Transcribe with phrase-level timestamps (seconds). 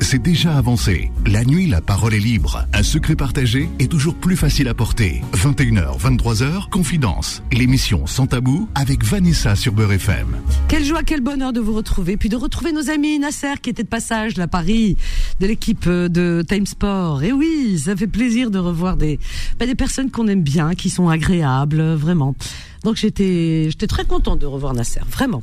[0.00, 1.10] c'est déjà avancé.
[1.26, 2.66] La nuit, la parole est libre.
[2.72, 5.22] Un secret partagé est toujours plus facile à porter.
[5.34, 7.42] 21h, 23h, Confidence.
[7.52, 10.38] L'émission Sans Tabou avec Vanessa sur Beurre FM.
[10.68, 12.16] Quelle joie, quel bonheur de vous retrouver.
[12.16, 14.96] Puis de retrouver nos amis Nasser qui était de passage là à Paris,
[15.40, 17.22] de l'équipe euh, de Time Sport.
[17.22, 19.18] Et oui, ça fait plaisir de revoir des,
[19.58, 22.34] bah, des personnes qu'on aime bien, qui sont agréables, vraiment.
[22.84, 25.42] Donc j'étais, j'étais très contente de revoir Nasser, vraiment.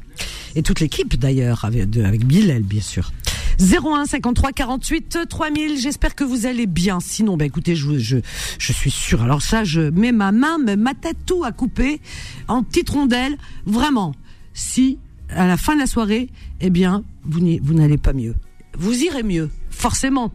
[0.55, 3.11] Et toute l'équipe d'ailleurs, avec, de- Bilal, bien sûr.
[3.59, 5.79] 01 53 48 3000.
[5.79, 6.99] J'espère que vous allez bien.
[6.99, 8.17] Sinon, bah écoutez, je, je,
[8.59, 9.21] je suis sûre.
[9.23, 12.01] Alors ça, je mets ma main, ma tête, tout à couper
[12.47, 13.37] en petites rondelles.
[13.65, 14.13] Vraiment.
[14.53, 14.97] Si
[15.29, 16.29] à la fin de la soirée,
[16.61, 17.39] eh bien, vous
[17.73, 18.35] n'allez pas mieux.
[18.77, 20.33] Vous irez mieux, forcément.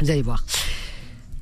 [0.00, 0.44] Vous allez voir.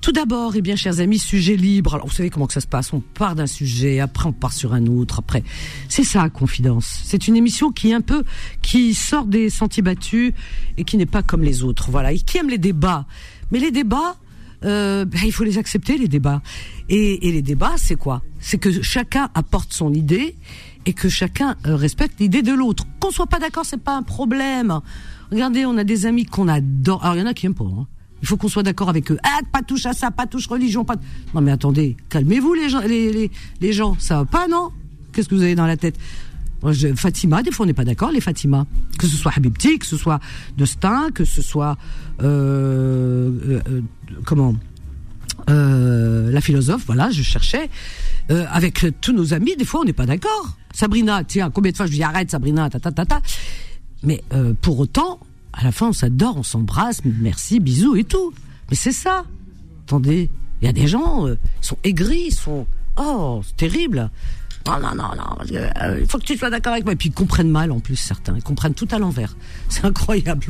[0.06, 1.96] Tout d'abord, eh bien, chers amis, sujet libre.
[1.96, 2.92] Alors, vous savez comment que ça se passe.
[2.92, 5.42] On part d'un sujet, après on part sur un autre, après.
[5.88, 7.00] C'est ça, Confidence.
[7.02, 8.22] C'est une émission qui est un peu,
[8.62, 10.32] qui sort des sentiers battus
[10.76, 11.90] et qui n'est pas comme les autres.
[11.90, 12.12] Voilà.
[12.12, 13.04] Et qui aime les débats.
[13.50, 14.14] Mais les débats,
[14.64, 16.40] euh, ben, il faut les accepter, les débats.
[16.88, 18.22] Et, et les débats, c'est quoi?
[18.38, 20.36] C'est que chacun apporte son idée
[20.84, 22.84] et que chacun euh, respecte l'idée de l'autre.
[23.00, 24.82] Qu'on soit pas d'accord, c'est pas un problème.
[25.32, 27.02] Regardez, on a des amis qu'on adore.
[27.02, 27.88] Alors, il y en a qui aiment pas, hein.
[28.22, 29.18] Il faut qu'on soit d'accord avec eux.
[29.22, 30.96] Ah, pas touche à ça, pas touche religion, pas.
[31.34, 34.70] Non mais attendez, calmez-vous les gens, les, les, gens, ça va pas non?
[35.12, 35.96] Qu'est-ce que vous avez dans la tête?
[36.96, 38.66] Fatima, des fois on n'est pas d'accord, les Fatima.
[38.98, 40.20] Que ce soit Habibti, que ce soit
[40.56, 41.76] Destin, que ce soit
[42.22, 43.80] euh, euh, euh,
[44.24, 44.56] comment?
[45.48, 47.70] La philosophe, voilà, je cherchais.
[48.28, 50.56] Avec tous nos amis, des fois, on n'est pas d'accord.
[50.72, 53.20] Sabrina, tiens, combien de fois je lui dis arrête, Sabrina, ta ta ta ta.
[54.02, 54.24] Mais
[54.62, 55.20] pour autant,
[55.56, 58.32] à la fin, on s'adore, on s'embrasse, merci, bisous et tout.
[58.70, 59.24] Mais c'est ça.
[59.86, 64.10] Attendez, il y a des gens, euh, ils sont aigris, ils sont, oh, c'est terrible.
[64.66, 66.94] Non, non, non, non, euh, il faut que tu sois d'accord avec moi.
[66.94, 69.36] Et puis ils comprennent mal en plus certains, ils comprennent tout à l'envers.
[69.68, 70.44] C'est incroyable.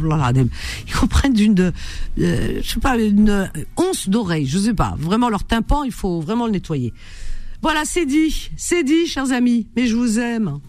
[0.88, 3.46] Ils comprennent d'une, euh, je sais pas, une euh,
[3.76, 4.94] once d'oreille, je sais pas.
[4.98, 6.94] Vraiment leur tympan, il faut vraiment le nettoyer.
[7.60, 9.66] Voilà, c'est dit, c'est dit, chers amis.
[9.76, 10.60] Mais je vous aime.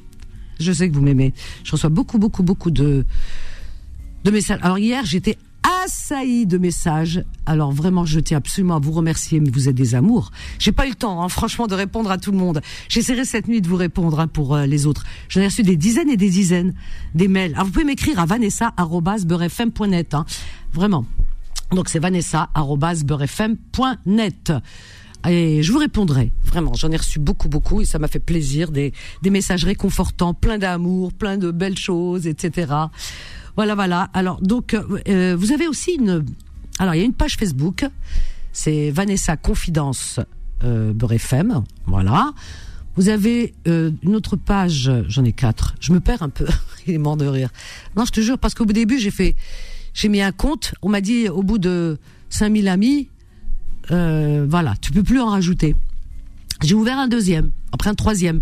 [0.60, 1.34] Je sais que vous m'aimez.
[1.64, 3.06] Je reçois beaucoup, beaucoup, beaucoup de
[4.28, 4.60] de messages.
[4.62, 5.38] Alors hier, j'étais
[5.86, 7.24] assaillie de messages.
[7.46, 10.32] Alors vraiment, je tiens absolument à vous remercier, mais vous êtes des amours.
[10.60, 12.60] J'ai pas eu le temps, hein, franchement, de répondre à tout le monde.
[12.90, 15.06] J'essaierai cette nuit de vous répondre hein, pour euh, les autres.
[15.30, 16.74] J'en ai reçu des dizaines et des dizaines
[17.16, 17.54] des mails.
[17.54, 20.14] Alors vous pouvez m'écrire à vanessa@beurrefm.net.
[20.14, 20.26] Hein,
[20.74, 21.06] vraiment.
[21.72, 24.52] Donc c'est vanessa@beurrefm.net.
[25.28, 26.74] Et je vous répondrai, vraiment.
[26.74, 28.72] J'en ai reçu beaucoup, beaucoup, et ça m'a fait plaisir.
[28.72, 32.88] Des, des messages réconfortants, plein d'amour, plein de belles choses, etc.
[33.58, 34.10] Voilà, voilà.
[34.14, 36.24] Alors, donc, euh, vous avez aussi une.
[36.80, 37.86] Alors, il y a une page Facebook.
[38.54, 40.20] C'est Vanessa Confidence
[40.64, 41.64] euh, FM.
[41.86, 42.34] Voilà.
[42.96, 44.90] Vous avez euh, une autre page.
[45.08, 45.76] J'en ai quatre.
[45.80, 46.48] Je me perds un peu.
[46.88, 47.50] Il est mort de rire.
[47.96, 49.36] Non, je te jure, parce qu'au début, j'ai fait.
[49.94, 50.74] J'ai mis un compte.
[50.82, 51.98] On m'a dit, au bout de
[52.30, 53.10] 5000 amis,
[53.92, 55.76] euh, voilà, tu peux plus en rajouter.
[56.64, 58.42] J'ai ouvert un deuxième, après un troisième.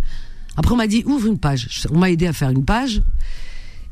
[0.57, 1.85] Après, on m'a dit ouvre une page.
[1.91, 3.01] On m'a aidé à faire une page.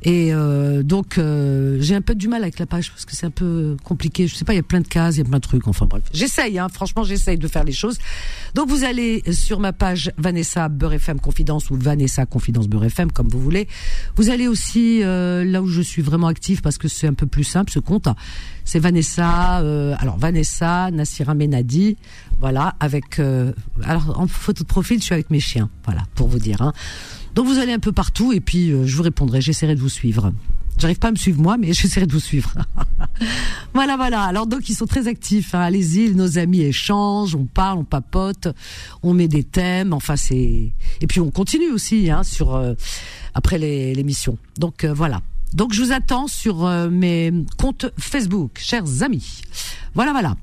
[0.03, 3.25] Et euh, donc euh, j'ai un peu du mal avec la page parce que c'est
[3.25, 4.27] un peu compliqué.
[4.27, 5.67] Je sais pas, il y a plein de cases, il y a plein de trucs.
[5.67, 6.59] Enfin bref, j'essaye.
[6.59, 7.97] Hein, franchement, j'essaye de faire les choses.
[8.53, 13.11] Donc vous allez sur ma page Vanessa Beurre FM Confidence ou Vanessa Confidence Beurre FM
[13.11, 13.67] comme vous voulez.
[14.15, 17.25] Vous allez aussi euh, là où je suis vraiment active parce que c'est un peu
[17.27, 18.07] plus simple ce compte.
[18.65, 19.61] C'est Vanessa.
[19.61, 21.97] euh, alors Vanessa Nassira Menadi.
[22.39, 23.19] Voilà avec.
[23.19, 23.53] euh,
[23.83, 25.69] alors en photo de profil, je suis avec mes chiens.
[25.85, 26.61] Voilà pour vous dire.
[26.61, 26.73] Hein.
[27.35, 29.89] Donc vous allez un peu partout et puis euh, je vous répondrai, j'essaierai de vous
[29.89, 30.31] suivre.
[30.77, 32.53] J'arrive pas à me suivre moi, mais j'essaierai de vous suivre.
[33.73, 34.21] voilà, voilà.
[34.23, 35.53] Alors donc ils sont très actifs.
[35.55, 35.61] Hein.
[35.61, 38.47] Allez-y, nos amis échangent, on parle, on papote,
[39.01, 39.93] on met des thèmes.
[39.93, 40.71] Enfin c'est
[41.01, 42.73] et puis on continue aussi hein, sur euh,
[43.33, 44.37] après les- l'émission.
[44.57, 45.21] Donc euh, voilà.
[45.53, 49.41] Donc je vous attends sur euh, mes comptes Facebook, chers amis.
[49.93, 50.35] Voilà, voilà.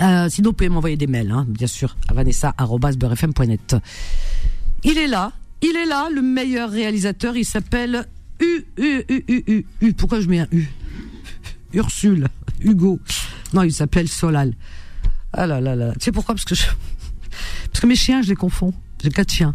[0.00, 3.74] Euh, sinon, vous pouvez m'envoyer des mails, hein, bien sûr, à vanessa.beurrefm.net.
[4.84, 5.32] Il est là,
[5.62, 7.36] il est là, le meilleur réalisateur.
[7.36, 8.06] Il s'appelle
[8.40, 9.92] U, U, U, U, U.
[9.94, 10.68] Pourquoi je mets un U
[11.74, 12.26] Ursule,
[12.60, 12.98] Hugo.
[13.52, 14.54] Non, il s'appelle Solal.
[15.32, 15.92] Ah là là là.
[15.94, 16.34] Tu sais pourquoi?
[16.34, 16.64] Parce que je...
[17.70, 18.72] parce que mes chiens, je les confonds.
[19.02, 19.54] J'ai quatre chiens.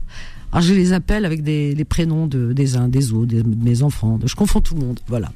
[0.52, 3.82] Alors je les appelle avec des prénoms de, des uns, des autres, des- de mes
[3.84, 4.20] enfants.
[4.24, 5.00] Je confonds tout le monde.
[5.08, 5.32] Voilà.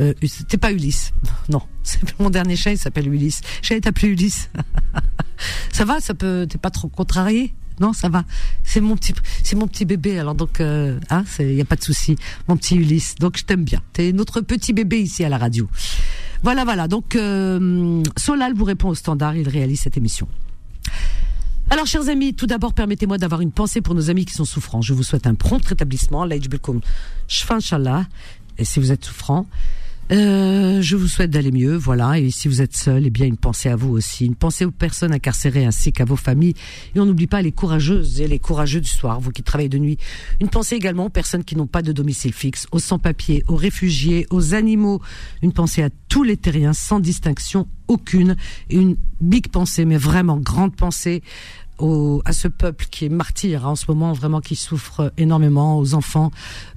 [0.00, 1.12] Euh, c'était pas Ulysse.
[1.48, 3.40] Non, c'est mon dernier chien, il s'appelle Ulysse.
[3.62, 4.48] J'allais t'appeler Ulysse.
[5.72, 6.46] ça va, ça peut.
[6.48, 7.54] T'es pas trop contrarié?
[7.82, 8.24] Non, ça va.
[8.62, 9.12] C'est mon petit,
[9.42, 10.16] c'est mon petit bébé.
[10.16, 12.16] Alors donc, euh, hein, il y a pas de souci.
[12.46, 13.16] Mon petit Ulysse.
[13.16, 13.82] Donc je t'aime bien.
[13.92, 15.68] T'es notre petit bébé ici à la radio.
[16.44, 16.86] Voilà, voilà.
[16.86, 19.34] Donc euh, Solal vous répond au standard.
[19.34, 20.28] Il réalise cette émission.
[21.70, 24.82] Alors, chers amis, tout d'abord, permettez-moi d'avoir une pensée pour nos amis qui sont souffrants.
[24.82, 26.22] Je vous souhaite un prompt rétablissement.
[26.22, 26.82] Allah yajbilkoum
[27.26, 27.58] shfa.
[28.58, 29.46] Et si vous êtes souffrant,
[30.12, 32.18] Euh, je vous souhaite d'aller mieux, voilà.
[32.18, 34.70] Et si vous êtes seul, eh bien une pensée à vous aussi, une pensée aux
[34.70, 36.52] personnes incarcérées ainsi qu'à vos familles.
[36.94, 39.78] Et on n'oublie pas les courageuses et les courageux du soir, vous qui travaillez de
[39.78, 39.96] nuit.
[40.40, 44.26] Une pensée également aux personnes qui n'ont pas de domicile fixe, aux sans-papiers, aux réfugiés,
[44.30, 45.00] aux animaux.
[45.40, 48.36] Une pensée à tous les terriens sans distinction aucune.
[48.70, 51.22] Une big pensée, mais vraiment grande pensée
[52.24, 55.94] à ce peuple qui est martyr hein, en ce moment, vraiment qui souffre énormément, aux
[55.94, 56.30] enfants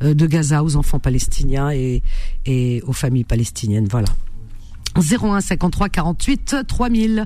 [0.04, 2.02] euh, de Gaza, aux enfants palestiniens et,
[2.46, 3.88] et aux familles palestiniennes.
[3.90, 4.08] Voilà.
[4.98, 7.26] 01 53 48 3000.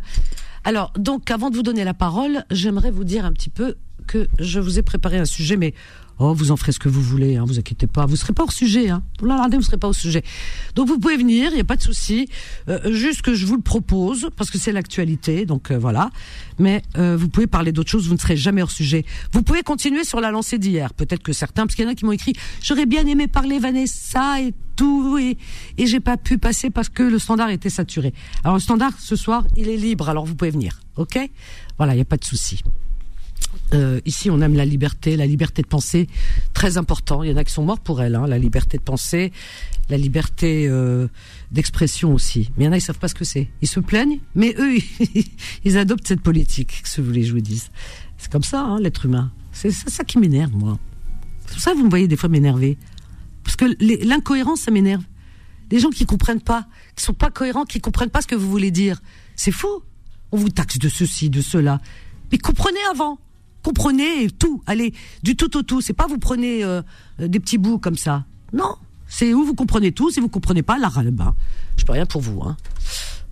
[0.64, 3.76] Alors, donc, avant de vous donner la parole, j'aimerais vous dire un petit peu
[4.08, 5.74] que je vous ai préparé un sujet, mais
[6.22, 8.06] Oh, vous en ferez ce que vous voulez, hein, vous inquiétez pas.
[8.06, 9.04] Vous serez pas hors sujet, hein.
[9.22, 10.22] Vous vous serez pas au sujet.
[10.76, 12.28] Donc vous pouvez venir, il n'y a pas de souci.
[12.68, 16.10] Euh, juste que je vous le propose parce que c'est l'actualité, donc euh, voilà.
[16.58, 19.06] Mais euh, vous pouvez parler d'autres choses, vous ne serez jamais hors sujet.
[19.32, 20.94] Vous pouvez continuer sur la lancée d'hier.
[20.94, 23.58] Peut-être que certains, parce qu'il y en a qui m'ont écrit, j'aurais bien aimé parler
[23.58, 25.38] Vanessa et tout, et,
[25.78, 28.14] et j'ai pas pu passer parce que le standard était saturé.
[28.44, 31.18] Alors le standard ce soir, il est libre, alors vous pouvez venir, ok?
[31.78, 32.62] Voilà, il n'y a pas de souci.
[33.74, 36.08] Euh, ici, on aime la liberté, la liberté de penser,
[36.54, 37.24] très important.
[37.24, 39.32] Il y en a qui sont morts pour elle, hein, la liberté de penser,
[39.90, 41.08] la liberté euh,
[41.52, 42.50] d'expression aussi.
[42.58, 43.50] Mais il y en a, ils savent pas ce que c'est.
[43.62, 44.78] Ils se plaignent, mais eux,
[45.66, 46.84] ils, adoptent cette politique.
[46.84, 47.70] Que voulez, je vous dise.
[48.18, 49.32] C'est comme ça, hein, l'être humain.
[49.52, 50.80] C'est ça qui m'énerve, moi.
[51.46, 52.78] C'est pour ça que vous me voyez des fois m'énerver,
[53.44, 53.66] parce que
[54.06, 55.04] l'incohérence, ça m'énerve.
[55.72, 58.50] Les gens qui comprennent pas, qui sont pas cohérents, qui comprennent pas ce que vous
[58.50, 59.02] voulez dire,
[59.36, 59.84] c'est faux.
[60.32, 61.82] On vous taxe de ceci, de cela,
[62.32, 63.20] mais comprenez avant
[63.70, 64.64] comprenez tout.
[64.66, 65.82] Allez, du tout au tout.
[65.82, 66.82] C'est pas vous prenez euh,
[67.20, 68.26] des petits bouts comme ça.
[68.52, 68.76] Non.
[69.08, 70.10] C'est où vous comprenez tout.
[70.10, 71.36] Si vous comprenez pas, la bas
[71.78, 72.42] Je peux rien pour vous.
[72.44, 72.58] Hein.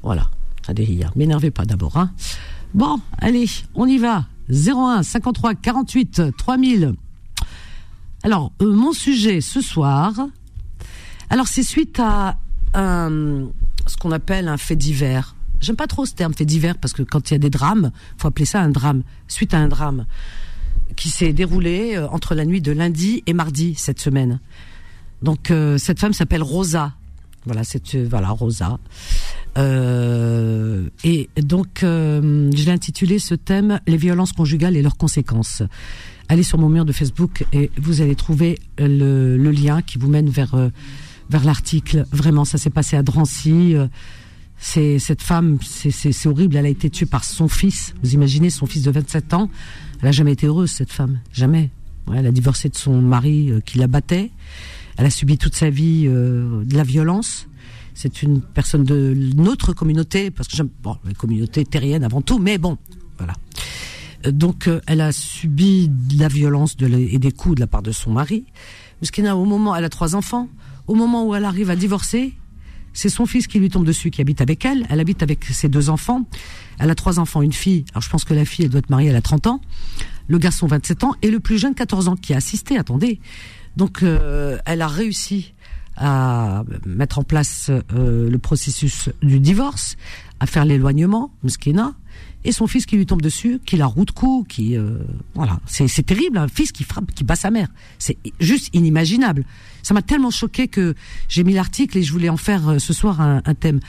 [0.04, 0.30] Voilà.
[1.16, 1.98] M'énervez pas d'abord.
[1.98, 2.12] Hein.
[2.74, 4.25] Bon, allez, on y va.
[4.50, 6.94] 01 53 48 3000.
[8.24, 10.13] Alors, euh, mon sujet ce soir.
[11.30, 12.38] Alors, c'est suite à
[12.75, 15.37] ce qu'on appelle un fait divers.
[15.62, 17.92] J'aime pas trop ce terme fait divers parce que quand il y a des drames,
[18.18, 19.04] faut appeler ça un drame.
[19.27, 20.06] Suite à un drame
[20.95, 24.39] qui s'est déroulé euh, entre la nuit de lundi et mardi cette semaine.
[25.21, 26.94] Donc euh, cette femme s'appelle Rosa.
[27.45, 28.77] Voilà, c'est euh, voilà Rosa.
[29.56, 35.63] et donc je l'ai intitulé ce thème les violences conjugales et leurs conséquences.
[36.30, 40.10] Allez sur mon mur de Facebook et vous allez trouver le, le lien qui vous
[40.10, 40.56] mène vers
[41.30, 42.06] vers l'article.
[42.12, 43.75] Vraiment, ça s'est passé à Drancy
[44.57, 46.56] c'est cette femme, c'est horrible.
[46.56, 47.94] Elle a été tuée par son fils.
[48.01, 49.50] Vous imaginez son fils de 27 ans.
[50.01, 51.69] Elle a jamais été heureuse cette femme, jamais.
[52.13, 54.31] elle a divorcé de son mari euh, qui la battait.
[54.98, 57.48] Elle a subi toute sa vie euh, de la violence.
[57.94, 62.38] C'est une personne de notre communauté, parce que j'aime bon, la communauté terrienne avant tout,
[62.38, 62.77] mais bon,
[63.18, 63.33] voilà.
[64.25, 67.92] Euh, donc, elle a subi de la violence et des coups de la part de
[67.92, 68.45] son mari.
[69.00, 70.50] Parce au moment, elle a trois enfants.
[70.88, 72.33] Au moment où elle arrive à divorcer,
[72.98, 74.88] c'est son fils qui lui tombe dessus, qui habite avec elle.
[74.90, 76.24] Elle habite avec ses deux enfants.
[76.80, 77.86] Elle a trois enfants, une fille.
[77.92, 79.62] Alors je pense que la fille, elle doit être mariée, elle a 30 ans.
[80.28, 81.14] Le garçon, 27 ans.
[81.22, 83.20] Et le plus jeune, 14 ans, qui a assisté, attendez.
[83.76, 85.54] Donc euh, elle a réussi
[85.96, 89.96] à mettre en place euh, le processus du divorce,
[90.40, 91.94] à faire l'éloignement, Mskina,
[92.48, 95.00] et son fils qui lui tombe dessus, qui la route coup, qui euh,
[95.36, 97.68] voilà, c'est terrible, un fils qui frappe, qui bat sa mère,
[98.00, 99.44] c'est juste inimaginable.
[99.84, 100.96] Ça m'a tellement choqué que
[101.28, 103.82] j'ai mis l'article et je voulais en faire euh, ce soir un, thème.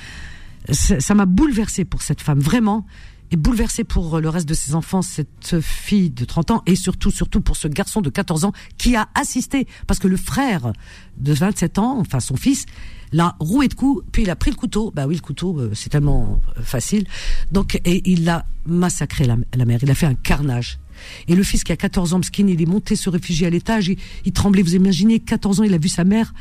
[0.72, 2.84] Ça m'a bouleversé pour cette femme, vraiment,
[3.30, 6.76] et bouleversé pour euh, le reste de ses enfants, cette fille de 30 ans, et
[6.76, 10.72] surtout, surtout pour ce garçon de 14 ans qui a assisté, parce que le frère
[11.18, 12.66] de 27 ans, enfin son fils,
[13.12, 14.92] l'a roué de coups, puis il a pris le couteau.
[14.94, 17.06] Bah oui, le couteau, euh, c'est tellement facile.
[17.52, 19.78] Donc, et il a massacré la, la mère.
[19.82, 20.78] Il a fait un carnage.
[21.26, 23.90] Et le fils qui a 14 ans, skin, il est monté se réfugier à l'étage,
[24.24, 24.62] il, tremblait.
[24.62, 26.34] Vous imaginez, 14 ans, il a vu sa mère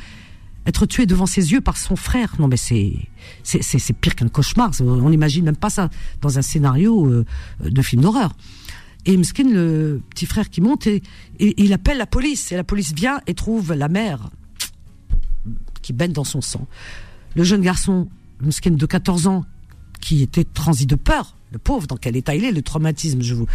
[0.68, 2.36] être tuée devant ses yeux par son frère.
[2.40, 2.94] Non, mais c'est
[3.44, 4.72] c'est pire qu'un cauchemar.
[4.82, 5.90] On n'imagine même pas ça
[6.22, 7.26] dans un scénario euh,
[7.64, 8.34] de film d'horreur.
[9.06, 11.02] Et Mskin, le petit frère qui monte, et,
[11.40, 12.52] il appelle la police.
[12.52, 14.30] Et la police vient et trouve la mère
[15.82, 16.68] qui baigne dans son sang.
[17.36, 18.10] Le jeune garçon,
[18.42, 19.46] Mskin de 14 ans,
[20.02, 23.34] qui était transi de peur, le pauvre, dans quel état il est, le traumatisme, je
[23.34, 23.48] vous,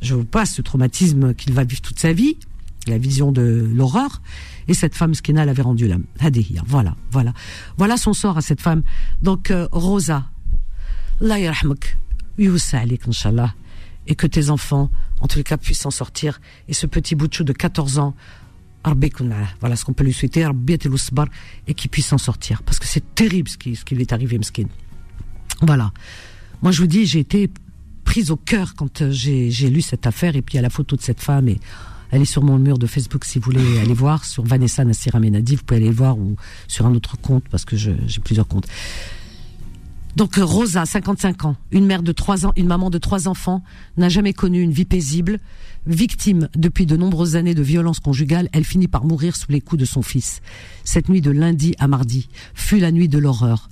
[0.00, 2.38] je vous passe ce traumatisme qu'il va vivre toute sa vie,
[2.86, 4.22] la vision de l'horreur,
[4.68, 6.04] et cette femme Skina l'avait rendu l'âme.
[6.66, 7.32] Voilà, voilà.
[7.76, 8.82] Voilà son sort à cette femme.
[9.22, 10.24] Donc, euh, Rosa,
[11.20, 11.96] Allah yarhamuk,
[12.38, 13.54] inshallah,
[14.06, 14.90] et que tes enfants,
[15.20, 18.14] en les cas, puissent s'en sortir, et ce petit bout de de 14 ans,
[19.60, 20.46] voilà ce qu'on peut lui souhaiter,
[21.66, 22.62] et qu'il puisse s'en sortir.
[22.62, 24.66] Parce que c'est terrible ce qui, ce qui lui est arrivé, Mskin.
[25.62, 25.92] Voilà.
[26.62, 27.50] Moi, je vous dis, j'ai été
[28.04, 31.02] prise au cœur quand euh, j'ai lu cette affaire et puis a la photo de
[31.02, 31.58] cette femme et
[32.10, 35.20] Elle est sur mon mur de Facebook si vous voulez aller voir sur Vanessa Nassira
[35.20, 35.56] Menadi.
[35.56, 36.36] Vous pouvez aller voir ou
[36.68, 38.66] sur un autre compte parce que j'ai plusieurs comptes.
[40.16, 43.62] Donc Rosa, 55 ans, une mère de trois ans, une maman de trois enfants,
[43.98, 45.38] n'a jamais connu une vie paisible.
[45.86, 49.78] Victime depuis de nombreuses années de violences conjugales, elle finit par mourir sous les coups
[49.78, 50.40] de son fils.
[50.84, 53.68] Cette nuit de lundi à mardi fut la nuit de l'horreur.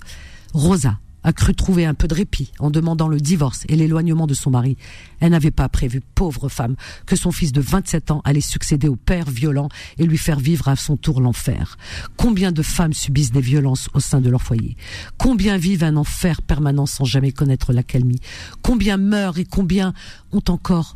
[0.53, 4.35] Rosa, a cru trouver un peu de répit en demandant le divorce et l'éloignement de
[4.35, 4.77] son mari.
[5.19, 6.75] Elle n'avait pas prévu, pauvre femme,
[7.07, 9.67] que son fils de 27 ans allait succéder au père violent
[9.97, 11.77] et lui faire vivre à son tour l'enfer.
[12.15, 14.77] Combien de femmes subissent des violences au sein de leur foyer?
[15.17, 18.21] Combien vivent un enfer permanent sans jamais connaître la calmie?
[18.61, 19.93] Combien meurent et combien
[20.31, 20.95] ont encore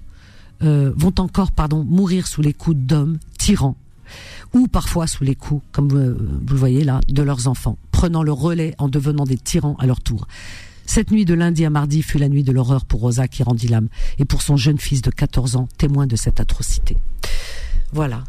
[0.61, 3.77] euh, vont encore pardon mourir sous les coups d'hommes tyrans
[4.53, 8.31] ou parfois sous les coups, comme vous, le voyez là, de leurs enfants, prenant le
[8.31, 10.27] relais en devenant des tyrans à leur tour.
[10.85, 13.67] Cette nuit de lundi à mardi fut la nuit de l'horreur pour Rosa qui rendit
[13.67, 16.97] l'âme et pour son jeune fils de 14 ans, témoin de cette atrocité.
[17.93, 18.23] Voilà,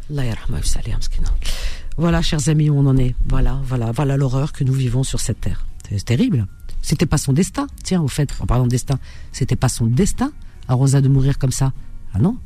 [1.97, 3.15] voilà, chers amis, où on en est.
[3.27, 5.65] Voilà, voilà, voilà l'horreur que nous vivons sur cette terre.
[5.89, 6.47] C'est terrible.
[6.81, 7.67] C'était pas son destin.
[7.83, 8.97] Tiens, au fait, en parlant de destin,
[9.31, 10.31] c'était pas son destin
[10.67, 11.73] à Rosa de mourir comme ça.
[12.13, 12.37] Ah non,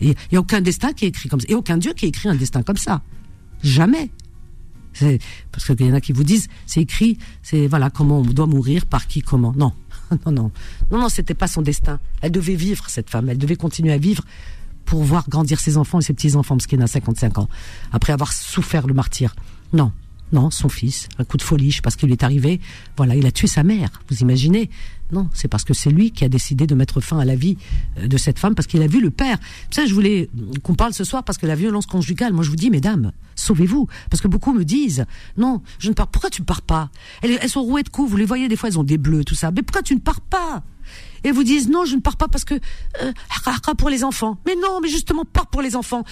[0.00, 1.46] il n'y a aucun destin qui est écrit comme ça.
[1.48, 3.02] Et aucun Dieu qui écrit un destin comme ça.
[3.62, 4.10] Jamais.
[5.52, 8.46] Parce qu'il y en a qui vous disent, c'est écrit, c'est voilà comment on doit
[8.46, 9.52] mourir, par qui, comment.
[9.56, 9.72] Non,
[10.26, 10.52] non, non,
[10.90, 12.00] non, non, c'était pas son destin.
[12.22, 14.24] Elle devait vivre cette femme, elle devait continuer à vivre
[14.84, 17.48] pour voir grandir ses enfants et ses petits enfants, parce qu'elle a 55 ans,
[17.92, 19.34] après avoir souffert le martyr.
[19.72, 19.92] Non,
[20.32, 22.60] non, son fils, un coup de folie, je sais pas ce qui lui est arrivé.
[22.96, 23.90] Voilà, il a tué sa mère.
[24.08, 24.70] Vous imaginez
[25.10, 27.56] Non, c'est parce que c'est lui qui a décidé de mettre fin à la vie
[27.98, 29.38] euh, de cette femme parce qu'il a vu le père.
[29.70, 30.30] Ça, je voulais
[30.62, 32.32] qu'on parle ce soir parce que la violence conjugale.
[32.32, 35.04] Moi, je vous dis, mesdames, sauvez-vous, parce que beaucoup me disent,
[35.36, 36.06] non, je ne pars.
[36.06, 36.90] Pourquoi tu ne pars pas?
[37.22, 38.08] Elles, sont rouées de coups.
[38.08, 39.50] Vous les voyez des fois, elles ont des bleus, tout ça.
[39.50, 40.62] Mais pourquoi tu ne pars pas?
[41.22, 42.54] Et vous disent non, je ne pars pas parce que
[43.02, 43.12] euh,
[43.76, 44.38] pour les enfants.
[44.46, 46.04] Mais non, mais justement, pars pour les enfants.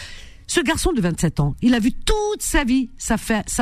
[0.49, 3.17] Ce garçon de 27 ans, il a vu toute sa vie sa,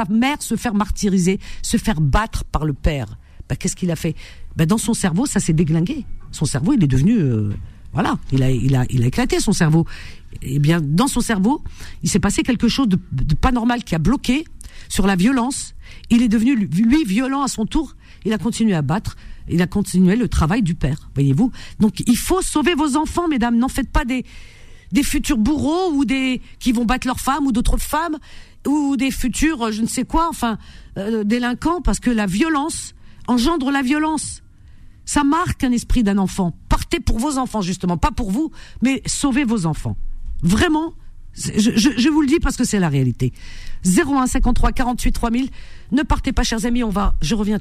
[0.09, 3.19] mère se faire martyriser, se faire battre par le père.
[3.49, 4.15] Bah, Qu'est-ce qu'il a fait?
[4.55, 6.07] Bah, Dans son cerveau, ça s'est déglingué.
[6.31, 7.19] Son cerveau, il est devenu...
[7.19, 7.51] Euh,
[7.93, 9.85] voilà, il a, il, a, il a éclaté son cerveau.
[10.43, 11.63] Eh bien, dans son cerveau,
[12.03, 14.45] il s'est passé quelque chose de, de pas normal qui a bloqué
[14.89, 15.75] sur la violence.
[16.11, 17.97] Il est devenu, lui, violent à son tour.
[18.25, 19.17] Il a continué à battre
[19.49, 21.53] il a continué le travail du père, voyez-vous.
[21.79, 23.57] Donc il faut sauver vos enfants, mesdames.
[23.57, 24.25] N'en faites pas des
[24.93, 28.19] des futurs bourreaux ou des qui vont battre leurs femmes ou d'autres femmes
[28.67, 30.59] ou des futurs je ne sais quoi, enfin
[30.99, 32.95] euh, délinquants, parce que la violence
[33.29, 34.43] engendre la violence.
[35.05, 36.57] Ça marque un esprit d'un enfant.
[36.69, 38.51] Partez pour vos enfants justement, pas pour vous,
[38.83, 39.97] mais sauvez vos enfants.
[40.43, 40.95] Vraiment,
[41.35, 43.33] je, je, vous le dis parce que c'est la réalité.
[43.85, 45.51] 01 53 48 3000.
[45.93, 46.83] Ne partez pas, chers amis.
[46.83, 47.15] On va.
[47.23, 47.59] Je reviens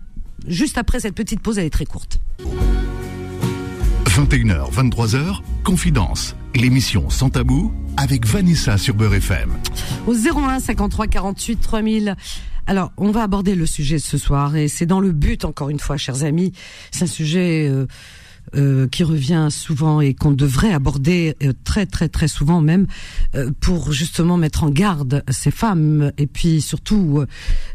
[0.48, 1.58] juste après cette petite pause.
[1.58, 2.20] Elle est très courte.
[4.05, 9.51] 21h, 23h, Confidence, l'émission Sans Tabou avec Vanessa sur Beurre FM.
[10.07, 12.15] Au 01 53 48 3000.
[12.67, 15.79] Alors, on va aborder le sujet ce soir et c'est dans le but, encore une
[15.79, 16.51] fois, chers amis,
[16.91, 17.88] c'est un sujet euh,
[18.55, 22.85] euh, qui revient souvent et qu'on devrait aborder euh, très très très souvent même
[23.33, 27.23] euh, pour justement mettre en garde ces femmes et puis surtout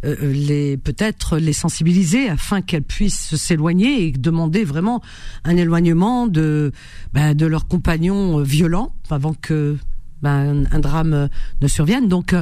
[0.05, 5.03] les peut-être les sensibiliser afin qu'elles puissent s'éloigner et demander vraiment
[5.45, 6.73] un éloignement de
[7.13, 9.77] ben, de leurs compagnons violents avant que
[10.23, 11.29] ben, un drame
[11.61, 12.09] ne survienne.
[12.09, 12.35] Donc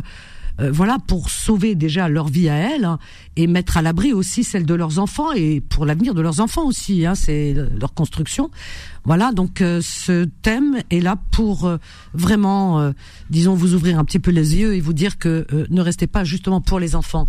[0.61, 2.99] euh, voilà, pour sauver déjà leur vie à elles hein,
[3.37, 6.67] et mettre à l'abri aussi celle de leurs enfants et pour l'avenir de leurs enfants
[6.67, 7.07] aussi.
[7.07, 8.50] Hein, c'est leur construction.
[9.05, 11.79] Voilà, donc euh, ce thème est là pour euh,
[12.12, 12.93] vraiment,
[13.31, 16.25] disons, vous ouvrir un petit peu les yeux et vous dire que ne restez pas
[16.25, 17.27] justement pour les enfants.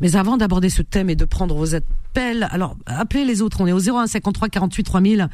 [0.00, 3.60] Mais avant d'aborder ce thème et de prendre vos appels, alors appelez les autres.
[3.60, 5.28] On est au 01 53 48 3000.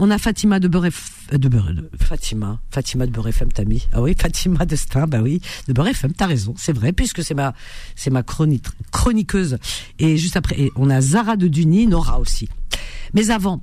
[0.00, 0.86] On a Fatima de Beurre,
[1.32, 3.88] euh, de Beurre, Fatima, Fatima de Beurre FM, mis.
[3.92, 7.24] Ah oui, Fatima de Stein, bah oui, de Beurre FM, t'as raison, c'est vrai, puisque
[7.24, 7.52] c'est ma,
[7.96, 9.58] c'est ma chroniqueuse.
[9.98, 12.48] Et juste après, on a Zara de Duny, Nora aussi.
[13.12, 13.60] Mais avant,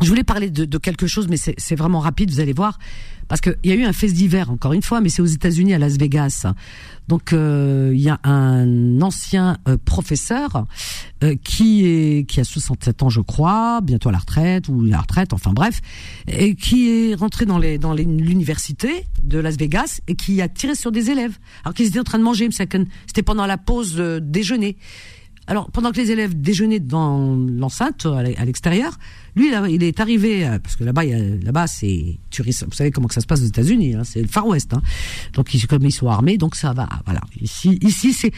[0.00, 2.78] je voulais parler de, de quelque chose, mais c'est vraiment rapide, vous allez voir
[3.28, 5.74] parce qu'il y a eu un fait d'hiver encore une fois, mais c'est aux États-Unis
[5.74, 6.46] à Las Vegas.
[7.06, 10.66] Donc euh, il y a un ancien euh, professeur
[11.22, 15.00] euh, qui est qui a 67 ans je crois, bientôt à la retraite ou la
[15.00, 15.80] retraite, enfin bref,
[16.26, 20.74] et qui est rentré dans les dans l'université de Las Vegas et qui a tiré
[20.74, 24.76] sur des élèves alors qu'ils étaient en train de manger, c'était pendant la pause déjeuner.
[25.48, 28.92] Alors, pendant que les élèves déjeunaient dans l'enceinte, à l'extérieur,
[29.34, 33.22] lui, il est arrivé, euh, parce que là-bas, là-bas, c'est, vous savez comment que ça
[33.22, 34.82] se passe aux États-Unis, hein, c'est le Far West, hein.
[35.32, 37.22] donc comme ils sont armés, donc ça va, voilà.
[37.40, 38.30] Ici, ici, c'est,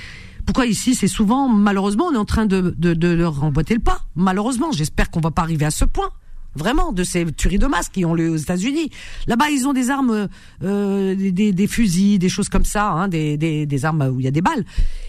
[0.46, 3.80] pourquoi ici, c'est souvent, malheureusement, on est en train de, de, de leur emboîter le
[3.80, 4.02] pas.
[4.14, 6.10] Malheureusement, j'espère qu'on va pas arriver à ce point.
[6.54, 8.90] Vraiment de ces tueries de masse qui ont lieu aux États-Unis.
[9.26, 10.28] Là-bas, ils ont des armes,
[10.62, 14.32] euh, des, fusils, des choses comme ça, hein, des, des, armes où il y a
[14.32, 14.64] des balles.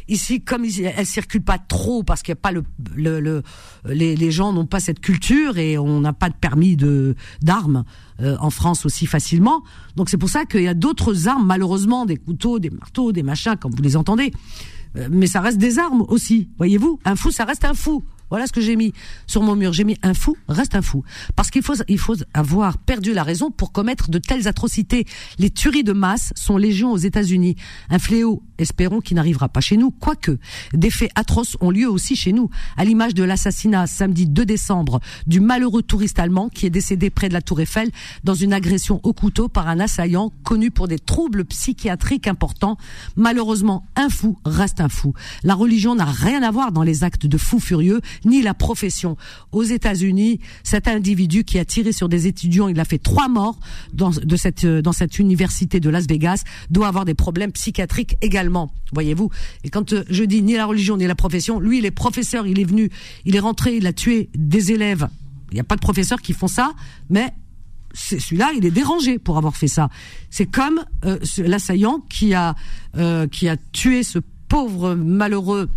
[0.07, 2.63] Ici, comme ils, elles circulent pas trop parce qu'il n'y a pas le,
[2.95, 3.43] le
[3.85, 7.83] les, les, gens n'ont pas cette culture et on n'a pas de permis de d'armes
[8.21, 9.63] euh, en France aussi facilement.
[9.95, 13.23] Donc c'est pour ça qu'il y a d'autres armes, malheureusement, des couteaux, des marteaux, des
[13.23, 14.31] machins, comme vous les entendez.
[14.97, 16.99] Euh, mais ça reste des armes aussi, voyez-vous.
[17.05, 18.03] Un fou, ça reste un fou.
[18.31, 18.93] Voilà ce que j'ai mis
[19.27, 19.73] sur mon mur.
[19.73, 21.03] J'ai mis un fou reste un fou.
[21.35, 25.05] Parce qu'il faut, il faut avoir perdu la raison pour commettre de telles atrocités.
[25.37, 27.55] Les tueries de masse sont légion aux États-Unis.
[27.89, 29.91] Un fléau, espérons, qui n'arrivera pas chez nous.
[29.91, 30.37] Quoique,
[30.73, 32.49] des faits atroces ont lieu aussi chez nous.
[32.77, 37.29] À l'image de l'assassinat samedi 2 décembre du malheureux touriste allemand qui est décédé près
[37.29, 37.89] de la Tour Eiffel
[38.23, 42.77] dans une agression au couteau par un assaillant connu pour des troubles psychiatriques importants.
[43.15, 45.13] Malheureusement, un fou reste un fou.
[45.43, 49.17] La religion n'a rien à voir dans les actes de fous furieux ni la profession.
[49.51, 53.59] Aux États-Unis, cet individu qui a tiré sur des étudiants, il a fait trois morts
[53.93, 58.73] dans, euh, cette université de Las Vegas, doit avoir des problèmes psychiatriques également.
[58.93, 59.29] Voyez-vous.
[59.63, 62.47] Et quand euh, je dis ni la religion ni la profession, lui, il est professeur,
[62.47, 62.89] il est venu,
[63.25, 65.07] il est rentré, il a tué des élèves.
[65.51, 66.71] Il n'y a pas de professeurs qui font ça,
[67.09, 67.33] mais
[67.93, 69.89] celui-là, il est dérangé pour avoir fait ça.
[70.29, 72.55] C'est comme euh, l'assaillant qui a
[73.31, 74.19] qui a tué ce
[74.51, 75.69] pauvre malheureux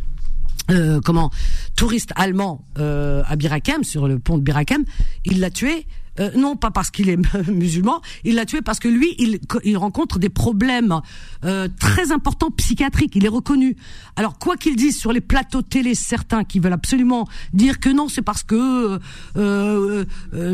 [0.70, 1.30] euh, comment
[1.76, 4.84] touriste allemand euh, à Birakem sur le pont de Birakem,
[5.24, 5.86] il l'a tué.
[6.20, 7.16] Euh, non pas parce qu'il est
[7.48, 11.00] musulman, il l'a tué parce que lui, il, il rencontre des problèmes
[11.44, 13.16] euh, très importants psychiatriques.
[13.16, 13.76] Il est reconnu.
[14.14, 18.08] Alors quoi qu'il dise sur les plateaux télé, certains qui veulent absolument dire que non,
[18.08, 19.00] c'est parce que
[19.36, 20.04] euh,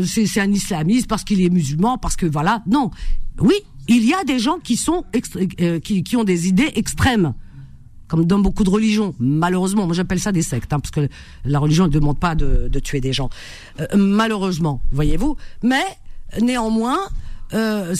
[0.03, 2.63] c'est un islamiste, parce qu'il est musulman, parce que voilà.
[2.65, 2.89] Non,
[3.39, 3.55] oui,
[3.87, 5.05] il y a des gens qui sont
[5.83, 7.33] qui, qui ont des idées extrêmes
[8.11, 9.15] comme dans beaucoup de religions.
[9.19, 11.07] Malheureusement, moi j'appelle ça des sectes, hein, parce que
[11.45, 13.29] la religion ne demande pas de, tuer des gens.
[13.79, 15.37] Euh, malheureusement, voyez-vous.
[15.63, 15.85] Mais
[16.41, 16.99] néanmoins,
[17.53, 17.95] euh,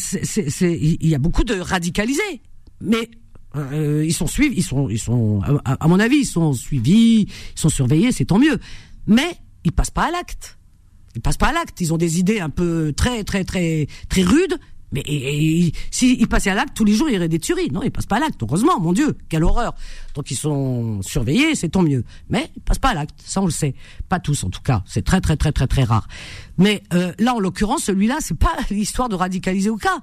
[0.61, 2.41] il y a beaucoup de radicalisés.
[2.81, 3.09] Mais
[3.55, 7.29] euh, ils sont suivis, ils sont, ils sont, à, mon avis, ils sont suivis, ils
[7.59, 8.59] sont surveillés, c'est tant mieux.
[9.07, 10.57] Mais ils passent pas à l'acte.
[11.15, 11.79] Ils passent pas à l'acte.
[11.79, 14.59] Ils ont des idées un peu très, très, très, très rudes
[14.91, 15.03] mais
[15.89, 17.69] s'ils passaient à l'acte, tous les jours, il y aurait des tueries.
[17.71, 18.41] Non, ils passent pas à l'acte.
[18.41, 19.73] Heureusement, mon Dieu, quelle horreur.
[20.15, 22.03] Donc ils sont surveillés, c'est tant mieux.
[22.29, 23.73] Mais ils passent pas à l'acte, ça on le sait.
[24.09, 26.07] Pas tous en tout cas, c'est très très très très très rare.
[26.57, 29.99] Mais euh, là, en l'occurrence, celui-là, c'est pas l'histoire de radicaliser au cas.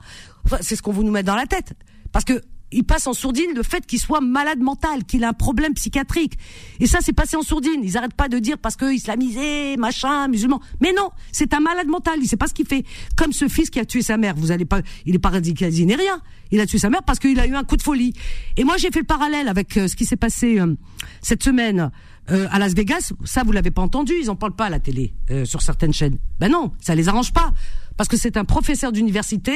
[0.61, 1.75] C'est ce qu'on veut nous mettre dans la tête.
[2.13, 5.33] Parce que il passe en sourdine le fait qu'il soit malade mental, qu'il a un
[5.33, 6.35] problème psychiatrique.
[6.81, 7.81] Et ça, c'est passé en sourdine.
[7.83, 10.61] Ils arrêtent pas de dire parce que islamisé, machin, musulman.
[10.81, 12.19] Mais non, c'est un malade mental.
[12.21, 12.85] Il sait pas ce qu'il fait.
[13.17, 14.35] Comme ce fils qui a tué sa mère.
[14.37, 16.21] Vous allez pas, il est pas radicalisé ni rien.
[16.51, 18.13] Il a tué sa mère parce qu'il a eu un coup de folie.
[18.57, 20.75] Et moi, j'ai fait le parallèle avec euh, ce qui s'est passé euh,
[21.23, 21.91] cette semaine
[22.31, 23.13] euh, à Las Vegas.
[23.25, 24.13] Ça, vous l'avez pas entendu.
[24.21, 26.19] Ils en parlent pas à la télé sur certaines chaînes.
[26.39, 27.53] Ben non, ça les arrange pas
[27.97, 29.53] parce que c'est un professeur d'université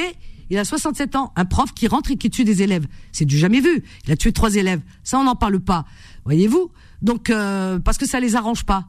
[0.49, 2.87] il a 67 ans, un prof qui rentre et qui tue des élèves.
[3.11, 3.83] C'est du jamais vu.
[4.05, 4.81] Il a tué trois élèves.
[5.03, 5.85] Ça, on n'en parle pas.
[6.25, 6.71] Voyez-vous?
[7.01, 8.87] Donc, euh, parce que ça les arrange pas.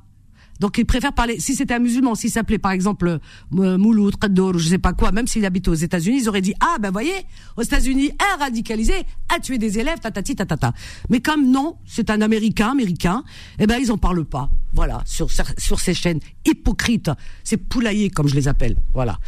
[0.60, 1.40] Donc, il préfère parler.
[1.40, 3.18] Si c'était un musulman, s'il s'appelait par exemple
[3.58, 6.54] euh, Mouloud, ou je sais pas quoi, même s'il habite aux États-Unis, ils auraient dit
[6.60, 7.12] ah ben voyez,
[7.56, 8.94] aux États-Unis, un radicalisé
[9.34, 10.72] a tué des élèves, tatati tatata.
[11.10, 13.24] Mais comme non, c'est un Américain, américain,
[13.58, 14.48] eh ben ils en parlent pas.
[14.72, 17.10] Voilà, sur sur ces chaînes hypocrites,
[17.42, 18.76] ces poulaillers comme je les appelle.
[18.92, 19.18] Voilà,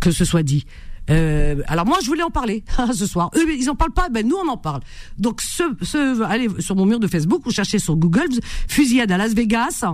[0.00, 0.64] que ce soit dit.
[1.10, 3.30] Euh, alors moi, je voulais en parler ce soir.
[3.36, 4.08] Eux, ils en parlent pas.
[4.08, 4.80] Ben nous, on en parle.
[5.18, 8.28] Donc, ce, ce, allez sur mon mur de Facebook, vous cherchez sur Google
[8.68, 9.84] fusillade à Las Vegas,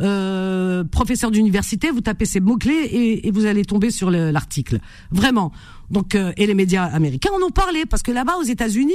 [0.00, 1.90] euh, professeur d'université.
[1.90, 4.78] Vous tapez ces mots clés et, et, vous allez tomber sur l'article.
[5.10, 5.52] Vraiment.
[5.90, 8.92] Donc, euh, et les médias américains en ont parlé parce que là-bas, aux États-Unis,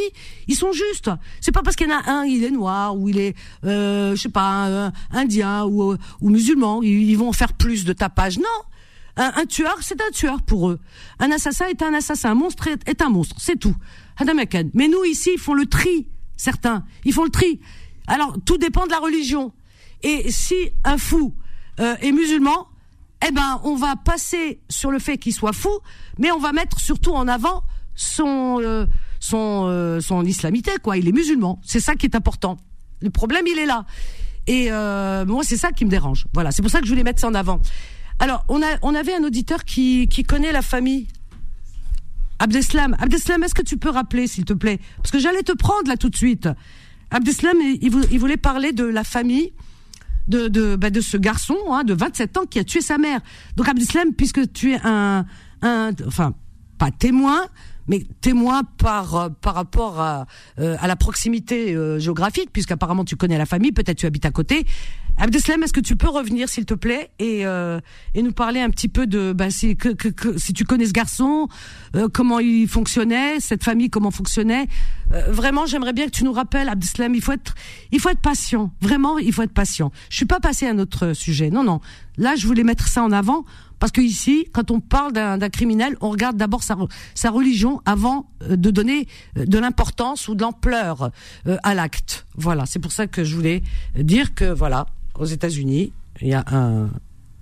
[0.47, 1.12] ils sont justes.
[1.41, 4.15] C'est pas parce qu'il y en a un, il est noir ou il est, euh,
[4.15, 8.39] je sais pas, indien ou, ou musulman, ils, ils vont faire plus de tapage.
[8.39, 8.45] Non
[9.17, 10.80] un, tueur, c'est un tueur pour eux.
[11.19, 12.32] Un assassin est un assassin.
[12.32, 13.36] Un monstre est, un monstre.
[13.39, 13.75] C'est tout.
[14.73, 16.08] Mais nous, ici, ils font le tri.
[16.36, 16.86] Certains.
[17.03, 17.60] Ils font le tri.
[18.06, 19.53] Alors, tout dépend de la religion.
[20.03, 21.34] Et si un fou
[21.80, 22.67] euh, est musulman,
[23.27, 25.71] eh ben, on va passer sur le fait qu'il soit fou,
[26.19, 27.63] mais on va mettre surtout en avant
[27.95, 28.86] son euh,
[29.19, 30.97] son euh, son islamité, quoi.
[30.97, 31.60] Il est musulman.
[31.65, 32.58] C'est ça qui est important.
[33.01, 33.86] Le problème, il est là.
[34.45, 34.69] Et
[35.25, 36.25] moi, c'est ça qui me dérange.
[36.34, 36.51] Voilà.
[36.51, 37.60] C'est pour ça que je voulais mettre ça en avant.
[38.19, 41.08] Alors, on, a, on avait un auditeur qui, qui connaît la famille.
[42.39, 42.95] Abdeslam.
[42.99, 44.80] Abdeslam, est-ce que tu peux rappeler, s'il te plaît?
[44.97, 46.49] Parce que j'allais te prendre là tout de suite.
[47.12, 49.53] Abdeslam, il, voulait parler de la famille
[50.27, 53.21] de, de, bah, de ce garçon hein, de 27 ans qui a tué sa mère.
[53.56, 55.25] Donc Abdeslam, puisque tu es un,
[55.62, 56.34] un enfin,
[56.77, 57.47] pas témoin,
[57.88, 60.25] mais témoin par par rapport à,
[60.60, 64.32] euh, à la proximité euh, géographique, puisqu'apparemment tu connais la famille, peut-être tu habites à
[64.32, 64.65] côté.
[65.19, 67.80] Abdeslam, est-ce que tu peux revenir, s'il te plaît, et, euh,
[68.13, 70.93] et nous parler un petit peu de ben, si, que, que, si tu connais ce
[70.93, 71.47] garçon,
[71.95, 74.67] euh, comment il fonctionnait, cette famille comment fonctionnait.
[75.13, 77.56] Euh, vraiment, j'aimerais bien que tu nous rappelles, Abdeslam, il faut être,
[77.91, 78.71] il faut être patient.
[78.80, 79.91] Vraiment, il faut être patient.
[80.10, 81.49] Je suis pas passé à un autre sujet.
[81.49, 81.82] Non, non.
[82.17, 83.43] Là, je voulais mettre ça en avant
[83.80, 86.76] parce que ici, quand on parle d'un criminel, on regarde d'abord sa,
[87.30, 91.12] religion avant de donner de l'importance ou de l'ampleur
[91.46, 92.26] à l'acte.
[92.36, 93.63] Voilà, c'est pour ça que je voulais
[93.96, 96.90] dire que voilà, aux États-Unis, il y a un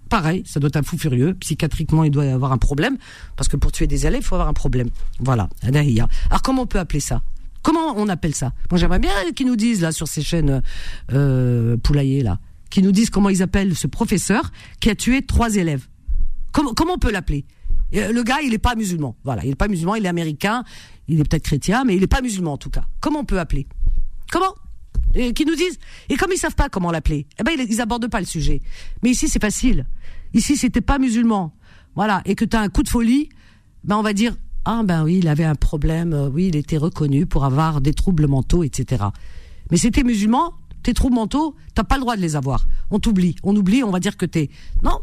[0.09, 1.33] pareil, ça doit être un fou furieux.
[1.39, 2.97] Psychiatriquement, il doit y avoir un problème
[3.35, 4.89] parce que pour tuer des élèves, il faut avoir un problème.
[5.19, 7.21] Voilà, Alors comment on peut appeler ça?
[7.61, 8.53] Comment on appelle ça?
[8.69, 10.61] Moi, j'aimerais bien qu'ils nous disent là sur ces chaînes
[11.11, 15.87] euh, là, qu'ils nous disent comment ils appellent ce professeur qui a tué trois élèves.
[16.55, 17.45] Comment, on peut l'appeler?
[17.95, 19.17] Euh, Le gars, il n'est pas musulman.
[19.25, 20.63] Voilà, il n'est pas musulman, il est américain,
[21.09, 22.85] il est peut-être chrétien, mais il n'est pas musulman en tout cas.
[23.01, 23.67] Comment on peut appeler?
[24.31, 24.53] Comment?
[25.13, 25.77] Qui nous disent.
[26.09, 28.61] Et comme ils savent pas comment l'appeler, eh ben ils, ils abordent pas le sujet.
[29.03, 29.85] Mais ici c'est facile.
[30.33, 31.53] Ici c'était pas musulman,
[31.95, 33.29] voilà, et que tu as un coup de folie,
[33.83, 36.77] ben on va dire ah ben oui il avait un problème, euh, oui il était
[36.77, 39.05] reconnu pour avoir des troubles mentaux, etc.
[39.71, 42.65] Mais c'était musulman, tes troubles mentaux, t'as pas le droit de les avoir.
[42.91, 44.49] On t'oublie, on oublie, on va dire que t'es
[44.83, 44.99] non.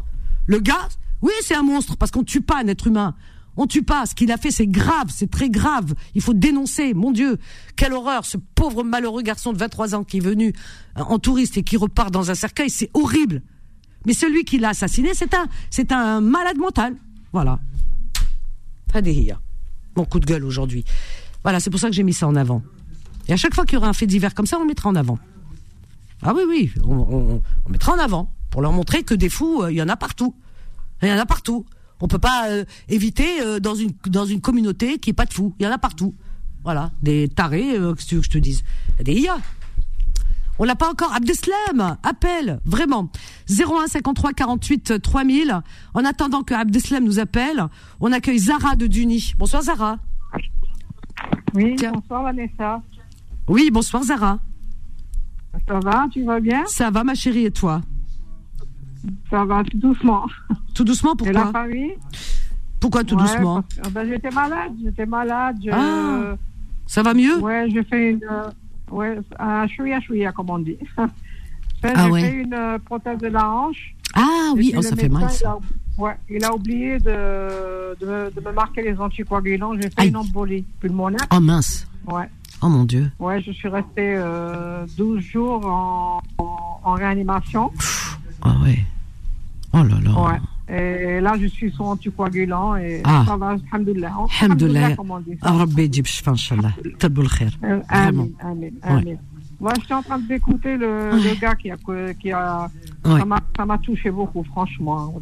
[0.47, 0.89] Le gars,
[1.23, 3.15] oui c'est un monstre parce qu'on tue pas un être humain.
[3.57, 4.07] On tue pas.
[4.07, 5.95] Ce qu'il a fait, c'est grave, c'est très grave.
[6.15, 6.95] Il faut dénoncer.
[6.95, 7.39] Mon Dieu,
[7.77, 8.25] quelle horreur.
[8.25, 10.55] Ce pauvre malheureux garçon de 23 ans qui est venu
[10.97, 13.43] euh, en touriste et qui repart dans un cercueil, c'est horrible.
[14.07, 16.97] Mais celui qui l'a assassiné, c'est un, c'est un malade mental.
[17.33, 17.61] Voilà.
[19.97, 20.85] Mon coup de gueule aujourd'hui.
[21.43, 22.63] Voilà, c'est pour ça que j'ai mis ça en avant.
[23.29, 24.89] Et à chaque fois qu'il y aura un fait divers comme ça, on le mettra
[24.89, 25.19] en avant.
[26.23, 29.77] Ah oui, oui, on, mettra en avant pour leur montrer que des fous, euh, il
[29.77, 30.35] y en a partout.
[31.03, 31.67] Il y en a partout.
[32.01, 35.33] On peut pas euh, éviter euh, dans une dans une communauté qui est pas de
[35.33, 35.55] fous.
[35.59, 36.15] Il y en a partout.
[36.65, 38.63] Voilà, des tarés, euh, que tu veux que je te dise?
[39.03, 39.39] Des IA.
[40.59, 41.13] On l'a pas encore.
[41.13, 43.11] Abdeslam, appelle, vraiment.
[43.49, 45.61] 01 53 48 3000.
[45.95, 47.67] En attendant que Abdeslam nous appelle,
[48.01, 49.33] on accueille Zara de Duny.
[49.39, 49.99] Bonsoir Zara.
[51.55, 52.83] Oui, bonsoir Vanessa.
[53.49, 54.39] Oui, bonsoir Zara.
[55.69, 56.65] Ça va, tu vas bien?
[56.67, 57.83] Ça va ma chérie et toi?
[59.31, 60.27] Ça va tout doucement.
[60.75, 61.93] Tout doucement, pourquoi Et la famille
[62.81, 65.57] Pourquoi tout doucement ah ben, J'étais malade, j'étais malade.
[65.71, 66.35] Ah,
[66.87, 68.21] ça va mieux Ouais, je fais une.
[68.91, 70.77] Ouais, un chouïa chouïa, comme on dit.
[70.97, 71.09] ah
[71.83, 72.21] j'ai ouais.
[72.21, 73.95] fait une euh, prothèse de la hanche.
[74.15, 75.29] Ah oui, oh, ça fait mal.
[75.41, 75.59] Il a,
[75.97, 79.75] ouais, il a oublié de, de, de, me marquer les anticoagulants.
[79.81, 81.27] J'ai fait une embolie pulmonaire.
[81.31, 81.87] Oh mince.
[82.07, 82.29] Ouais.
[82.61, 83.11] Oh mon Dieu.
[83.19, 87.73] Ouais, je suis restée euh, 12 jours en, en, en réanimation.
[88.43, 88.79] Ah ouais.
[89.73, 90.11] Oh là là.
[90.21, 90.41] Ouais.
[90.69, 93.25] Et là, je suis sous anticoagulant et ah.
[93.27, 94.13] ça va, alhamdoulilah.
[94.41, 94.97] Alhamdoulilah.
[95.43, 96.73] Rabbi yajib shifa, Inch'Allah.
[96.99, 97.51] Tabou khair.
[97.89, 99.19] Amen, amen, amen.
[99.61, 101.21] Moi, je suis en train d'écouter le, Ouais.
[101.35, 101.77] le gars qui a.
[102.21, 102.69] Qui a
[103.05, 103.21] Ouais.
[103.57, 105.15] ça m'a- touché beaucoup, franchement.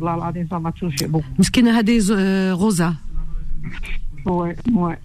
[0.50, 1.26] Ça m'a touché beaucoup.
[1.38, 2.94] Mskina Hadez euh, Rosa.
[4.26, 4.56] Ouais,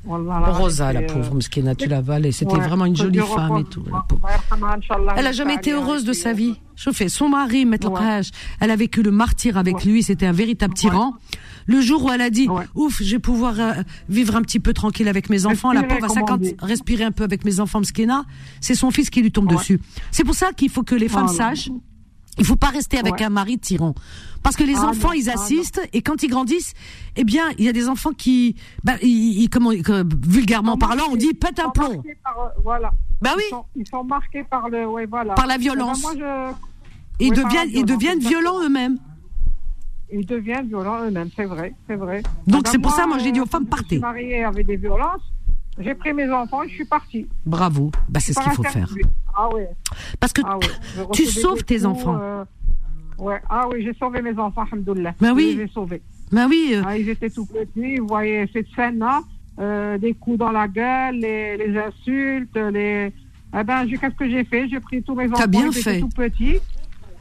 [0.09, 2.31] al-azim, Rosa, la pauvre euh, Mskina, tu l'as avalée.
[2.31, 3.83] C'était ouais, vraiment une jolie femme et tout.
[5.17, 6.55] Elle a jamais été heureuse de sa vie.
[6.75, 7.91] Je fais son mari, Maître
[8.59, 11.13] elle a vécu le martyr avec lui, c'était un véritable tyran.
[11.67, 13.73] Le jour où elle a dit, ouf, je vais pouvoir euh,
[14.07, 16.55] vivre un petit peu tranquille avec mes enfants, la pauvre à comme on 50, dit.
[16.59, 18.23] respirer un peu avec mes enfants, Mskina,
[18.61, 19.79] c'est son fils qui lui tombe dessus.
[20.11, 21.55] C'est pour ça qu'il faut que les femmes Voilà.
[21.55, 21.69] sachent,
[22.37, 23.23] il faut pas rester avec Ouais.
[23.23, 23.93] un mari tyran.
[24.43, 26.73] Parce que les Ah enfants, non, ils ah assistent, et quand ils grandissent,
[27.15, 28.55] eh bien, il y a des enfants qui,
[29.01, 32.03] ils, ils- comment, que, vulgairement parlant, on dit pète un plomb.
[32.23, 32.91] par, euh, voilà.
[33.21, 33.43] Bah oui.
[33.47, 35.33] Ils sont, ils sont marqués par le, ouais, voilà.
[35.33, 36.01] Par la ben, violence.
[36.01, 36.53] moi, je,
[37.25, 37.37] Ils Oui,
[37.85, 38.97] deviennent, ils violents eux-mêmes.
[40.11, 42.21] ils deviennent violents eux-mêmes, c'est vrai, c'est vrai.
[42.45, 43.87] Donc, ben, c'est pour ça, moi, j'ai dit aux euh, femmes, partez.
[43.95, 45.21] Je suis mariée avec des violences.
[45.77, 47.27] J'ai pris mes enfants et je suis partie.
[47.45, 47.91] Bravo.
[48.07, 48.89] Bah, c'est ce qu'il faut faire.
[49.35, 49.69] Ah ouais.
[50.19, 51.05] Parce que Ah ouais.
[51.13, 52.17] Tu sauves tes coups, enfants.
[52.19, 52.45] euh,
[53.17, 53.41] ouais.
[53.49, 55.15] Ah oui, j'ai sauvé mes enfants, alhamdoulilah.
[55.19, 55.57] Bah oui.
[55.59, 56.01] Je sauvés.
[56.31, 57.97] Bah oui, euh, Ah, ils étaient tout petits.
[57.97, 59.21] Vous voyez cette scène-là,
[59.59, 63.11] euh, des coups dans la gueule, les, les insultes, les.
[63.57, 64.67] Eh ben, qu'est-ce que j'ai fait?
[64.69, 65.47] J'ai pris tous mes enfants.
[65.47, 65.99] bien ils étaient fait.
[65.99, 66.59] tout petits.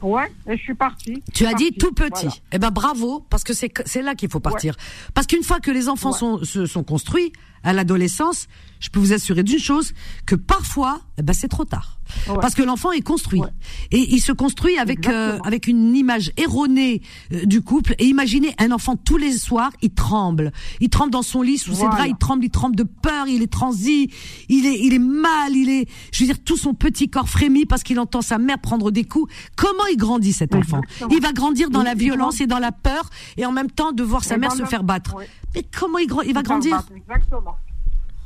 [0.01, 1.23] Ouais, et je suis partie.
[1.33, 2.25] Tu suis as dit tout petit.
[2.27, 2.35] Voilà.
[2.51, 4.75] Eh ben bravo, parce que c'est là qu'il faut partir.
[5.13, 6.17] Parce qu'une fois que les enfants Ouais.
[6.17, 7.31] sont se sont construits
[7.65, 8.47] à l'adolescence,
[8.79, 9.91] je peux vous assurer d'une chose
[10.25, 11.99] que parfois, eh ben c'est trop tard.
[12.29, 12.35] Ouais.
[12.39, 13.49] Parce que l'enfant est construit Ouais.
[13.91, 17.01] et il se construit avec euh, avec une image erronée
[17.33, 17.95] euh, du couple.
[17.97, 20.51] Et imaginez un enfant tous les soirs, il tremble,
[20.81, 23.41] il tremble dans son lit sous ses draps, il tremble, il tremble de peur, il
[23.41, 24.11] est transi,
[24.49, 27.65] il est il est mal, il est, je veux dire, tout son petit corps frémit
[27.65, 29.33] parce qu'il entend sa mère prendre des coups.
[29.55, 30.81] Comment il grandit cet enfant?
[30.83, 31.09] Exactement.
[31.15, 34.03] Il va grandir dans la violence et dans la peur et en même temps de
[34.03, 35.15] voir sa mère se faire battre.
[35.55, 37.57] Mais comment il, va grandir Exactement.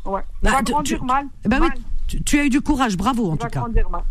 [0.06, 0.22] Ouais.
[0.42, 1.28] Il Bah, va tu- grandir tu- mal.
[1.46, 1.68] Ben oui,
[2.08, 3.60] tu, tu as eu du courage, bravo en Il tout va cas.
[3.62, 4.02] grandir mal.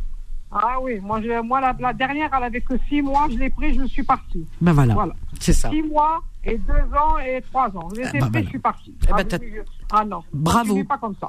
[0.50, 3.50] Ah oui, moi, je, moi la, la dernière, elle avait que six mois, je l'ai
[3.50, 4.46] pris, je suis partie.
[4.62, 5.14] Ben voilà, Voilà.
[5.40, 5.68] c'est ça.
[5.70, 7.88] Six mois et deux ans et trois ans.
[7.94, 8.42] Je les ai bah pris, voilà.
[8.44, 8.94] je suis partie.
[9.02, 9.60] Eh ben, ah, je-
[9.92, 10.22] ah non.
[10.32, 10.68] Bravo.
[10.68, 11.28] Continue pas comme ça.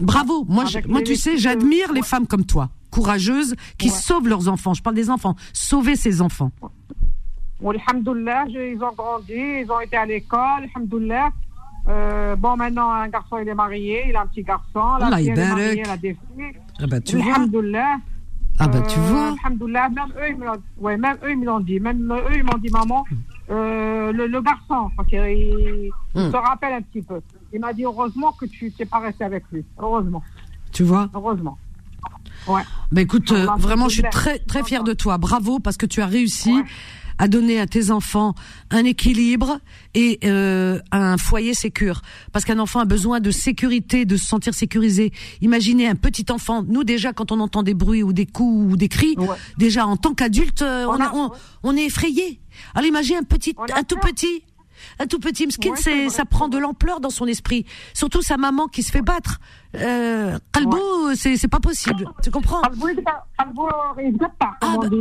[0.00, 0.44] Bravo.
[0.48, 3.94] Moi, je- moi tu sais, j'admire les femmes comme toi, courageuses, qui Ouais.
[3.94, 4.74] sauvent leurs enfants.
[4.74, 5.36] Je parle des enfants.
[5.54, 6.50] Sauver ses enfants.
[7.70, 11.30] Alhamdoulilah, ils ont grandi, ils ont été à l'école, alhamdoulilah.
[11.88, 14.96] Euh, bon, maintenant, un garçon, il est marié, il a un petit garçon.
[14.98, 16.60] La fille, elle est mariée, elle a des filles.
[16.80, 17.34] Ah bah tu vois.
[17.34, 17.96] Alhamdoulilah.
[18.58, 19.34] Ah bah tu Euh, vois.
[19.44, 21.80] Alhamdoulilah, même eux, ils me l'ont ouais, même eux, ils l'ont dit.
[21.80, 23.04] Même eux, ils m'ont dit, maman,
[23.50, 26.30] euh, le, le garçon, parce qu'il il Hmm.
[26.30, 27.20] se rappelle un petit peu.
[27.52, 29.64] Il m'a dit, heureusement que tu n'es pas resté avec lui.
[29.78, 30.22] Heureusement,
[30.72, 31.08] Tu vois.
[31.14, 31.58] heureusement.
[32.46, 32.62] Ouais.
[32.92, 35.18] Bah écoute, euh, vraiment, je suis très très fière de toi.
[35.18, 36.62] Bravo parce que tu as réussi Ouais.
[37.18, 38.34] À donner à tes enfants
[38.70, 39.58] un équilibre
[39.94, 42.02] et euh, un foyer sécure.
[42.32, 45.12] Parce qu'un enfant a besoin de sécurité, de se sentir sécurisé.
[45.40, 46.62] Imaginez un petit enfant.
[46.66, 49.36] Nous déjà, quand on entend des bruits ou des coups ou des cris, Ouais.
[49.58, 51.30] déjà en tant qu'adulte, euh, on, On a- a- on,
[51.62, 52.40] on est effrayé.
[52.74, 54.10] Alors imaginez un petit, un tout peur.
[54.10, 54.42] petit.
[54.98, 57.66] Un tout petit mskin, Ouais, c'est, ça prend de l'ampleur dans son esprit.
[57.94, 59.40] Surtout sa maman qui se fait battre.
[59.76, 62.06] Euh, Qalbo, c'est, c'est pas possible.
[62.22, 62.60] Tu comprends?
[62.62, 62.76] Ah, bah,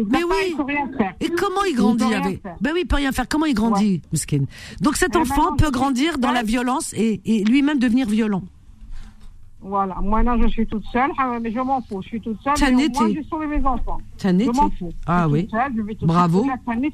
[0.10, 0.36] mais oui.
[0.50, 1.14] il peut rien faire.
[1.20, 2.42] Et comment il grandit avec?
[2.62, 3.28] Ben oui, il peut rien faire.
[3.28, 4.46] Comment il grandit, Miskin
[4.82, 6.36] Donc cet enfant peut grandir dans Ouais.
[6.36, 8.44] la violence et, et lui-même devenir violent.
[9.64, 9.96] Voilà.
[10.04, 12.02] Maintenant, je suis toute seule, ah, mais je m'en fous.
[12.02, 12.54] Je suis toute seule.
[12.76, 13.98] Mais au moins, j'ai sauvé mes enfants.
[14.22, 14.90] Je m'en fous.
[15.08, 15.42] Ah Je suis oui.
[15.48, 16.46] toute seule, je vais tout Bravo.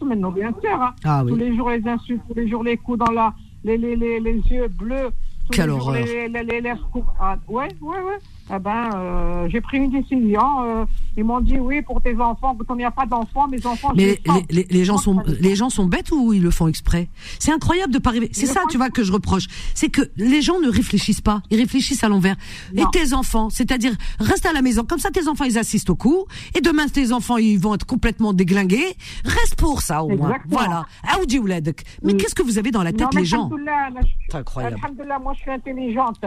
[0.06, 0.82] maintenant, bien sûr.
[0.82, 0.94] hein.
[1.04, 1.32] Ah oui.
[1.32, 4.20] Tous les jours, les insultes, tous les jours, les coups dans la, les, les, les,
[4.20, 5.10] les yeux bleus.
[5.46, 6.06] Tous Quelle les jours, horreur.
[6.06, 7.08] Les, les, les, les coups.
[7.20, 8.18] Ah, ouais, ouais, ouais.
[8.52, 10.42] Eh ben, euh, j'ai pris une décision.
[10.64, 10.86] euh,
[11.18, 13.92] ils m'ont dit, oui, pour tes enfants, quand il n'y a pas d'enfants, mes enfants,
[13.96, 17.10] Mais les les, les- gens sont les gens sont bêtes ou ils le font exprès?
[17.40, 18.30] C'est incroyable de pas arriver.
[18.32, 19.46] C'est ça, tu vois, que je reproche.
[19.76, 21.42] C'est que les gens ne réfléchissent pas.
[21.52, 22.36] Ils réfléchissent à l'envers.
[22.76, 24.84] Et tes enfants, c'est-à-dire reste à la maison.
[24.84, 26.26] Comme ça, tes enfants ils assistent au coup.
[26.56, 28.96] Et demain, tes enfants ils vont être complètement déglingués.
[29.26, 30.30] Reste pour ça au moins.
[30.30, 30.58] Exactement.
[30.58, 30.86] Voilà.
[31.16, 31.40] Aoudi.
[31.40, 32.18] Mais Mm.
[32.18, 33.50] qu'est-ce que vous avez dans la tête, les gens?
[34.30, 34.78] C'est incroyable.
[35.24, 36.20] Moi je suis intelligente.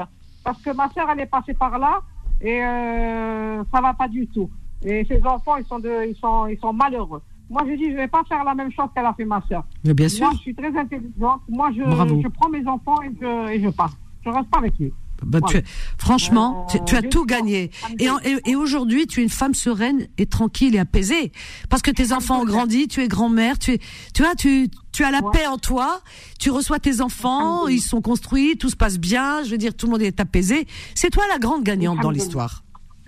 [0.44, 2.00] Parce que ma sœur, elle est passée par là
[2.42, 4.50] et euh, ça va pas du tout.
[4.84, 7.22] Et ses enfants, ils sont, de, ils sont, ils sont malheureux.
[7.48, 9.40] Moi, je dis, je vais pas faire la même chose qu'elle a fait ma.
[9.84, 10.24] Mais bien sûr.
[10.24, 11.40] Moi, je suis très intelligente.
[11.48, 13.92] Moi, je, je prends mes enfants et je, et je pars.
[14.24, 14.92] Je reste pas avec lui.
[15.24, 15.62] Bah, tu
[15.98, 17.70] franchement, Euh, tu, tu as tout gagné.
[17.98, 21.32] Et, en- et, et aujourd'hui, tu es une femme sereine et tranquille et apaisée.
[21.70, 23.78] Parce que tes enfants ont grandi, tu es grand-mère, tu es,
[24.14, 25.30] tu vois, tu, tu as la Ouais.
[25.32, 26.00] paix en toi,
[26.38, 29.86] tu reçois tes enfants, ils sont construits, tout se passe bien, je veux dire, tout
[29.86, 30.66] le monde est apaisé.
[30.94, 32.64] C'est toi la grande gagnante dans l'histoire.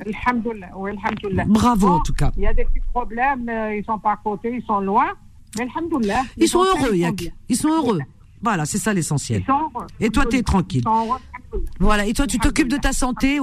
[0.07, 0.13] Oui.
[1.47, 2.33] Bravo, en tout cas.
[2.37, 3.49] Il y a des petits problèmes.
[3.49, 5.07] euh, ils sont pas à côté, ils sont loin.
[6.01, 6.15] Mais.
[6.37, 7.33] Ils sont heureux, Yak.
[7.49, 8.01] Ils sont heureux.
[8.45, 9.43] Voilà, c'est ça l'essentiel.
[10.01, 10.43] Et toi, t'es Alhamdoulilah.
[10.45, 10.85] tranquille.
[11.81, 13.39] Voilà, et toi, tu t'occupes de ta santé.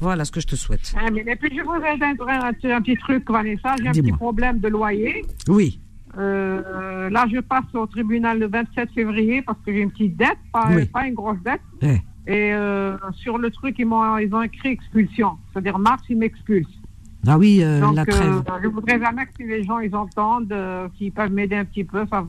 [0.00, 0.94] Voilà ce que je te souhaite.
[1.26, 3.74] Et puis je voudrais un, un, petit truc, Vanessa.
[3.82, 5.24] J'ai un petit problème de loyer.
[5.48, 5.80] Oui,
[6.16, 10.38] Euh, là, je passe au tribunal le 27 février parce que j'ai une petite dette,
[10.52, 10.86] pas, Oui.
[10.86, 11.60] pas une grosse dette.
[11.82, 12.00] Eh.
[12.26, 15.32] Et euh, sur le truc, ils, m'ont, ils ont écrit expulsion.
[15.52, 16.77] C'est-à-dire, mars, ils m'expulsent.
[17.26, 18.42] Ah oui, euh, Donc, la trêve.
[18.48, 21.84] euh, je voudrais jamais que les gens ils entendent, euh, qu'ils peuvent m'aider un petit
[21.84, 22.04] peu.
[22.10, 22.24] Ça,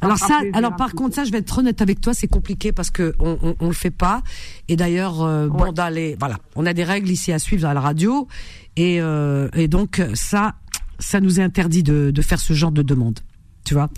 [0.00, 2.90] Alors ça, alors par contre, ça, je vais être honnête avec toi, c'est compliqué parce
[2.90, 4.22] que on, on, on le fait pas.
[4.68, 5.72] Et d'ailleurs, euh, bon, Ouais.
[5.72, 8.28] dans les, voilà, on a des règles ici à suivre à la radio,
[8.76, 10.54] et euh, et donc ça,
[10.98, 13.20] ça nous est interdit de, de faire ce genre de demande.
[13.70, 13.88] Tu vois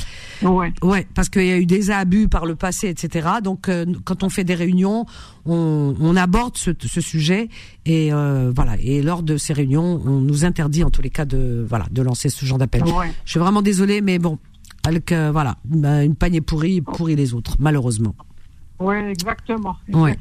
[0.42, 0.70] Ouais.
[0.82, 3.26] Ouais, parce qu'il y a eu des abus par le passé, etc.
[3.42, 5.06] Donc, euh, quand on fait des réunions,
[5.46, 7.48] on, on aborde ce, ce sujet
[7.87, 8.76] et euh, voilà.
[8.80, 12.02] Et lors de ces réunions, on nous interdit en tous les cas de voilà de
[12.02, 12.85] lancer ce genre d'appel.
[12.85, 13.11] Ouais.
[13.24, 14.38] Je suis vraiment désolée, mais bon,
[14.85, 18.14] avec euh, voilà, bah, une panier pourri pourrit les autres, malheureusement.
[18.78, 19.76] Ouais, exactement.
[19.90, 20.18] Ouais.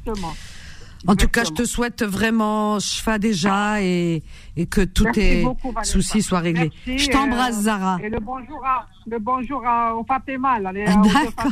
[1.03, 1.11] Exactement.
[1.13, 4.21] En tout cas, je te souhaite vraiment Shfa déjà et,
[4.55, 6.71] et que tous tes beaucoup, soucis soient réglés.
[6.85, 7.97] Merci, je t'embrasse, euh, Zara.
[8.03, 10.59] Et le bonjour à, le bonjour à, au Fatima.
[10.59, 11.51] Là, les, D'accord.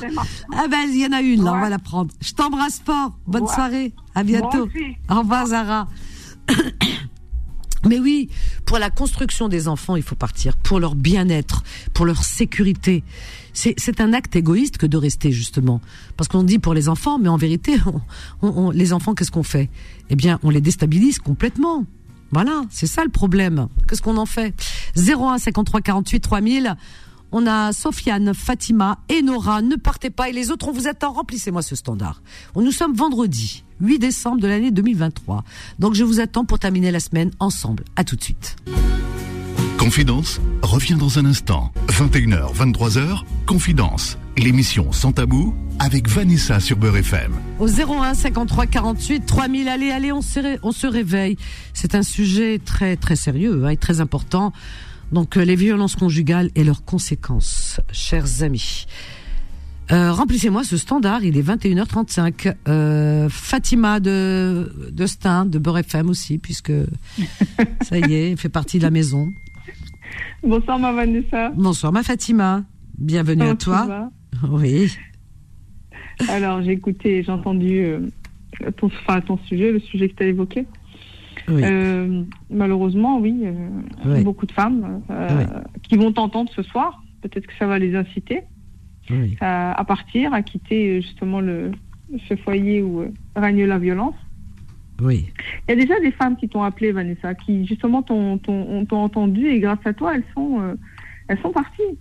[0.56, 2.12] Ah ben, il y en a une, là, on va la prendre.
[2.22, 3.12] Je t'embrasse fort.
[3.26, 3.54] Bonne Ouais.
[3.54, 3.94] soirée.
[4.14, 4.70] À bientôt.
[5.10, 5.88] Au revoir, Zara.
[7.88, 8.30] Mais oui,
[8.66, 10.58] pour la construction des enfants, il faut partir.
[10.58, 11.64] Pour leur bien-être,
[11.94, 13.04] pour leur sécurité.
[13.54, 15.82] C'est, un acte égoïste que de rester, justement.
[16.18, 19.32] Parce qu'on dit pour les enfants, mais en vérité, on, on- on- les enfants, qu'est-ce
[19.32, 19.70] qu'on fait?
[20.10, 21.86] Eh bien, on les déstabilise complètement.
[22.32, 23.68] Voilà, c'est ça le problème.
[23.88, 24.54] Qu'est-ce qu'on en fait?
[24.96, 26.76] 01 53 48 3000.
[27.32, 29.62] On a Sofiane, Fatima et Nora.
[29.62, 31.14] Ne partez pas et les autres, on vous attend.
[31.14, 32.22] Remplissez-moi ce standard.
[32.56, 35.44] Nous sommes vendredi 8 décembre de l'année 2023.
[35.78, 37.84] Donc je vous attends pour terminer la semaine ensemble.
[37.96, 38.56] À tout de suite.
[39.78, 41.72] Confidence revient dans un instant.
[41.88, 47.32] 21h, 23h, Confidence, l'émission sans tabou avec Vanessa sur Beurre FM.
[47.60, 51.38] Au 01 53 48 3000, allez, allez, on se, on se réveille.
[51.74, 54.52] C'est un sujet très très sérieux hein, et très important.
[55.12, 58.86] Donc euh, les violences conjugales et leurs conséquences, chers amis.
[59.92, 62.54] Euh, remplissez-moi ce standard, il est 21h35.
[62.68, 66.72] Euh, Fatima de, de Stein, de Beurre FM aussi, puisque
[67.82, 69.30] ça y est, fait partie de la maison.
[70.44, 71.50] Bonsoir ma Vanessa.
[71.56, 72.64] Bonsoir ma Fatima.
[73.00, 74.10] Bienvenue à toi.
[74.50, 74.96] Oui.
[76.28, 78.00] Alors j'ai écouté, j'ai entendu euh,
[78.78, 80.66] ton, enfin, ton sujet, le sujet que tu as évoqué.
[81.48, 81.62] Oui.
[81.64, 83.54] Euh, malheureusement, oui, euh,
[84.06, 84.24] Oui.
[84.24, 85.46] beaucoup de femmes euh, Oui.
[85.84, 87.04] qui vont t'entendre ce soir.
[87.22, 88.42] Peut-être que ça va les inciter
[89.42, 91.72] à, à partir, à quitter justement le,
[92.28, 93.04] ce foyer où
[93.36, 94.16] règne la violence.
[95.02, 95.28] Oui.
[95.68, 98.40] Il y a déjà des femmes qui t'ont appelé, Vanessa, qui justement t'ont
[98.92, 100.76] entendu et grâce à toi, elles sont,
[101.28, 101.98] elles sont parties.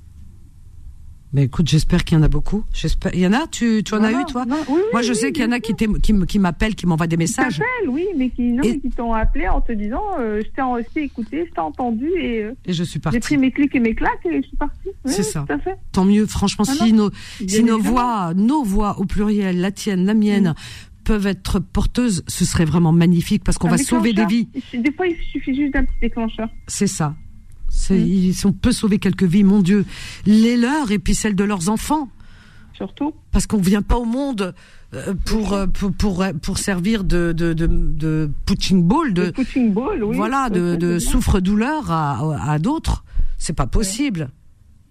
[1.34, 2.64] Mais écoute, j'espère qu'il y en a beaucoup.
[2.72, 3.14] J'espère.
[3.14, 3.46] Il y en a?
[3.48, 4.20] Tu, tu en as Voilà.
[4.22, 4.46] eu toi?
[4.46, 5.86] Non, oui, Moi, je oui, sais qu'il y en a qui, qui,
[6.26, 7.58] qui m'appellent, qui m'envoient des Qui messages.
[7.58, 10.48] t'appellent, oui, mais qui, non, Et- mais qui t'ont appelé en te disant euh, je
[10.48, 13.20] t'ai t'ai écouté, je t'ai entendu et euh, Et je suis j'ai partie.
[13.20, 14.88] pris mes clics et mes claques et je suis partie.
[15.04, 15.44] C'est ça.
[15.46, 15.76] Tout à fait.
[15.92, 16.24] Tant mieux.
[16.26, 17.10] Franchement, Ah si nos,
[17.46, 20.54] si nos voix, nos voix au pluriel, la tienne, la mienne,
[21.04, 24.48] peuvent être porteuses, ce serait vraiment magnifique parce qu'on va sauver des vies.
[24.72, 26.48] Des fois, il suffit juste d'un petit déclencheur.
[26.66, 27.14] C'est ça.
[27.68, 28.06] C'est, Mm.
[28.06, 29.84] il- si on peut sauver quelques vies, mon Dieu,
[30.26, 32.08] les leurs et puis celles de leurs enfants.
[32.74, 33.12] Surtout.
[33.32, 34.54] parce qu'on vient pas au monde
[34.94, 39.72] euh, pour, euh, pour pour pour servir de de de, de punching ball de punching
[39.72, 40.16] ball, oui.
[40.16, 41.12] voilà de, de c'est bien.
[41.12, 43.02] souffre-douleur à, à d'autres
[43.36, 44.30] c'est pas possible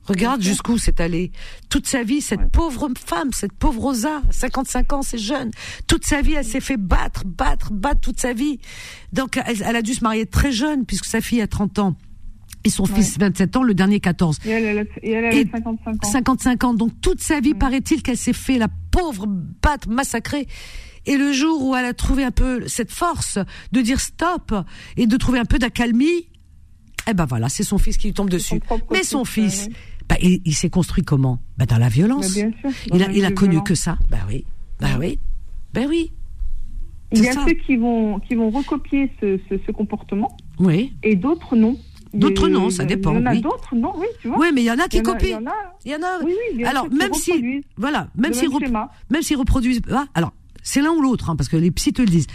[0.03, 1.31] regarde jusqu'où c'est allé
[1.69, 2.49] toute sa vie cette Ouais.
[2.51, 5.51] pauvre femme cette pauvre Rosa 55 ans c'est jeune
[5.87, 8.59] toute sa vie elle s'est fait battre battre battre toute sa vie
[9.13, 11.95] donc elle, elle a dû se marier très jeune puisque sa fille a 30 ans
[12.63, 12.95] et son Ouais.
[12.95, 16.09] fils 27 ans le dernier 14 Et elle, elle, elle, elle Et a 55 ans.
[16.11, 16.73] 55 ans.
[16.73, 20.47] Donc toute sa vie, paraît-il, qu'elle s'est fait la pauvre batte massacrée.
[21.05, 23.39] Et le jour où elle a trouvé un peu cette force
[23.71, 24.53] de dire stop
[24.97, 26.27] et de trouver un peu d'accalmie,
[27.09, 28.59] eh ben voilà, c'est son fils qui lui tombe dessus.
[28.67, 29.69] son Mais son fils, fils,
[30.09, 31.39] bah, il, il s'est construit comment?
[31.57, 32.33] Bah, Dans la Bah, violence.
[32.33, 32.69] bien sûr.
[32.93, 33.63] il a, il a connu violent.
[33.63, 33.97] que ça.
[34.09, 34.43] Bah oui,
[34.81, 35.17] bah oui,
[35.73, 36.11] bah oui,
[37.13, 37.45] Il y a ça.
[37.47, 40.91] ceux qui vont, qui vont recopier ce, ce, ce comportement oui.
[41.03, 41.77] et d'autres non.
[42.13, 43.41] D'autres non, ça dépend, Il y en a oui.
[43.41, 44.37] d'autres non, oui, tu vois.
[44.39, 45.39] Oui, mais il y en a qui copient.
[45.39, 46.23] Il y en a, Il y en a.
[46.23, 48.49] oui, oui, Alors, même si- Voilà, même s'ils
[49.09, 49.81] même s'ils reproduisent,
[50.15, 52.27] alors c'est l'un ou l'autre, hein, parce que les psys te le disent.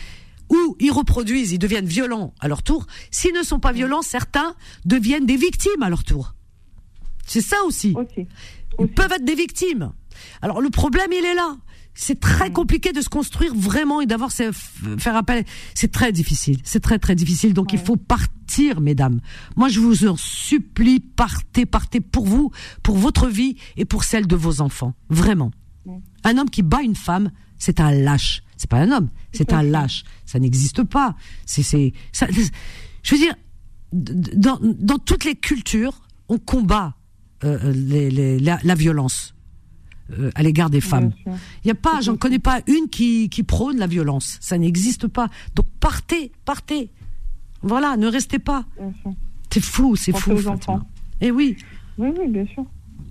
[0.51, 2.87] Ou ils reproduisent, ils deviennent violents à leur tour.
[3.11, 4.55] S'ils ne sont pas violents, certains
[4.85, 6.35] deviennent des victimes à leur tour.
[7.27, 7.95] C'est ça aussi.
[7.97, 8.27] aussi.
[8.79, 8.93] Ils aussi.
[8.93, 9.93] peuvent être des victimes.
[10.43, 11.57] Alors le problème, il est là.
[11.95, 12.53] C'est très Mm.
[12.55, 14.51] compliqué de se construire vraiment et d'avoir ces-
[14.99, 15.45] faire appel.
[15.75, 16.59] C'est très difficile.
[16.65, 17.53] C'est très très difficile.
[17.55, 19.21] Donc il faut partir, mesdames.
[19.57, 22.51] Moi, je vous en supplie, partez, partez pour vous,
[22.83, 24.95] pour votre vie et pour celle de vos enfants.
[25.11, 25.51] Vraiment.
[25.85, 26.01] Ouais.
[26.25, 28.43] Un homme qui bat une femme, c'est un lâche.
[28.57, 30.05] C'est pas un homme, c'est un lâche.
[30.25, 31.17] Ça n'existe pas.
[31.47, 31.93] C'est, c'est,
[33.03, 33.35] je veux dire,
[33.93, 36.95] dans, dans toutes les cultures, on combat
[37.45, 39.35] euh, les- les- la, la violence
[40.19, 41.11] euh, à l'égard des femmes.
[41.65, 44.39] Il y a pas, j'en connais pas une qui, qui prône la violence.
[44.41, 45.29] Ça n'existe pas.
[45.55, 46.91] Donc partez, partez.
[47.63, 48.65] Voilà, ne restez pas.
[49.51, 50.33] C'est fou, c'est fou.
[50.49, 50.81] enfants.
[51.21, 51.57] Eh oui,
[51.99, 52.65] Oui, oui, bien sûr.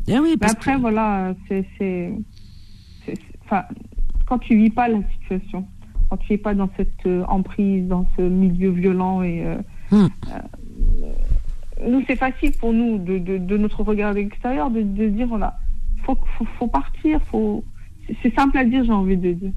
[0.07, 0.29] eh oui.
[0.31, 1.65] Mais Parce après, que- voilà, c'est.
[3.45, 3.63] Enfin,
[4.25, 5.65] quand tu vis pas la situation,
[6.09, 9.45] quand tu es pas dans cette euh, emprise, dans ce milieu violent et.
[9.45, 9.57] euh,
[9.91, 10.07] Hmm.
[10.29, 11.09] euh,
[11.89, 15.57] nous, c'est facile pour nous, de, de, de notre regard extérieur, de, de dire voilà,
[16.05, 17.63] faut, faut, faut partir, faut.
[18.21, 19.51] c'est- simple à dire, j'ai envie de dire.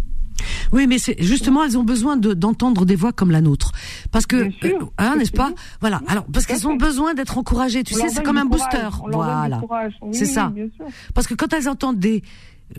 [0.72, 3.70] Oui, mais c'est justement, elles ont besoin de- d'entendre des voix comme la nôtre,
[4.10, 5.52] parce que, euh, hein, n'est-ce pas.
[5.80, 6.02] Voilà.
[6.08, 7.84] Alors, parce qu'elles ont besoin d'être encouragées.
[7.84, 8.88] Tu On sais, c'est comme un courage, booster.
[9.04, 9.60] on Voilà.
[10.02, 10.52] Oui, C'est oui, ça.
[11.14, 12.22] Parce que quand elles entendent des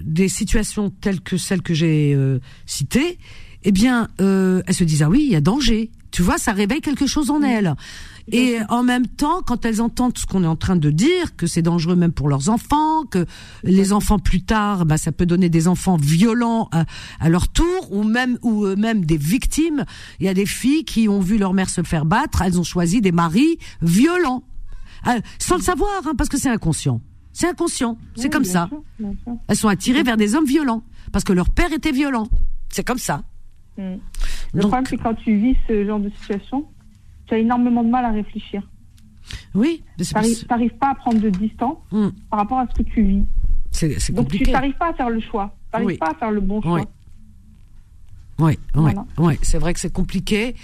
[0.02, 3.18] des situations telles que celles que j'ai euh, citées,
[3.64, 5.92] eh bien, euh, elles se disent ah oui, il y a danger.
[6.12, 7.76] Tu vois, ça réveille quelque chose en elles.
[8.32, 11.46] Et en même temps, quand elles entendent ce qu'on est en train de dire, que
[11.46, 13.26] c'est dangereux même pour leurs enfants, que
[13.64, 16.86] les enfants plus tard, bah, ça peut donner des enfants violents à,
[17.20, 19.86] à leur tour, ou même ou euh, même des victimes.
[20.20, 22.64] Il y a des filles qui ont vu leur mère se faire battre, elles ont
[22.64, 24.42] choisi des maris violents,
[25.04, 27.02] Ah, sans le savoir, hein, parce que c'est inconscient.
[27.32, 28.68] C'est inconscient, c'est Oui, comme ça.
[28.70, 29.34] sûr, bien sûr.
[29.48, 32.28] Elles sont attirées vers des hommes violents parce que leur père était violent.
[32.70, 33.24] C'est comme ça.
[33.78, 33.82] Mm.
[34.54, 36.66] Le Donc- problème, c'est que quand tu vis ce genre de situation,
[37.28, 38.62] tu as énormément de mal à réfléchir.
[39.54, 40.14] Oui, Tu
[40.50, 42.10] n'arrives pas à prendre de distance Hmm.
[42.30, 43.24] par rapport à ce que tu vis.
[43.72, 45.56] c'est c'est Donc tu n'arrives pas à faire le choix.
[45.66, 45.98] Tu n'arrives Oui.
[45.98, 46.74] pas à faire le bon choix.
[46.74, 46.82] Oui.
[48.38, 49.06] Oui, oui, Voilà.
[49.18, 49.40] oui.
[49.42, 50.56] C'est vrai que c'est compliqué.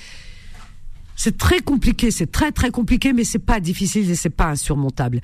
[1.16, 5.22] C'est très compliqué, c'est très très compliqué, mais c'est pas difficile et c'est pas insurmontable.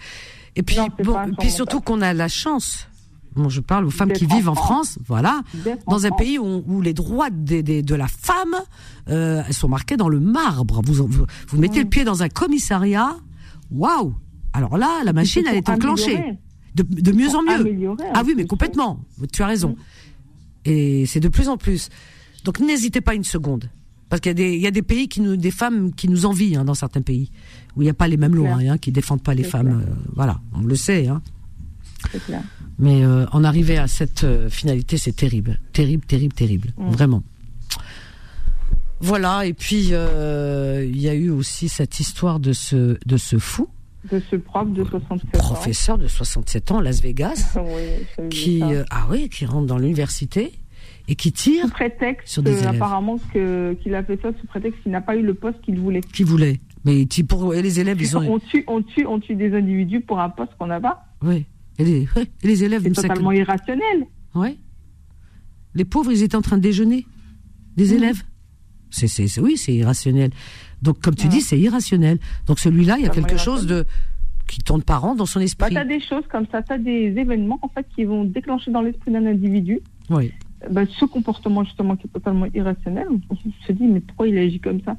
[0.55, 1.17] Et puis Non, bon,
[1.49, 2.87] surtout qu'on a la chance.
[3.37, 4.99] Bon, je parle aux femmes qui vivent en France.
[5.05, 5.41] Voilà,
[5.87, 8.55] dans un pays où, où les droits des- des- de la femme
[9.09, 10.81] euh, sont marqués dans le marbre.
[10.83, 13.15] Vous vous, vous mettez le pied dans un commissariat,
[13.71, 14.15] waouh
[14.53, 16.15] Alors là, la machine elle est enclenchée
[16.75, 17.63] de, de mieux en mieux.
[18.13, 18.99] Ah oui, mais complètement.
[19.31, 19.75] Tu as raison.
[20.65, 21.89] Et c'est de plus en plus.
[22.43, 23.69] Donc n'hésitez pas une seconde.
[24.09, 26.07] Parce qu'il y a des, il y a des pays qui nous, des femmes qui
[26.07, 27.29] nous envient hein, dans certains pays
[27.75, 29.83] où il n'y a pas les mêmes lois, hein, qui défendent pas les femmes.
[29.85, 31.07] euh, voilà, on le sait.
[31.07, 31.21] Hein.
[32.25, 32.41] Clair.
[32.79, 36.89] Mais euh, en arriver à cette euh, finalité, c'est terrible, terrible, terrible, terrible, Mm.
[36.91, 37.23] vraiment.
[38.99, 39.45] Voilà.
[39.45, 43.67] Et puis euh, il y a eu aussi cette histoire de ce de ce fou
[44.11, 47.57] De ce prof de 67 professeur de 67 ans, Las Vegas.
[48.19, 50.53] Oui, qui euh, ah oui, qui rentre dans l'université
[51.09, 52.75] et qui tire, sous prétexte sur des euh, élèves.
[52.75, 55.79] apparemment que qu'il a fait ça sous prétexte qu'il n'a pas eu le poste qu'il
[55.79, 56.01] voulait.
[56.01, 56.59] qui voulait.
[56.85, 60.01] Mais pour et les élèves, ils ont On tue, on tue, on tue des individus
[60.01, 61.05] pour un poste qu'on n'a pas.
[61.21, 61.45] oui.
[61.79, 64.05] Et les, ouais, et les élèves, C'est totalement irrationnel.
[64.35, 64.57] Ouais.
[65.75, 67.05] Les pauvres, ils étaient en train de déjeuner.
[67.75, 68.23] Des élèves.
[68.89, 70.31] C'est, c'est, oui, c'est irrationnel.
[70.81, 71.29] Donc, comme tu Ouais.
[71.29, 72.17] dis, c'est irrationnel.
[72.47, 73.85] Donc, celui-là, il y a quelque chose de
[74.47, 75.71] qui tourne pas rond dans son Bah, esprit.
[75.71, 78.71] tu as des choses comme ça, tu as des événements en fait qui vont déclencher
[78.71, 80.31] dans l'esprit d'un individu oui.
[80.71, 83.07] bah, ce comportement justement qui est totalement irrationnel.
[83.29, 84.95] On se dit mais pourquoi il agit comme ça?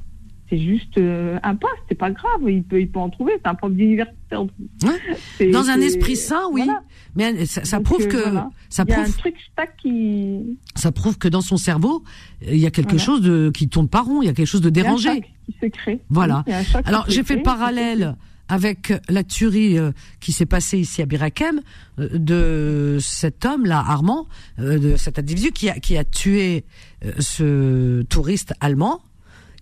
[0.49, 3.47] C'est juste euh, un poste, c'est pas grave, il peut, il peut en trouver, c'est
[3.47, 4.15] un prof d'université.
[4.35, 5.51] Ouais.
[5.51, 6.63] Dans un esprit sain, oui.
[6.65, 6.81] voilà.
[7.15, 8.49] Mais ça, prouve euh, que voilà.
[8.69, 9.35] ça Il y a un prouve truc
[9.81, 10.57] qui.
[10.75, 12.03] ça prouve que dans son cerveau,
[12.43, 13.03] euh, il y a quelque Voilà.
[13.03, 14.21] chose de qui tourne pas rond.
[14.21, 15.09] Il y a quelque chose de il y a un dérangé.
[15.09, 15.99] choc qui se crée.
[16.09, 16.43] Voilà.
[16.85, 18.15] Alors j'ai fait le parallèle
[18.51, 21.61] avec la tuerie euh, qui s'est passée ici à Birakem
[21.99, 24.27] euh, de cet homme là Armand,
[24.57, 26.65] euh, de cet individu qui a qui a tué
[27.19, 29.01] ce touriste allemand.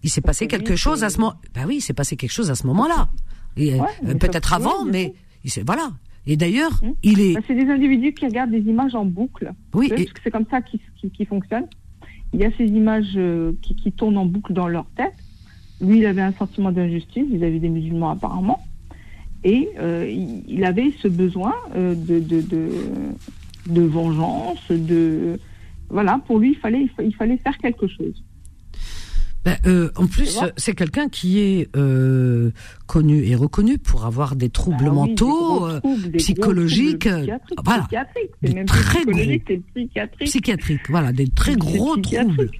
[0.07, 1.33] Il s'est passé quelque chose à ce moment.
[1.53, 3.09] Bah oui, il s'est passé quelque chose à ce moment-là.
[3.59, 5.91] Euh, peut-être avant, mais il voilà.
[6.25, 6.93] Et d'ailleurs, Hum.
[7.03, 9.51] il est c'est des individus qui regardent des images en boucle.
[9.73, 11.65] oui, Parce et- que c'est comme ça qui, qui, qui fonctionne.
[12.33, 15.13] Il y a ces images euh, qui, qui tournent en boucle dans leur tête.
[15.81, 18.59] Lui, il avait un sentiment d'injustice vis-à-vis des musulmans apparemment.
[19.43, 22.69] Et euh, il, il avait ce besoin de, de, de,
[23.67, 25.39] de vengeance, de...
[25.89, 28.23] Voilà, pour lui, il fallait, il fa- il fallait faire quelque chose.
[29.47, 32.51] Ben, euh, en plus, c'est quelqu'un qui est euh,
[32.85, 36.09] connu et reconnu pour avoir des troubles Ah oui, des mentaux, gros euh, troubles, des
[36.09, 37.81] gros psychologiques, troubles euh, psychiatriques, voilà.
[37.83, 38.31] psychiatriques.
[38.41, 39.05] Des C'est même très
[39.73, 40.27] psychiatrique.
[40.27, 42.51] psychiatriques, voilà, des très gros troubles.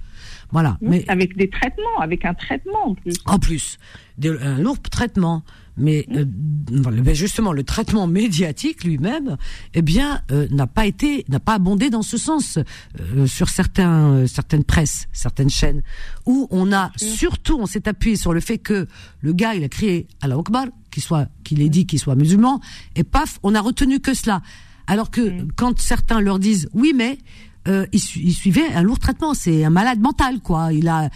[0.50, 0.88] Voilà, Mmh.
[0.88, 3.12] mais Avec des traitements, avec un traitement en plus.
[3.26, 3.76] en plus,
[4.24, 5.42] un lourd traitement.
[5.78, 9.36] Mais euh, justement, le traitement médiatique lui-même,
[9.74, 12.58] eh bien, euh, n'a pas été, n'a pas abondé dans ce sens
[13.00, 15.82] euh, sur certains, euh, certaines presses, certaines chaînes,
[16.26, 18.86] où on a surtout, on s'est appuyé sur le fait que
[19.20, 22.14] le gars, il a crié à la Akbar, qu'il soit, qu'il ait dit qu'il soit
[22.16, 22.60] musulman,
[22.96, 24.42] et paf, on a retenu que cela.
[24.86, 25.48] Alors que Mm.
[25.56, 27.18] quand certains leur disent oui, mais
[27.66, 30.72] euh, il, su- il suivait un lourd traitement, c'est un malade mental, quoi.
[30.72, 31.10] Il a,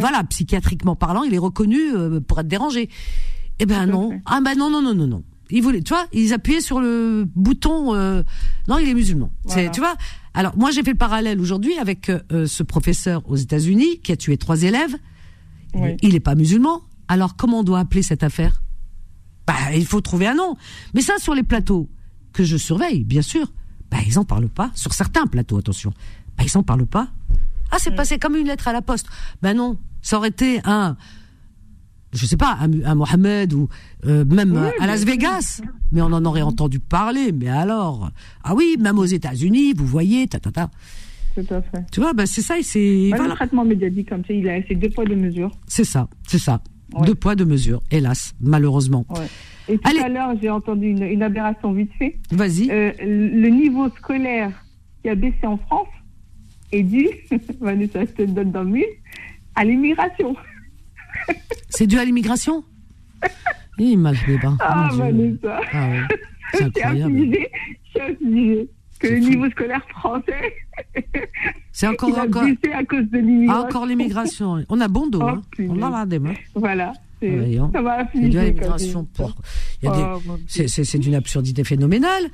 [0.00, 2.88] voilà, psychiatriquement parlant, il est reconnu euh, pour être dérangé.
[3.58, 4.22] Eh ben non, fait.
[4.26, 5.24] ah ben non, non, non, non, non.
[5.50, 7.94] Ils voulaient, tu vois, ils appuyaient sur le bouton.
[7.94, 8.22] euh,
[8.68, 9.30] non, il est musulman.
[9.46, 9.94] C'est, tu vois.
[10.34, 14.16] Alors moi, j'ai fait le parallèle aujourd'hui avec euh, ce professeur aux États-Unis qui a
[14.16, 14.96] tué trois élèves.
[15.74, 15.96] Oui.
[16.02, 16.82] Il n'est pas musulman.
[17.08, 18.60] Alors comment on doit appeler cette affaire?
[19.46, 20.56] Bah, il faut trouver un nom.
[20.94, 21.88] Mais ça, sur les plateaux
[22.32, 23.52] que je surveille, bien sûr,
[23.90, 24.72] bah, ils en parlent pas.
[24.74, 25.92] Sur certains plateaux, attention,
[26.36, 27.08] bah, ils en parlent pas.
[27.70, 29.06] Ah, c'est passé comme une lettre à la poste.
[29.42, 30.96] Ben non, ça aurait été un,
[32.16, 33.68] je sais pas, un, un Mohamed ou
[34.06, 35.60] euh, même Oui, à Las Vegas.
[35.92, 37.32] Mais on en aurait entendu parler.
[37.32, 38.10] Mais alors,
[38.42, 40.70] ah oui, même aux États-Unis, vous voyez, ta ta ta.
[41.34, 41.84] Tout à fait.
[41.92, 43.32] Tu vois, ben c'est ça, et c'est Pas voilà.
[43.32, 45.50] Le traitement médiatique comme ça, il a c'est deux poids deux mesures.
[45.66, 46.62] c'est ça, c'est ça.
[46.94, 47.06] Ouais.
[47.06, 49.04] Deux poids deux mesures, hélas, malheureusement.
[49.10, 49.26] Ouais.
[49.68, 49.98] Et tout Allez.
[49.98, 52.16] à l'heure, j'ai entendu une, une aberration vite fait.
[52.30, 52.70] Vas-y.
[52.70, 54.50] Euh, le niveau scolaire
[55.02, 55.88] qui a baissé en France
[56.72, 57.08] est dû,
[57.60, 58.84] Vanessa, je te donne dans le mille,
[59.56, 60.34] à l'immigration.
[61.68, 62.64] C'est dû à l'immigration
[63.78, 64.54] Il m'a le débat.
[64.60, 65.02] Ah, Mon Dieu.
[65.42, 66.00] Vanessa, Ah ouais.
[66.54, 67.12] C'est incroyable.
[67.16, 67.50] affligé
[67.94, 70.54] que C'est le niveau scolaire français,
[71.72, 73.66] C'est encore, il a encore, à cause de ah, l'immigration.
[73.66, 74.64] encore l'immigration.
[74.68, 75.20] On a bon dos.
[75.22, 75.42] Oh, hein.
[75.68, 76.32] On a la démain.
[76.54, 76.92] Voilà.
[77.20, 77.70] c'est- Voyons.
[77.74, 78.28] Ça m'a C'est affligé.
[78.28, 79.04] dû à quand l'immigration.
[79.12, 79.34] pour-
[79.82, 82.24] des- Oh, c'est- C'est c'est d'une absurdité phénoménale.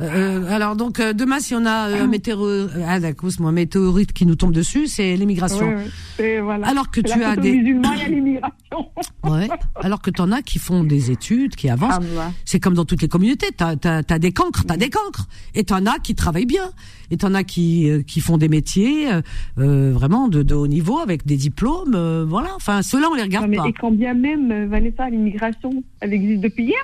[0.00, 4.24] Euh, alors donc euh, demain si on a euh, un météo ah un météorite qui
[4.26, 5.74] nous tombe dessus c'est l'immigration.
[6.16, 6.66] C'est- voilà.
[6.66, 8.90] Alors que tu as des musulmans, il y a l'immigration.
[9.24, 9.48] ouais.
[9.76, 11.94] Alors que t'en as qui font des études, qui avancent.
[11.96, 12.32] Ah, bah.
[12.44, 13.48] C'est comme dans toutes les communautés.
[13.56, 15.26] T'as as, t'as des cancres, t'as des cancres.
[15.54, 16.70] Et t'en as qui travaillent bien.
[17.10, 19.20] Et t'en as qui euh, qui font des métiers euh,
[19.58, 21.94] euh, vraiment de, de haut niveau avec des diplômes.
[21.94, 22.48] euh, voilà.
[22.56, 23.68] Enfin ceux-là on les regarde Non, mais, pas.
[23.68, 25.70] et quand bien même, euh, Vanessa, l'immigration,
[26.00, 26.82] elle existe depuis hier.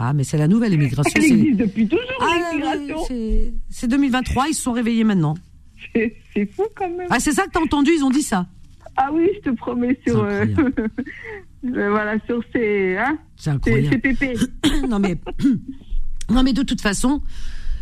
[0.00, 1.12] Ah mais c'est la nouvelle immigration.
[1.16, 3.04] Elle existe depuis toujours, Ah, l'immigration.
[3.08, 4.48] c'est- c'est 2023.
[4.48, 5.34] Ils se sont réveillés maintenant.
[5.94, 7.06] C'est fou quand même.
[7.10, 8.46] Ah c'est ça que t'as entendu Ils ont dit ça.
[8.96, 10.44] Ah oui, je te promets sur, euh,
[11.62, 13.88] voilà, sur ces, hein, C'est ces, incroyable.
[13.92, 14.34] ces pépés.
[14.88, 15.16] non mais
[16.30, 17.22] non mais de toute façon,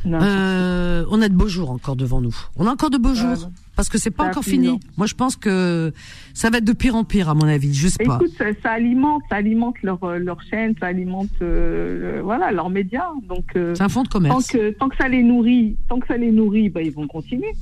[0.06, 2.34] Non, euh, on a de beaux jours encore devant nous.
[2.56, 4.78] On a encore de beaux Ah, jours parce que c'est pas encore fini.
[4.96, 5.92] Moi je pense que
[6.32, 7.74] ça va être de pire en pire à mon avis.
[7.74, 8.14] Je sais pas.
[8.16, 12.70] Écoute, ça, ça alimente, ça alimente leur, euh, leur chaîne, ça alimente, euh, voilà, leurs
[12.70, 13.08] médias.
[13.28, 14.46] Donc, euh, C'est un fonds de tant commerce.
[14.46, 17.52] que, tant que ça les nourrit, tant que ça les nourrit, bah, ils vont continuer.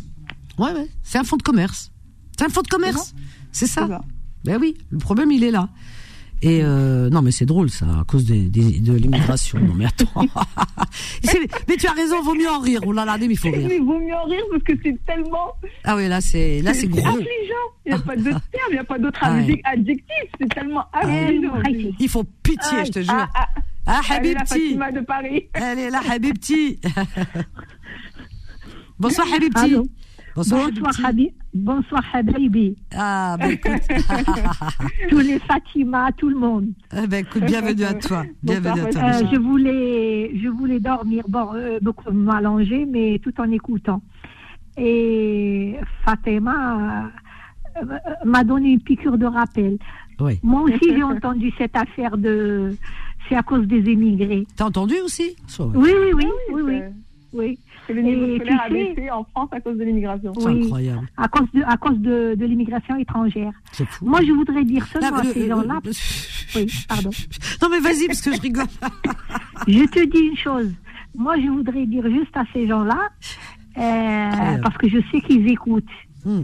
[0.58, 0.88] Ouais ouais.
[1.02, 1.90] C'est un fonds de commerce.
[2.38, 3.14] C'est un fonds de commerce.
[3.52, 3.88] C'est C'est ça.
[3.88, 4.00] ça.
[4.44, 4.76] Ben oui.
[4.90, 5.70] Le problème il est là.
[6.46, 9.58] Et euh, non mais c'est drôle ça à cause des, des- de l'immigration.
[9.60, 10.10] non mais attends.
[11.68, 12.80] Mais tu as raison, vaut mieux en rire.
[12.86, 13.66] Oh là là, mais il faut rire.
[13.68, 15.52] Mais vaut mieux en rire parce que c'est tellement.
[15.84, 17.00] Ah oui là c'est là c'est gros.
[17.06, 17.24] affligeant.
[17.86, 18.40] Il n'y a pas de terme,
[18.70, 19.40] il n'y a pas d'autre Ah ouais.
[19.42, 20.24] adjec- adjectif.
[20.38, 21.62] C'est tellement affligeant.
[21.98, 23.12] Il faut pitié, je te jure.
[23.14, 23.48] Ah, ah,
[23.86, 24.76] Ah elle est Habibti.
[24.76, 25.48] De Paris.
[25.54, 26.78] Elle est là, Habibti.
[28.98, 29.76] Bonsoir, Habibti.
[30.36, 31.34] Bonsoir, Bonsoir, Habibti.
[31.54, 32.76] Bonsoir, Habibi.
[32.96, 33.72] Ah, ben écoute,
[35.08, 36.66] Tous les Fatima, tout le monde.
[36.92, 38.24] eh ben, écoute, bienvenue à toi.
[38.42, 39.02] Bienvenue à toi.
[39.02, 44.02] Euh, je voulais, je voulais dormir, bon, euh, beaucoup m'allonger, mais tout en écoutant.
[44.76, 47.12] Et Fatima
[47.76, 47.82] euh,
[48.24, 49.78] m'a donné une piqûre de rappel.
[50.18, 50.40] Oui.
[50.42, 52.76] Moi aussi, j'ai entendu cette affaire de,
[53.28, 54.44] c'est à cause des émigrés.
[54.56, 55.36] T'as entendu aussi?
[55.60, 56.80] Oui, oui, oui, Ah oui,
[57.32, 57.58] oui.
[57.86, 60.32] C'est le niveau Et scolaire a tu sais- baissé en France à cause de l'immigration.
[60.38, 60.62] C'est Oui.
[60.64, 61.08] incroyable.
[61.16, 63.52] À cause de, à cause de, de l'immigration étrangère.
[63.72, 64.06] C'est fou.
[64.06, 65.80] Moi, je voudrais dire seulement à euh, ces euh, gens-là.
[65.86, 65.92] euh,
[66.56, 67.10] Oui, pardon.
[67.62, 68.66] Non, mais vas-y, parce que je rigole.
[69.68, 70.72] Je te dis une chose.
[71.16, 73.08] Moi, je voudrais dire juste à ces gens-là,
[73.78, 75.84] euh, parce que je sais qu'ils écoutent.
[76.24, 76.40] Hmm.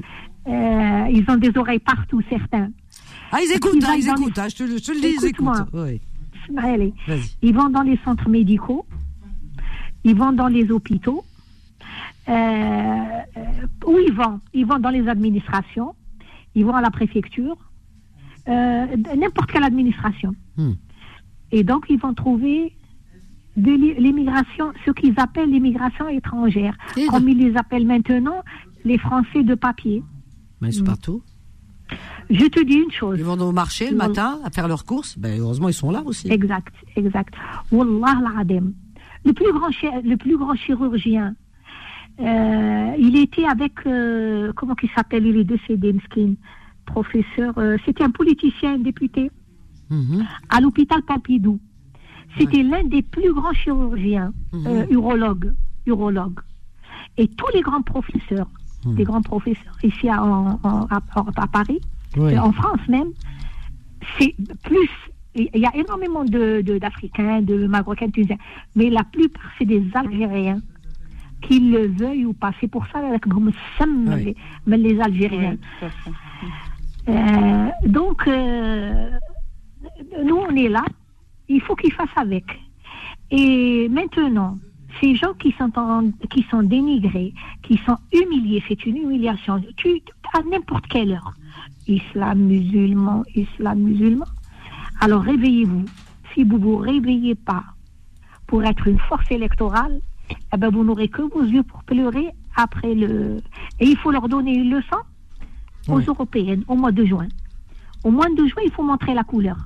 [0.46, 2.70] Euh, ils ont des oreilles partout, certains.
[3.32, 4.38] Ah, ils écoutent, Ils hein, les- écoutent.
[4.38, 5.54] hein, je, te, le- je te le dis, ils Écoute-moi.
[5.68, 5.68] écoutent.
[5.74, 6.00] Oui,
[6.56, 6.94] Allez.
[7.06, 7.30] vas-y.
[7.42, 8.86] Ils vont dans les centres médicaux,
[10.04, 11.24] ils vont dans les hôpitaux.
[12.30, 14.40] Euh, euh, où ils vont?
[14.54, 15.94] Ils vont dans les administrations,
[16.54, 17.56] ils vont à la préfecture,
[18.48, 20.34] euh, n'importe quelle administration.
[20.56, 20.72] Hmm.
[21.50, 22.76] Et donc, ils vont trouver
[23.56, 28.42] de l'immigration, ce qu'ils appellent l'immigration étrangère, Et comme ils les appellent maintenant
[28.84, 30.04] les Français de papier.
[30.60, 31.22] Mais ils sont partout.
[32.30, 33.18] Je te dis une chose.
[33.18, 35.18] Ils vont au marché le matin à faire leurs courses.
[35.18, 36.30] Ben, heureusement, ils sont là aussi.
[36.30, 37.34] Exact, exact.
[37.72, 38.44] Wallah.
[39.24, 39.68] Le plus grand,
[40.04, 41.34] le plus grand chirurgien,
[42.20, 46.34] euh, il était avec, euh, comment il s'appelle, il est décédé, Mskin,
[46.86, 49.30] professeur, euh, c'était un politicien, un député,
[49.90, 50.24] Mhm.
[50.48, 51.58] à l'hôpital Pompidou.
[52.38, 55.52] C'était l'un des plus grands chirurgiens, euh, urologues,
[55.86, 56.38] urologues.
[57.16, 58.48] Et tous les grands professeurs,
[58.84, 58.94] Mhm.
[58.94, 61.02] des grands professeurs ici à, en- en- à-
[61.36, 61.80] à Paris,
[62.18, 63.10] en France même,
[64.18, 64.88] c'est plus.
[65.34, 68.38] Il y a énormément de de- d'Africains, de, Marocains, de Tunisiens,
[68.76, 70.60] mais la plupart, c'est des Algériens,
[71.42, 72.52] qu'ils le veuillent ou pas.
[72.60, 74.34] C'est pour ça que nous sommes Oui.
[74.66, 75.56] les, les Algériens.
[77.08, 79.10] Euh, donc, euh,
[80.24, 80.84] nous, on est là.
[81.48, 82.44] Il faut qu'ils fassent avec.
[83.30, 84.58] Et maintenant,
[85.00, 87.32] ces gens qui sont, en- qui sont dénigrés,
[87.62, 89.60] qui sont humiliés, c'est une humiliation.
[89.76, 90.02] Tu,
[90.34, 91.32] à n'importe quelle heure.
[91.88, 94.26] Islam musulman, islam musulman.
[95.00, 95.84] Alors réveillez-vous.
[96.34, 97.64] Si vous vous réveillez pas
[98.46, 100.00] pour être une force électorale,
[100.52, 103.38] eh ben vous n'aurez que vos yeux pour pleurer après le.
[103.78, 104.96] Et il faut leur donner une leçon
[105.88, 106.04] aux oui.
[106.06, 107.28] européennes au mois de juin.
[108.04, 109.56] Au mois de juin, il faut montrer la couleur.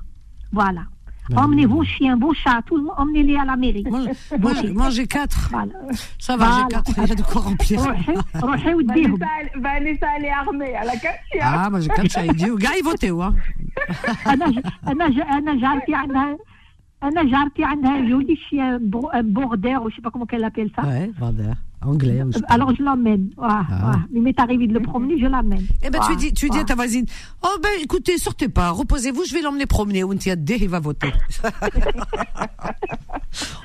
[0.51, 0.81] Voilà.
[1.29, 3.83] Ben, emmenez vos chiens, vos chats, tout le monde, emmenez-les à la mairie.
[3.89, 4.01] Moi,
[4.39, 5.49] moi, moi j'ai quatre.
[5.49, 5.73] Voilà.
[6.19, 6.61] Ça va, voilà.
[6.61, 7.81] j'ai quatre, il y a de quoi remplir.
[9.55, 11.41] Vanessa, elle est armée, elle a quatre chiens.
[11.41, 12.25] Ah, moi j'ai quatre chiens.
[12.25, 13.15] Le gars, il votait, hein.
[13.15, 13.27] ouais.
[17.01, 18.79] Anna un
[19.23, 20.83] border, ou je sais pas comment qu'elle appelle ça.
[20.83, 21.51] Ouais, border.
[21.81, 22.21] Anglais.
[22.47, 23.29] Alors je l'emmène.
[23.39, 23.63] Ah.
[24.11, 25.65] Il m'est arrivé de le promener, je l'emmène.
[25.83, 26.15] Eh ben, tu ah.
[26.15, 26.77] dis, tu dis à ta ah.
[26.77, 27.05] voisine,
[27.43, 29.99] oh ben écoutez, sortez pas, reposez-vous, je vais l'emmener promener.
[29.99, 31.11] Il va voter.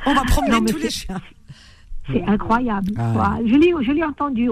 [0.06, 1.20] On va promener tous les chiens.
[2.12, 2.92] C'est incroyable.
[2.98, 3.38] Ah.
[3.44, 4.50] Je l'ai entendu.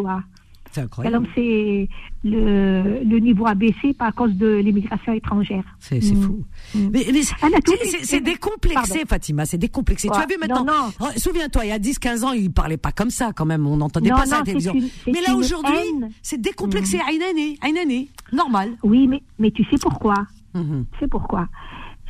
[0.78, 1.16] C'est incroyable.
[1.16, 1.88] Alors, c'est
[2.24, 5.64] le, le niveau a baissé par cause de l'immigration étrangère.
[5.80, 6.22] C'est Mm.
[6.22, 6.44] fou.
[6.74, 6.88] Mm.
[6.92, 9.06] Mais, mais c'est- décomplexé, Pardon.
[9.08, 10.08] Fatima, c'est décomplexé.
[10.08, 10.66] Tu as vu maintenant.
[11.00, 13.66] Oh, Souviens-toi, il y a 10-15 ans, il parlait pas comme ça quand même.
[13.66, 14.72] On n'entendait Non, pas ça à non, la télévision.
[14.72, 15.78] c'est une- c'est Mais là une aujourd'hui,
[16.22, 16.98] c'est décomplexé.
[16.98, 17.08] Mm.
[17.08, 18.70] Aïnané, Aïnané, normal.
[18.82, 20.14] Oui, mais, mais tu sais pourquoi
[20.54, 20.86] Mhm.
[20.92, 21.48] Tu sais pourquoi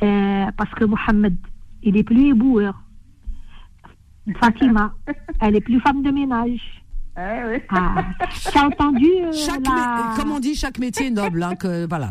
[0.01, 1.35] Euh, Parce que Mohamed,
[1.83, 2.81] il est plus éboueur.
[4.39, 4.93] Fatima,
[5.41, 6.78] elle est plus femme de ménage.
[7.19, 7.57] Eh oui.
[7.69, 8.05] Ah,
[8.63, 9.09] entendu.
[9.23, 9.31] Euh,
[10.15, 11.43] comme on dit, chaque métier noble.
[11.43, 11.55] Hein,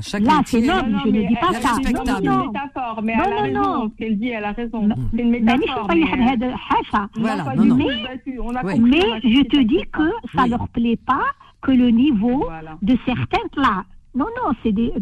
[0.02, 1.76] chaque métier c'est noble, je ne dis pas ça.
[1.78, 3.62] Une métaphore, mais non, elle non.
[3.62, 3.90] Non.
[3.90, 5.18] Ce qu'elle dit, elle mm.
[5.18, 5.30] une.
[5.30, 5.40] Mais.
[6.92, 7.08] Hein.
[7.16, 11.24] Voilà, mais, je te dis que ça ne leur plaît pas
[11.62, 12.48] que le niveau
[12.82, 13.84] de certains plats
[14.14, 14.92] non, non, c'est des.
[14.94, 14.98] Ah.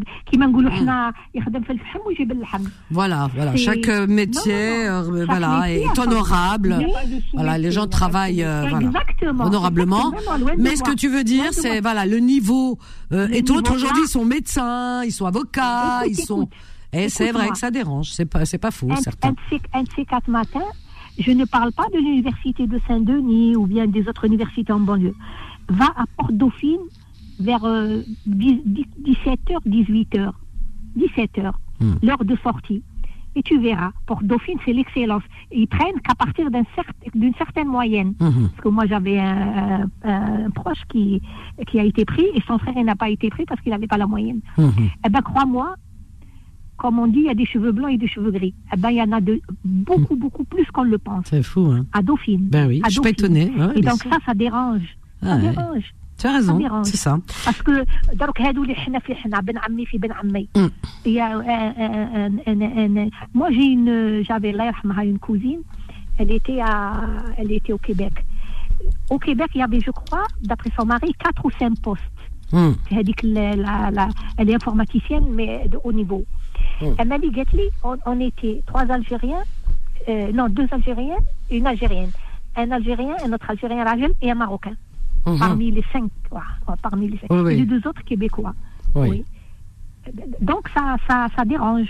[2.90, 3.56] Voilà, voilà.
[3.56, 4.88] Chaque euh, métier.
[4.88, 6.86] Euh, Chaque voilà, métier est honorable.
[7.32, 8.68] Voilà, les gens travaillent euh,
[9.38, 10.12] honorablement.
[10.58, 12.78] Mais ce que tu veux dire, c'est voilà, le niveau
[13.12, 13.74] euh, est autre.
[13.74, 16.48] Aujourd'hui, ils sont médecins, ils sont avocats, ils sont.
[16.92, 18.10] Et eh, c'est vrai que ça dérange.
[18.10, 19.34] C'est pas, c'est pas faux, certains.
[19.72, 20.60] Un de ces quatre matins,
[21.18, 25.14] je ne parle pas de l'université de Saint-Denis ou bien des autres universités en banlieue.
[25.68, 26.80] Va à Port-Dauphine
[27.38, 30.30] vers euh, 17h, 18h.
[30.96, 31.92] 17h, Hmm.
[32.02, 32.82] l'heure de sortie.
[33.38, 35.22] Et tu verras, Port-Dauphine, c'est l'excellence.
[35.52, 38.14] Ils prennent qu'à partir d'une certaine moyenne.
[38.18, 38.48] Mhm.
[38.48, 41.20] Parce que moi, j'avais un, un- un proche qui,
[41.66, 43.98] qui a été pris et son frère n'a pas été pris parce qu'il n'avait pas
[43.98, 44.40] la moyenne.
[44.56, 44.72] Mhm.
[45.04, 45.74] Eh ben, crois-moi,
[46.78, 48.54] comme on dit, il y a des cheveux blancs et des cheveux gris.
[48.72, 51.26] Eh ben, il y en a de beaucoup, beaucoup plus qu'on le pense.
[51.26, 51.84] C'est fou, hein.
[51.92, 52.48] À Dauphine.
[52.48, 53.36] Ben oui, À je suis pas Dauphine.
[53.36, 53.60] étonnée.
[53.66, 54.10] Ouais, Et bien donc sûr.
[54.10, 54.96] ça, ça dérange.
[55.22, 55.42] Ça Ah ouais.
[55.50, 55.94] dérange.
[56.17, 56.85] Tu as raison, dérange.
[56.85, 57.17] c'est ça.
[57.45, 60.47] Parce que دروك هادو اللي حنا في حنا بن عمي في بن عمي.
[60.57, 60.69] Mm.
[61.05, 65.19] Il y a un- un- un- un- un- moi j'ai une j'avais الله يرحمها une
[65.19, 65.61] cousine,
[66.19, 66.93] elle était à
[67.39, 68.13] elle était au Québec.
[69.09, 72.17] Au Québec, il y avait je crois d'après son mari quatre ou cinq postes.
[72.53, 72.75] Mhm.
[72.91, 76.23] هذيك ال- la- la- elle est informaticienne mais de haut niveau.
[76.81, 76.85] Mm.
[76.99, 79.43] Elle m'a dit Gatli, on, on était trois Algériens,
[80.09, 82.11] euh, non deux Algériens et une Algérienne.
[82.61, 84.75] Un Algérien, un autre Algérien Rajel et un Marocain.
[85.25, 85.37] Mhm.
[85.39, 87.27] Parmi les cinq, quoi, quoi, parmi les cinq.
[87.29, 87.53] Oui, oui.
[87.53, 88.53] Et les deux autres Québécois.
[88.95, 89.07] Oui.
[89.09, 89.25] Oui.
[90.41, 91.89] Donc ça, ça, ça dérange,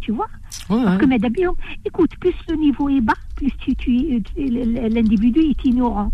[0.00, 0.28] tu vois.
[0.70, 0.98] Ouais, Parce ouais.
[1.00, 1.50] que mais d'habitude,
[1.84, 4.46] écoute, plus le niveau est bas, plus tu, tu, tu-
[4.96, 6.10] l'individu est ignorant.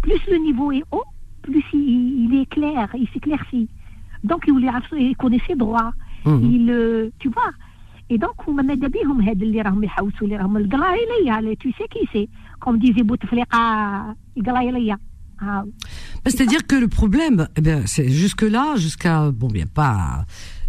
[0.00, 1.04] Plus le niveau est haut,
[1.42, 3.68] plus il, il est clair, il s'éclaircit.
[4.24, 4.54] Donc il,
[4.98, 5.92] il connaît ses droits.
[6.24, 6.50] Mhm.
[6.52, 7.52] Il, euh, tu vois.
[8.10, 12.08] Et donc, هما ماذا بيهم هاد اللي راهم يحوسوا اللي راهم القلايلية tu sais qui
[12.12, 12.28] c'est
[12.60, 13.58] comme disait Bouteflika
[14.36, 14.98] القلايلية
[15.45, 15.63] ah,
[16.23, 20.25] Ben, C'est-à-dire que le problème, eh bien, c'est jusque-là, jusqu'à bon, bien pas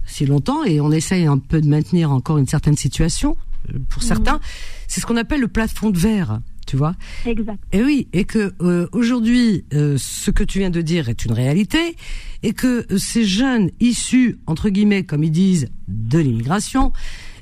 [0.06, 3.36] si longtemps, et on essaye un peu de maintenir encore une certaine situation
[3.70, 4.40] euh, pour certains.
[4.86, 6.94] C'est ce qu'on appelle le plafond de verre, tu vois.
[7.24, 7.58] exact.
[7.72, 11.32] Et oui, et que euh, aujourd'hui, euh, ce que tu viens de dire est une
[11.32, 11.96] réalité,
[12.42, 16.92] et que ces jeunes issus entre guillemets, comme ils disent, de l'immigration,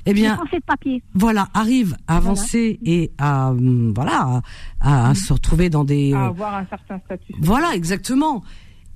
[0.05, 1.03] eh bien, Français de papier.
[1.13, 4.41] voilà, arrivent à avancer et à hum, voilà,
[4.81, 7.33] à, à se retrouver dans des À euh, avoir un certain statut.
[7.41, 8.43] voilà, exactement.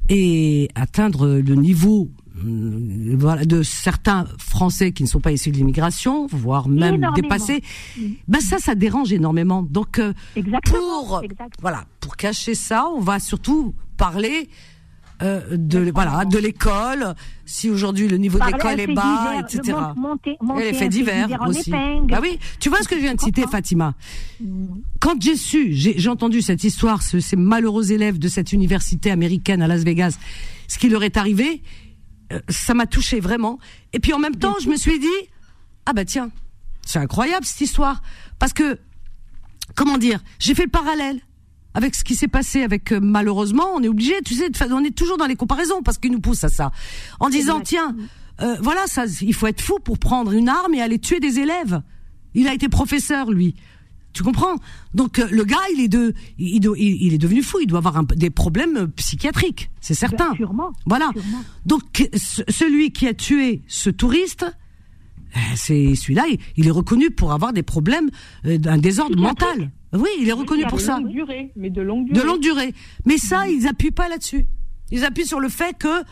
[0.09, 2.09] Et atteindre le niveau
[2.41, 7.11] hum, voilà, de certains Français qui ne sont pas issus de l'immigration, voire même Énormément.
[7.13, 7.61] dépassés,
[8.27, 9.63] ben ça, ça dérange énormément.
[9.63, 10.13] Donc, euh,
[10.65, 11.53] pour, Exact.
[11.61, 14.49] voilà, pour cacher ça, on va surtout parler
[15.21, 17.15] euh, de, voilà, de l'école.
[17.45, 19.61] Si aujourd'hui le niveau de Parler l'école un est bas, divers, etc.
[19.67, 21.69] le mon- monter- Et monter les faits divers aussi.
[21.69, 22.07] épingle.
[22.11, 23.43] Bah oui, tu vois ce que je viens de citer.
[23.49, 23.95] Fatima?
[24.99, 29.61] Quand j'ai su, j'ai entendu cette histoire, ce- ces malheureux élèves de cette université américaine
[29.61, 30.17] à Las Vegas,
[30.67, 31.61] ce qui leur est arrivé,
[32.33, 33.59] euh, ça m'a touché vraiment.
[33.93, 35.07] Et puis en même temps, je me suis dit,
[35.85, 36.29] ah bah tiens,
[36.85, 38.01] c'est incroyable cette histoire,
[38.39, 38.77] parce que
[39.75, 41.21] comment dire, j'ai fait le parallèle
[41.73, 44.95] avec ce qui s'est passé avec euh, malheureusement, on est obligé, tu sais, on est
[44.95, 46.71] toujours dans les comparaisons parce qu'ils nous poussent à ça,
[47.19, 47.95] en disant tiens,
[48.41, 51.39] euh, voilà, ça, il faut être fou pour prendre une arme et aller tuer des
[51.39, 51.81] élèves.
[52.33, 53.55] Il a été professeur lui.
[54.13, 54.55] Tu comprends?
[54.95, 57.59] Donc euh, le gars, il est de, il, est devenu fou.
[57.61, 60.29] Il doit avoir un- des problèmes euh, psychiatriques, c'est certain.
[60.31, 60.71] Ben, sûrement.
[60.87, 61.11] Voilà.
[61.13, 61.43] Sûrement.
[61.67, 64.45] Donc ce- celui qui a tué ce touriste,
[65.55, 68.09] c'est celui-là, il, il est reconnu pour avoir des problèmes
[68.43, 69.71] d'un désordre mental.
[69.93, 72.19] Oui, il est reconnu pour ça, longue durée, mais de longue durée.
[72.19, 72.73] de longue durée.
[73.05, 74.45] Mais ça, ils appuient pas là-dessus.
[74.91, 76.03] Ils appuient sur le fait que,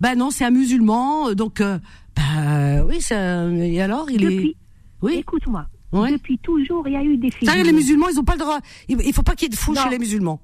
[0.00, 1.78] ben non, c'est un musulman, donc, euh,
[2.16, 4.56] ben oui, ça, et alors il est, Depuis,
[5.02, 5.14] oui.
[5.18, 5.66] écoute-moi.
[5.90, 6.12] Ouais.
[6.12, 7.54] Depuis toujours, il y a eu des figures.
[7.64, 8.58] les musulmans, ils ont pas le droit.
[8.88, 9.82] Il, il faut pas qu'il y ait de fous Non.
[9.82, 10.40] chez les musulmans.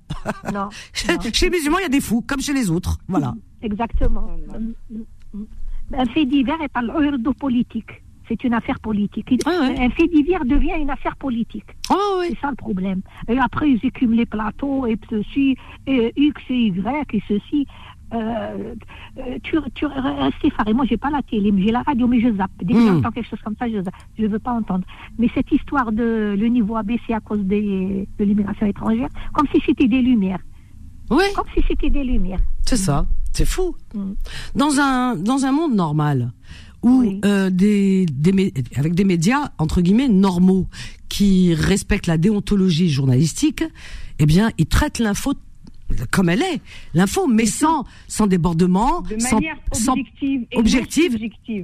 [0.52, 1.20] Non, Chez, non.
[1.32, 2.98] chez les musulmans, il y a des fous, comme chez les autres.
[3.08, 3.34] Voilà.
[3.60, 4.26] Exactement.
[5.92, 7.90] Un fait divers est par de politique.
[8.28, 9.28] C'est une affaire politique.
[9.46, 9.78] Ouais.
[9.86, 11.66] Un fait divers devient une affaire politique.
[11.90, 12.26] Oui.
[12.30, 13.00] C'est ça le problème.
[13.28, 15.56] Et après, ils écument les plateaux, et ceci,
[15.86, 17.66] et X et Y, et ceci.
[18.12, 18.74] euh,
[19.18, 20.72] euh, tu, tu restes effaré.
[20.72, 22.50] Moi, j'ai pas la télé, mais j'ai la radio, mais je zappe.
[22.62, 22.86] Dès que Mm.
[22.86, 23.94] j'entends quelque chose comme ça, je zappe.
[24.18, 24.84] Je veux pas entendre.
[25.18, 29.60] Mais cette histoire de le niveau abaissé à cause des, de l'immigration étrangère, comme si
[29.66, 30.38] c'était des lumières.
[31.10, 32.40] Oui, Comme si c'était des lumières.
[32.64, 33.04] c'est ça.
[33.32, 33.74] C'est fou.
[33.94, 34.12] Mm.
[34.54, 36.32] Dans un dans un monde normal
[36.84, 37.20] Oui.
[37.24, 40.68] euh, des, des mé- avec des médias entre guillemets normaux
[41.08, 43.64] qui respectent la déontologie journalistique,
[44.18, 45.32] eh bien, ils traitent l'info
[46.10, 46.60] comme elle est,
[46.94, 51.18] l'info, mais sans sans débordement, De sans, manière sans objective objective.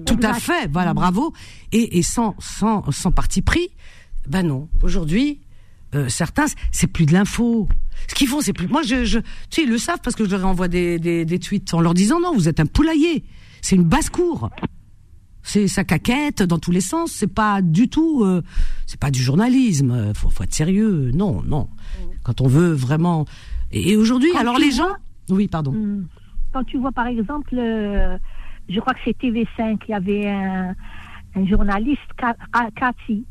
[0.05, 1.33] Tout à fait, voilà, bravo.
[1.73, 3.69] Et, et sans, sans, sans parti pris,
[4.29, 4.69] ben non.
[4.83, 5.41] Aujourd'hui,
[5.95, 7.67] euh, certains, c'est plus de l'info.
[8.09, 8.69] Ce qu'ils font, c'est plus.
[8.69, 11.25] Moi, je, je, tu sais, ils le savent parce que je leur envoie des, des,
[11.25, 13.25] des tweets en leur disant non, vous êtes un poulailler.
[13.63, 14.51] C'est une basse cour.
[15.43, 17.11] C'est ça caquette dans tous les sens.
[17.13, 18.25] C'est pas du tout.
[18.25, 18.43] euh,
[18.87, 19.91] c'est pas du journalisme.
[19.91, 21.11] Euh, Faut, faut être sérieux.
[21.15, 21.69] Non, non.
[22.23, 23.25] Quand on veut vraiment.
[23.73, 24.95] Et, et aujourd'hui, alors les vois- gens.
[25.35, 25.73] Oui, pardon.
[25.73, 26.07] Mm.
[26.53, 28.19] Quand tu vois, par exemple, euh,
[28.69, 30.75] je crois que c'est TV5, il y avait un,
[31.37, 33.25] un journaliste, Ka- Ka- Kassi.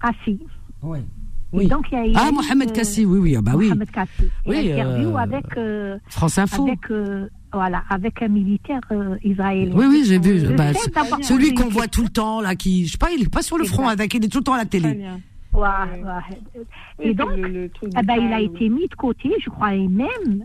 [0.00, 0.40] Kassi.
[0.82, 0.98] Oui.
[0.98, 1.66] Et Oui.
[1.68, 3.68] donc, il y a, Ah, Mohamed Kassi, oui, oui, ah bah oui.
[3.68, 4.28] Mohamed Kassi.
[4.46, 5.46] Oui, interview euh, avec,
[6.08, 6.64] France Info.
[6.66, 6.90] avec,
[7.52, 9.74] voilà, avec un militaire euh, israélien.
[9.74, 10.54] Oui, oui, j'ai vu.
[10.54, 10.72] Bah,
[11.22, 13.58] celui qu'on voit tout le temps, là, qui, je sais pas, il est pas sur
[13.58, 14.88] le front avec, il est tout le temps à la télé.
[14.88, 14.96] Ouais,
[15.54, 15.60] Oui.
[15.62, 16.38] ouais.
[16.54, 16.64] Oui,
[17.10, 19.74] Et donc, le- le truc eh ben, il a été mis de côté, je crois,
[19.74, 20.44] et même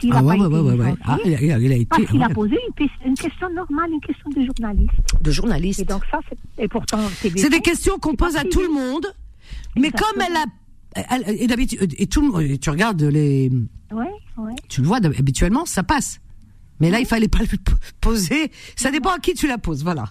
[0.00, 1.84] s'il Ah n'a ouais, pas été licencié, Ah, il a, il a- il a été
[1.86, 2.56] parce qu'il a ouais, posé
[3.04, 4.92] une, question normale, une question de journaliste.
[5.20, 5.88] de Et journaliste.
[5.88, 9.06] donc ça, c'est, et pourtant, c'est C'est des questions qu'on pose à tout le monde,
[9.76, 13.50] mais comme elle a, elle- et d'habitude, et tout le monde, et tu regardes les,
[13.92, 14.06] Ouais,
[14.38, 14.54] ouais.
[14.68, 16.20] tu le vois habituellement, ça passe.
[16.84, 17.56] Mais là, il fallait pas le
[18.00, 18.50] poser.
[18.76, 20.04] Ça dépend à qui tu la poses, voilà.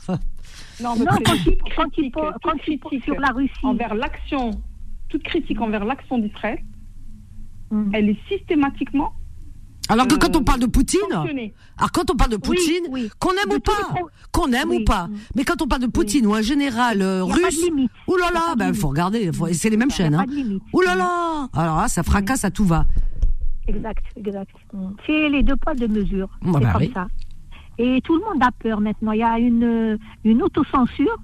[0.82, 4.49] Non, mais Non, quand il, quand il, critique, quand sur la Russie, envers l'action,
[5.09, 6.59] toute critique envers l'action d'Israël,
[7.71, 7.91] Mm.
[7.93, 9.13] elle est systématiquement
[9.89, 13.09] Alors que Euh, quand on parle de Poutine, alors quand on parle de Poutine, oui.
[13.19, 13.71] qu'on aime De ou pas,
[14.32, 14.78] qu'on aime Oui.
[14.82, 17.89] ou pas, mais quand on parle de Poutine ou un général euh, russe, limite.
[18.07, 19.89] Ouh là Il y a là, pas de ben faut regarder, faut- c'est les mêmes
[19.91, 20.13] chaînes.
[20.15, 20.26] Hein.
[20.86, 22.86] là Alors là, ça fracasse à tout va.
[23.68, 24.51] Exact, exact.
[24.74, 24.88] Mm.
[25.05, 26.30] C'est les deux poids de mesure.
[26.41, 26.91] Bah, c'est bah comme oui.
[26.93, 27.07] ça.
[27.78, 29.11] Et tout le monde a peur maintenant.
[29.14, 31.18] Il y a une, une autocensure.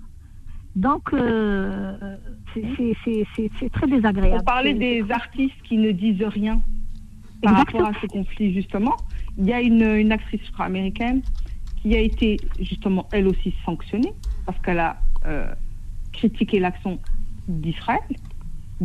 [0.76, 2.16] Donc, euh,
[2.54, 4.38] c'est- c'est- c'est c'est- c'est très désagréable.
[4.42, 6.62] On parlait des artistes qui ne disent rien
[7.42, 7.84] par Exactement.
[7.86, 8.96] rapport à ce conflit, justement.
[9.38, 11.22] Il y a une, une actrice américaine
[11.82, 14.14] qui a été, justement, elle aussi sanctionnée
[14.46, 15.48] parce qu'elle a euh,
[16.14, 17.00] critiqué l'action
[17.48, 18.00] d'Israël,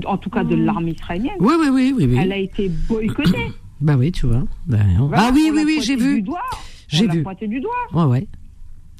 [0.06, 0.64] en tout cas de Mm.
[0.64, 1.36] l'armée israélienne.
[1.40, 2.16] Oui, oui, oui, oui, oui.
[2.20, 3.52] Elle a été boycottée.
[3.80, 4.44] Bah oui, tu vois.
[4.66, 5.08] Ben, non.
[5.08, 6.24] Voilà, ah oui, oui, oui, j'ai vu.
[6.88, 7.22] J'ai vu.
[7.22, 7.72] pointé du doigt.
[7.92, 8.28] Ouais, ouais.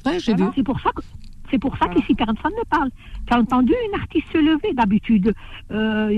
[0.05, 0.47] Ouais, j'ai Voilà.
[0.47, 0.51] vu.
[0.57, 1.01] C'est pour ça que
[1.49, 1.95] c'est pour ça Voilà.
[2.01, 2.89] qu'ici personne ne parle.
[3.25, 5.33] Tu as entendu une artiste se lever d'habitude.
[5.71, 6.09] Euh,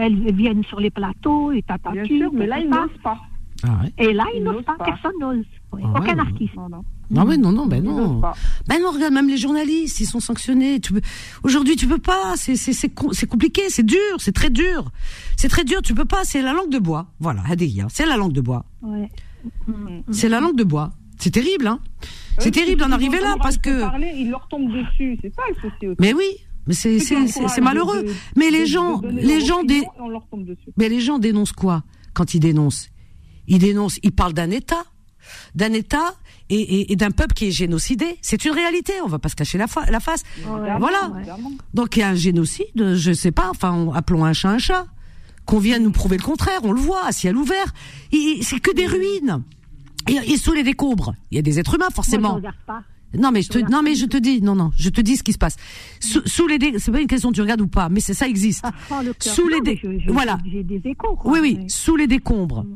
[0.00, 2.16] elles, viennent sur les plateaux et Bien tatati.
[2.18, 3.18] sûr, mais là, ils n'osent pas.
[3.64, 3.92] Ah ouais.
[3.98, 4.76] Et là, ils n'osent pas.
[4.76, 4.84] pas.
[4.84, 5.44] Personne n'ose.
[5.72, 6.20] Oui, Ah Aucun ouais.
[6.20, 6.54] artiste.
[6.54, 6.76] Voilà.
[6.76, 8.20] Non, mais non, non, ben non.
[8.66, 10.80] Ben non, regarde, même les journalistes, ils sont sanctionnés.
[10.80, 11.00] Tu peux...
[11.44, 12.34] Aujourd'hui, tu peux pas.
[12.36, 14.90] C'est, c'est, c'est, com- c'est compliqué, c'est dur, c'est très dur.
[15.36, 16.24] C'est très dur, tu peux pas.
[16.24, 17.06] C'est la langue de bois.
[17.20, 18.64] Voilà, Hadeya, c'est la langue de bois.
[18.82, 19.10] Ouais.
[20.10, 20.90] C'est la langue de bois.
[21.18, 21.80] C'est terrible, hein.
[22.38, 23.80] C'est terrible d'en arriver là parce que.
[23.80, 25.96] Parler, il leur tombe dessus, c'est ça le souci aussi.
[26.00, 26.26] Mais oui,
[26.66, 28.02] mais c'est, c'est, malheureux.
[28.02, 29.62] de- Mais les de gens, les gens.
[30.76, 32.88] Mais les gens dénoncent quoi quand ils dénoncent?
[33.48, 34.84] Ils dénoncent, ils parlent d'un État,
[35.54, 36.14] d'un État
[36.50, 38.18] et, et- et d'un peuple qui est génocidé.
[38.22, 38.92] C'est une réalité.
[39.04, 40.22] On va pas se cacher la, fa- la face.
[40.44, 41.12] Voilà.
[41.74, 43.48] Donc il y a un génocide, je sais pas.
[43.50, 44.86] Enfin, on- appelons un chat un chat.
[45.44, 47.72] Qu'on vienne nous prouver le contraire, on le voit à ciel ouvert.
[48.42, 49.44] C'est que des ruines.
[50.08, 52.34] Et, et sous les décombres, il y a des êtres humains Moi, je forcément.
[52.34, 52.82] regarde pas.
[53.16, 55.16] Non mais je te, non pas mais je te dis, non non, je te dis
[55.16, 55.56] ce qui se passe.
[56.00, 58.64] Sous, sous les c'est pas une question tu regardes ou pas, mais c'est ça existe.
[59.04, 59.34] Le cœur.
[59.34, 60.38] Sous les Non, je- je- voilà.
[60.50, 61.14] J'ai des échos.
[61.16, 61.30] quoi.
[61.32, 62.66] Oui, oui, sous les décombres,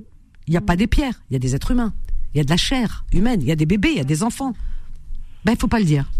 [0.46, 1.92] il n'y a pas des pierres, il y a des êtres humains,
[2.34, 4.04] il y a de la chair humaine, il y a des bébés, il y a
[4.04, 4.52] des enfants.
[5.44, 6.10] Ben, il faut pas le dire.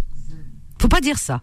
[0.81, 1.43] faut pas dire ça.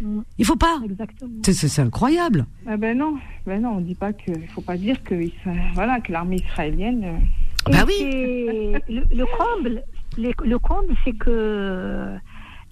[0.00, 0.20] Mm.
[0.38, 0.78] Il faut pas.
[0.84, 1.30] Exactement.
[1.44, 2.46] C'est- incroyable.
[2.66, 3.16] Ah ben non,
[3.46, 5.32] ben non, on dit pas que, il faut pas dire que, il-
[5.74, 7.04] voilà, que l'armée israélienne.
[7.04, 7.94] euh, Bah oui.
[8.88, 9.82] Le, le comble,
[10.18, 12.16] le comble, c'est que euh,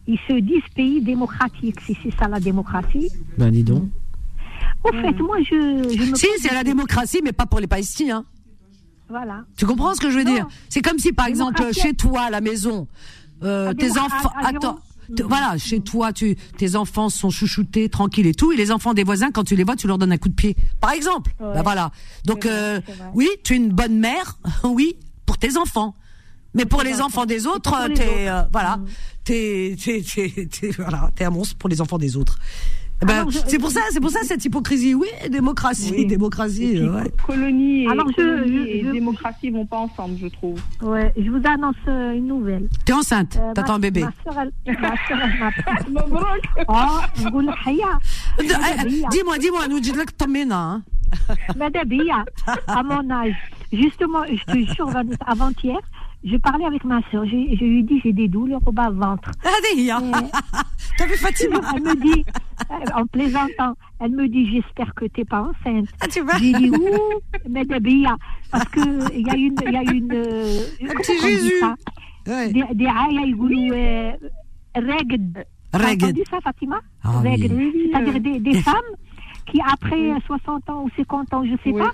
[0.06, 1.80] ils se disent pays démocratique.
[1.80, 3.08] Si c'est ça la démocratie.
[3.38, 3.84] Ben, dis donc.
[4.84, 5.54] Au fait, moi, je,
[5.96, 8.24] je me Si, c'est la démocratie, mais pas pour les Palestiniens.
[9.11, 9.44] Voilà.
[9.56, 10.32] Tu comprends ce que je veux Non.
[10.34, 12.86] dire C'est comme si, par exemple, chez toi, à la maison,
[13.42, 14.32] euh, Ah, tes enfants...
[14.42, 14.78] Attends.
[15.16, 18.94] T- Voilà, chez toi, tu, tes enfants sont chouchoutés, tranquilles et tout, et les enfants
[18.94, 20.54] des voisins, quand tu les vois, tu leur donnes un coup de pied.
[20.80, 21.32] Par exemple.
[21.40, 21.52] Ouais.
[21.54, 21.90] Ben voilà.
[22.26, 22.80] Donc, euh,
[23.14, 24.96] oui, tu es une bonne mère, oui,
[25.26, 25.96] pour tes enfants.
[26.54, 28.86] Mais pour les enfants des autres, t'es, euh, voilà, Mm.
[29.24, 30.02] t'es, t'es,
[30.48, 32.38] t'es- voilà, t'es un monstre pour les enfants des autres.
[33.03, 34.94] Eh ben, c'est pour ça, c'est pour ça cette hypocrisie.
[34.94, 36.80] Oui, démocratie, démocratie.
[36.80, 37.11] Ouais.
[37.26, 40.61] Colonie et, Alors, colonie je, et démocratie vont pas ensemble, je trouve.
[40.82, 42.68] Ouais, je vous annonce euh, une nouvelle.
[42.84, 44.03] T'es enceinte, euh, t'as ton bébé.
[44.03, 45.64] Ma soeur, elle, ma soeur, elle m'appelle.
[46.68, 47.51] Ah, oh, euh,
[48.40, 50.53] euh, Dis-moi, dis-moi, nous dites-le que t'emmènes.
[50.53, 50.82] Hein.
[51.57, 51.88] Madame
[52.66, 53.34] à mon âge,
[53.72, 54.90] justement, je te jure,
[55.26, 55.78] avant-hier,
[56.23, 59.31] je parlais avec ma soeur, je, lui dis j'ai des douleurs au bas-ventre.
[59.45, 59.49] Ah,
[60.99, 61.61] T'as vu Fatima?
[61.75, 62.25] Elle me dit,
[62.71, 65.89] euh, en plaisantant, elle me dit j'espère que t'es pas enceinte.
[66.01, 66.37] Ah, tu vois?
[66.39, 68.16] J'ai dit ouh, mais Bia,
[68.51, 69.55] parce qu'il y a une.
[69.62, 71.64] Y a une euh, Un petit Jésus
[72.27, 72.53] ouais.
[72.53, 74.18] Des, des aïe, ils voulaient.
[74.75, 76.81] T'as entendu ça, Fatima?
[77.03, 77.23] Ah.
[77.23, 78.75] C'est-à-dire des, femmes
[79.47, 81.93] qui, après 60 ans ou 50 ans, je sais pas,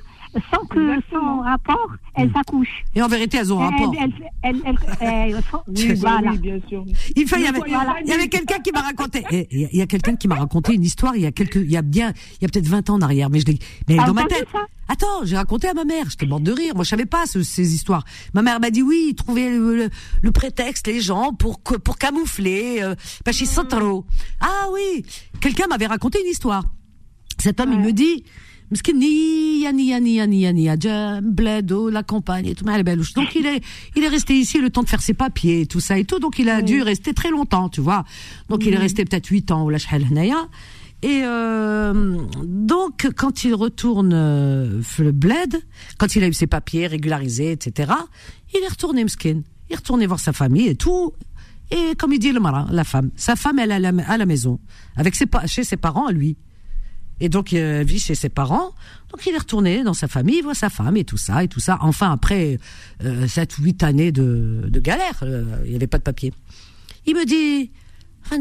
[0.51, 1.37] sans que Exactement.
[1.37, 2.85] sans rapport, elles accouchent.
[2.95, 3.95] Et en vérité, elles ont un rapport.
[4.01, 4.13] Elles,
[4.43, 6.31] elles, elles, elles- elles font- Oui, voilà.
[6.33, 6.85] oui, bien sûr.
[7.17, 7.97] Il y avait, Voilà.
[8.05, 9.25] il y avait quelqu'un qui m'a raconté.
[9.51, 11.17] Il y a, quelqu'un qui m'a raconté une histoire.
[11.17, 13.01] Il y a quelques, il y a bien, il y a peut-être 20 ans en
[13.03, 13.59] arrière, mais je l'ai,
[13.89, 14.47] mais Ah, dans ma tête.
[14.53, 14.67] ça?
[14.89, 16.09] Attends, j'ai raconté à ma mère.
[16.11, 16.75] J'étais morte de rire.
[16.77, 18.05] Moi, je savais pas ce- ces histoires.
[18.35, 19.91] Ma mère m'a dit oui, ils trouvaient le, le-
[20.23, 24.05] le prétexte, les gens, pour pour camoufler, euh, parce qu'ils sont trop.
[24.41, 25.05] Ah oui,
[25.41, 26.65] quelqu'un m'avait raconté une histoire.
[27.39, 28.25] Cet homme, il me dit.
[28.71, 33.63] Mskenia, nia, nia, nia, nia, Bledo, la campagne et tout, Donc il est,
[33.95, 36.19] il est resté ici le temps de faire ses papiers et tout ça et tout.
[36.19, 38.05] Donc il a dû rester très longtemps, tu vois.
[38.49, 39.79] Donc il est resté peut-être 8 ans ou la
[41.03, 45.63] et euh, donc, quand il retourne euh, le bled,
[45.99, 47.93] quand il a eu ses papiers régularisés, etc.,
[48.55, 49.43] il est retourné mskin.
[49.69, 51.13] Il est retourné voir sa famille et tout.
[51.71, 54.59] Et comme il dit le marin, la femme, sa femme, elle est à la, maison,
[54.97, 56.37] avec ses, chez ses parents, à lui
[57.21, 58.75] et donc, il vit chez ses parents.
[59.11, 61.49] Donc, il est retourné dans sa famille, il voit sa femme et tout ça, et
[61.49, 61.79] tout ça.
[61.81, 62.59] Enfin, après
[63.05, 66.33] euh, 7 ou 8 années de, de galère, euh, il n'y avait pas de papier.
[67.07, 67.71] Il me dit,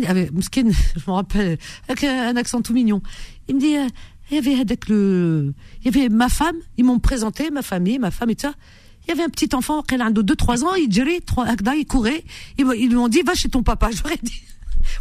[0.07, 1.57] avec, Mskin, je me rappelle,
[1.87, 3.01] avec un accent tout mignon.
[3.47, 3.87] Il me dit, euh,
[4.31, 7.99] il y avait avec le, il y avait ma femme, ils m'ont présenté, ma famille,
[7.99, 8.53] ma femme et tout ça.
[9.05, 11.19] Il y avait un petit enfant, qui a 2-3 ans, il dirait,
[11.77, 12.23] il courait.
[12.57, 13.89] Ils, ils lui ont dit, va chez ton papa.
[14.11, 14.41] Ai dit,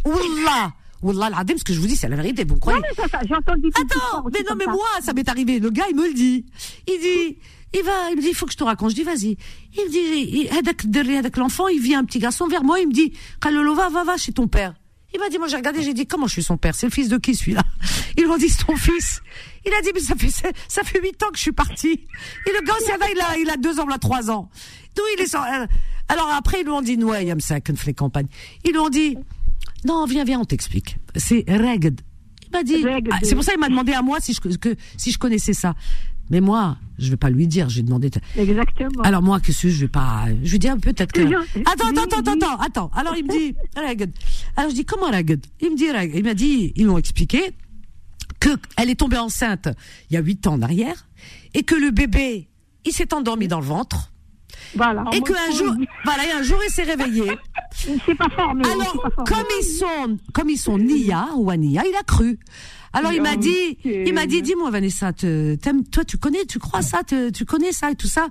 [0.05, 2.85] Wallah, Wallah, l'adem, ce que je vous dis, c'est la vérité, vous me croyez Non,
[2.89, 4.71] mais ça, ça, entendu Attends, mais non, mais ça.
[4.71, 5.59] moi, ça m'est arrivé.
[5.59, 6.45] Le gars, il me le dit.
[6.87, 7.37] Il dit,
[7.73, 8.91] il va, il me dit, il faut que je te raconte.
[8.91, 9.37] Je dis, vas-y.
[9.77, 12.93] Il me dit, il- avec, l'enfant, il vient un petit garçon vers moi, il me
[12.93, 14.73] dit, Kalolo, va, va, va chez ton père.
[15.13, 16.75] Il m'a dit, moi, j'ai regardé, j'ai dit, comment je suis son père?
[16.75, 17.61] C'est le fils de qui, celui-là?
[18.17, 19.21] Ils m'ont dit, c'est ton fils.
[19.65, 20.29] Il a dit, mais ça fait,
[20.67, 21.89] ça fait huit ans que je suis parti.
[22.47, 24.49] Et le gars, là, il a, il a deux ans, il a trois ans.
[24.95, 25.65] D'où il est sans- euh,
[26.09, 28.27] Alors après, ils lui ont dit, ouais, yam ça, les campagnes.
[28.65, 29.17] Ils lui ont dit,
[29.85, 30.97] non, viens, viens, on t'explique.
[31.15, 31.95] C'est règle.
[32.45, 32.83] Il m'a dit.
[33.11, 35.53] Ah, c'est pour ça qu'il m'a demandé à moi si je, que, si je connaissais
[35.53, 35.75] ça.
[36.31, 37.69] Mais moi, je vais pas lui dire.
[37.69, 38.09] J'ai demandé.
[38.35, 39.03] Exactement.
[39.03, 40.25] Alors moi, qu'est-ce que je vais pas.
[40.43, 41.21] Je lui dis ah, peut-être que.
[41.21, 42.91] Attends, attends, attends, attends, attends.
[42.95, 44.07] Alors il me dit règle.
[44.55, 46.17] Alors je dis comment règle Il me dit règle.
[46.17, 47.51] Il m'a dit, ils m'ont expliqué
[48.39, 49.69] que elle est tombée enceinte
[50.09, 51.07] il y a huit ans en arrière
[51.53, 52.49] et que le bébé,
[52.85, 54.11] il s'est endormi dans le ventre
[54.75, 55.03] Voilà.
[55.13, 55.73] et qu'un jour,
[56.03, 57.23] voilà, et un jour il s'est réveillé.
[57.71, 58.63] S'est pas formé.
[58.65, 59.29] il Alors, pas formé.
[59.31, 62.39] comme ils sont, comme ils sont Nia ou Ania, il a cru.
[62.93, 66.81] Alors il m'a dit, il m'a dit, dis-moi Vanessa, t'aimes, toi tu connais, tu crois
[66.81, 68.27] ça, tu connais ça et tout ça.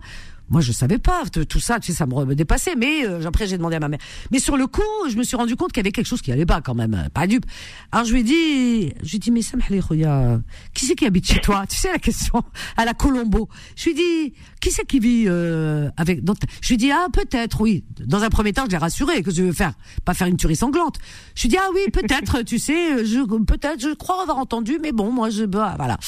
[0.50, 2.74] Moi je savais pas tout ça, tu sais, ça me dépassait.
[2.76, 3.98] Mais euh, après j'ai demandé à ma mère.
[4.30, 6.32] Mais sur le coup, je me suis rendu compte qu'il y avait quelque chose qui
[6.32, 7.46] allait pas quand même, euh, pas dupe.
[7.92, 10.40] Alors je lui ai dit, je lui ai dit mais Samhli Khouya,
[10.74, 11.64] qui c'est qui habite chez toi?
[11.68, 12.42] Tu sais la question
[12.76, 13.48] à la Colombo.
[13.76, 16.20] Je lui ai dit, qui c'est qui vit euh, avec
[16.60, 17.84] Je lui ai dit ah peut-être oui.
[18.06, 19.72] Dans un premier temps, je l'ai rassuré que je veux faire,
[20.04, 20.96] pas faire une tuerie sanglante.
[21.34, 24.78] Je lui ai dit ah oui peut-être, tu sais, je peut-être, je crois avoir entendu,
[24.82, 25.98] mais bon moi je bah, voilà.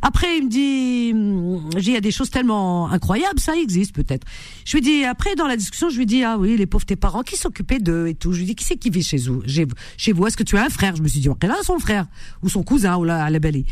[0.00, 1.12] Après il me dit,
[1.78, 4.26] j'ai il y a des choses tellement incroyables, ça existe peut-être.
[4.64, 6.96] Je lui dis après dans la discussion, je lui dis ah oui les pauvres tes
[6.96, 8.32] parents qui s'occupaient d'eux et tout.
[8.32, 9.42] Je lui dis qui c'est qui vit chez vous,
[9.96, 10.96] chez vous Est-ce que tu as un frère?
[10.96, 12.06] Je me suis dit là son frère
[12.42, 13.64] ou son cousin ou là à la belle.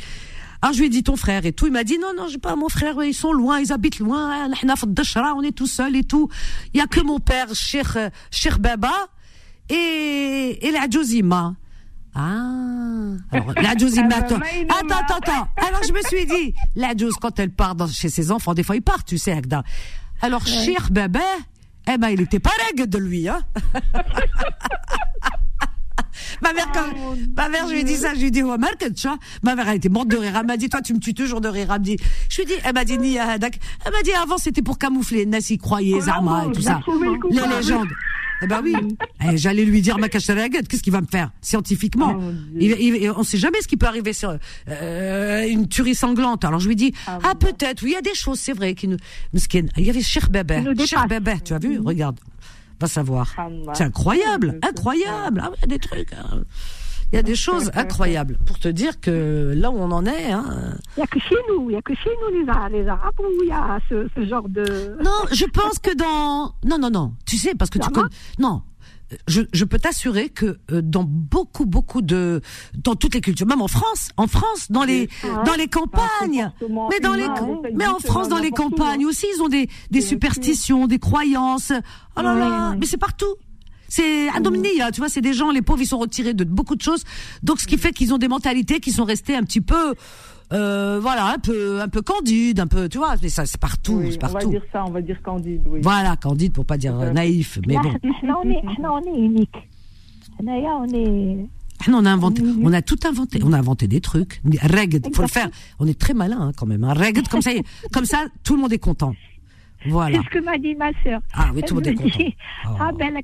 [0.62, 1.66] Alors ah, je lui ai dit ton frère et tout.
[1.66, 4.51] Il m'a dit non non j'ai pas mon frère, ils sont loin, ils habitent loin.
[4.53, 6.28] Ah, on est tout seul et tout.
[6.74, 7.96] Il y a que mon père, cher
[8.30, 8.92] cher euh, Baba
[9.70, 11.55] et et la Josima.
[12.14, 14.08] Ah, alors la Josima.
[14.20, 14.36] Ah bah,
[14.80, 15.48] attends, attends, attends.
[15.56, 18.62] Alors je me suis dit, la Jose quand elle part dans- chez ses enfants, des
[18.64, 19.62] fois ils partent, tu sais, Agda.
[20.20, 21.20] Alors Cheikh Baba,
[21.92, 23.40] eh ben il était pas règle de lui, hein.
[26.42, 26.86] Ma mère, quand,
[27.36, 29.16] ma mère, je lui ai dit ça, je lui ai dit, ouais, vois.
[29.42, 30.32] Ma mère, elle était morte de rire.
[30.38, 31.68] Elle m'a dit, toi, tu me tues toujours de rire.
[31.72, 31.96] Elle me dit,
[32.28, 33.58] je lui ai dit, elle m'a dit, ni Hadak.
[33.84, 35.26] Elle m'a dit, avant, c'était pour camoufler.
[35.26, 36.80] Nassi croyait, Zama et tout ça.
[37.30, 37.88] Les légendes.
[38.43, 38.74] Eh ben oui.
[39.24, 40.66] Eh, J'allais lui dire ma cachereguette.
[40.68, 42.16] Qu'est-ce qu'il va me faire scientifiquement?
[42.18, 44.36] Oh, il, il- On sait jamais ce qui peut arriver sur
[44.68, 46.45] euh, une tuerie sanglante.
[46.45, 47.47] Alors je lui dis ah, Ah, bon.
[47.49, 47.82] peut-être.
[47.82, 48.97] Oui, il y a des choses, c'est vrai qui nous.
[49.34, 50.62] Il y avait Cher Bébé.
[50.86, 51.07] Cher.
[51.45, 52.18] Tu as vu Regarde.
[52.80, 53.34] Va savoir.
[53.36, 53.49] Ah.
[53.74, 55.43] C'est incroyable, incroyable.
[55.45, 56.14] Ah ouais, des trucs.
[56.14, 56.43] hein.
[57.12, 60.30] Il y a des choses incroyables pour te dire que là où on en est.
[60.30, 62.68] Hein, Il n'y a que chez nous, il y a que chez nous les, Ara-
[62.68, 64.96] les Arabes où il y a ce, ce genre de.
[65.02, 68.08] Non, je pense que dans non non non, tu sais parce que tu connais
[68.38, 68.62] non.
[69.26, 72.40] Je, je peux t'assurer que euh, dans beaucoup beaucoup de
[72.78, 76.52] dans toutes les cultures, même en France, en France, dans les Ah dans les campagnes,
[76.90, 77.34] mais dans les humain,
[77.64, 79.08] hein, mais en France dans les où, campagnes hein.
[79.08, 81.72] aussi, ils ont des des superstitions, des croyances.
[82.16, 83.34] Oh là là, mais c'est partout.
[83.91, 86.76] C'est indominé, là, tu vois, c'est des gens, les pauvres, ils sont retirés de beaucoup
[86.76, 87.03] de choses.
[87.43, 89.95] Donc, ce qui fait qu'ils ont des mentalités qui sont restées un petit peu,
[90.53, 93.95] euh, voilà, un peu, un peu candides, un peu, tu vois, mais ça, c'est partout,
[93.95, 94.51] Oui, c'est on va partout.
[94.51, 95.80] dire ça, on va dire candide, oui.
[95.82, 97.93] Voilà, candide pour pas dire euh, naïf, mais bon.
[98.22, 99.57] là, on est, on est unique.
[100.38, 101.47] On est.
[101.86, 105.01] Ah non, on a inventé, on a tout inventé, on a inventé des trucs, règles,
[105.14, 105.49] faut le faire.
[105.78, 106.93] On est très malin hein, quand même, hein.
[106.93, 107.51] règles comme ça,
[107.91, 109.14] comme ça, tout le monde est content.
[109.87, 110.18] Voilà.
[110.18, 111.20] C'est ce que m'a dit ma sœur.
[111.33, 112.37] Ah oui, tout le monde est
[112.78, 113.14] Ah ben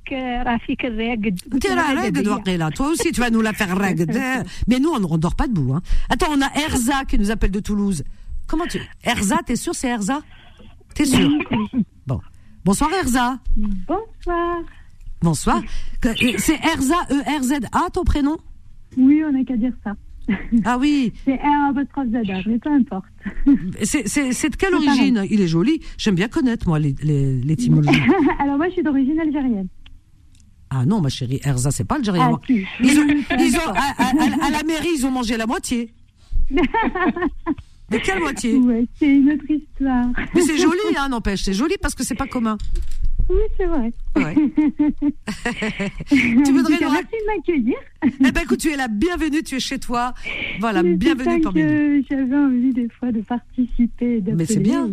[0.45, 2.75] Rafik Ragd.
[2.75, 4.11] Toi aussi, tu vas nous la faire Ragd.
[4.69, 5.75] Mais nous, on ne dort pas debout.
[5.75, 5.83] Hein.
[6.09, 8.05] Attends, on a Erza qui nous appelle de Toulouse.
[8.47, 8.81] Comment tu...
[9.05, 10.21] Erza, t'es sûr c'est Erza?
[10.95, 11.29] T'es sûr?
[12.07, 12.21] Bon.
[12.65, 13.39] Bonsoir Erza.
[13.57, 14.59] Bonsoir.
[15.21, 15.63] Bonsoir.
[16.03, 18.37] C'est Erza, E-R-Z-A, ton prénom?
[18.97, 19.95] Oui, on n'a qu'à dire ça.
[20.65, 21.13] Ah oui.
[21.25, 23.05] C'est R apostrophe Zada, mais peu importe.
[23.85, 24.05] C'est
[24.51, 24.89] de quelle pareil.
[24.89, 25.81] origine Il est joli.
[25.99, 28.01] J'aime bien connaître, moi, les- les- l'étymologie.
[28.41, 29.69] Alors moi, je suis d'origine algérienne.
[30.71, 32.25] Ah non, ma chérie, Erza, c'est pas algérien.
[32.27, 32.41] Ah, moi.
[32.47, 32.65] si.
[32.81, 33.07] Ils ont,
[33.39, 35.93] ils ont, à, à- à- à la mairie, ils ont mangé la moitié.
[37.91, 40.07] Mais quelle moitié Ouais, c'est une autre histoire.
[40.35, 41.45] Mais c'est joli, hein, n'empêche.
[41.45, 42.59] C'est joli parce que c'est pas commun.
[43.29, 43.93] Oui, c'est vrai.
[44.17, 44.35] Ouais.
[46.09, 47.77] tu voudrais nous Merci de m'accueillir.
[48.05, 50.15] Eh ben écoute, tu es la bienvenue, tu es chez toi.
[50.61, 52.05] Voilà, Mais bienvenue parmi nous.
[52.09, 54.23] J'avais envie des fois de participer.
[54.35, 54.91] Mais c'est bien.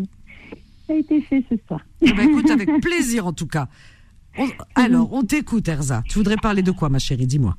[0.88, 1.82] Ça a été fait ce soir.
[2.02, 3.68] Eh ben écoute, avec plaisir en tout cas.
[4.38, 6.04] On- alors, on t'écoute, Erza.
[6.10, 7.28] Tu voudrais parler de quoi, ma chérie?
[7.28, 7.56] Dis-moi.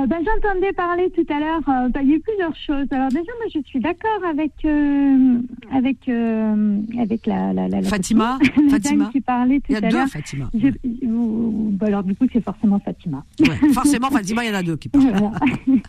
[0.00, 2.86] Euh, ben, J'entendais parler tout à l'heure, euh, ben, il y a eu plusieurs choses.
[2.90, 5.38] Alors déjà, moi, je suis d'accord avec, euh,
[5.72, 8.38] avec, euh, avec la, la, la, la Fatima
[8.70, 10.06] Fatima qui parlait tout Il y a à deux.
[10.06, 10.48] Fatima.
[10.54, 13.24] Je- ben, alors du coup, c'est forcément Fatima.
[13.40, 15.04] Ouais, forcément, Fatima, il y en a deux qui parlent.
[15.10, 15.32] Voilà.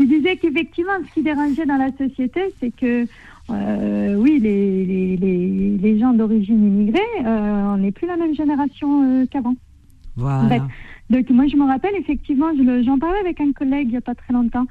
[0.00, 3.04] Je disais qu'effectivement, ce qui dérangeait dans la société, c'est que,
[4.16, 9.54] oui, les, les, les, les gens d'origine immigrée, on n'est plus la même génération qu'avant.
[10.16, 10.66] Voilà.
[11.10, 14.00] Donc moi je me rappelle effectivement, je j'en parlais avec un collègue il n'y a
[14.02, 14.66] pas très longtemps.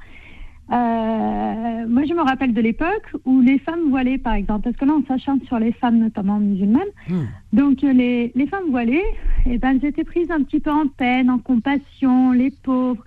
[0.70, 4.84] Euh, moi je me rappelle de l'époque où les femmes voilées par exemple, parce que
[4.84, 6.82] là on s'acharne sur les femmes notamment musulmanes.
[7.08, 7.24] Hmm.
[7.52, 9.04] Donc les, les femmes voilées,
[9.46, 13.02] eh ben, elles étaient prises un petit peu en peine, en compassion, les pauvres.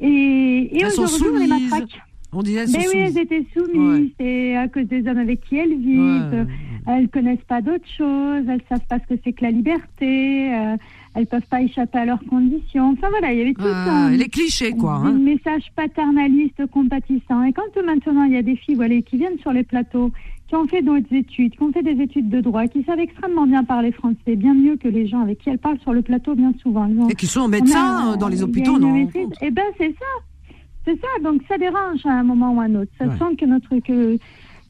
[0.00, 2.00] Et, et aujourd'hui on les matraque.
[2.32, 3.16] On disait elles Mais oui, soumises.
[3.16, 6.46] elles étaient soumises, c'est à cause des hommes avec qui elles vivent.
[6.46, 6.46] Ouais.
[6.86, 10.76] Elles connaissent pas d'autre chose, elles savent pas ce que c'est que la liberté, euh,
[11.18, 12.90] elles peuvent pas échapper à leurs conditions.
[12.90, 14.94] Enfin voilà, il y avait tout un, les clichés, quoi.
[14.94, 15.12] un hein.
[15.12, 17.42] message paternaliste, compatissant.
[17.42, 20.12] Et quand maintenant il y a des filles voilà, qui viennent sur les plateaux,
[20.48, 23.46] qui ont fait d'autres études, qui ont fait des études de droit, qui savent extrêmement
[23.46, 26.36] bien parler français, bien mieux que les gens avec qui elles parlent sur le plateau
[26.36, 26.86] bien souvent.
[26.86, 28.94] Ont- Et qui sont on médecins a, euh, dans les hôpitaux, non.
[29.42, 30.54] Eh ben c'est ça,
[30.84, 31.08] c'est ça.
[31.24, 32.92] Donc ça dérange à un moment ou à un autre.
[32.96, 34.18] Sachant que notre que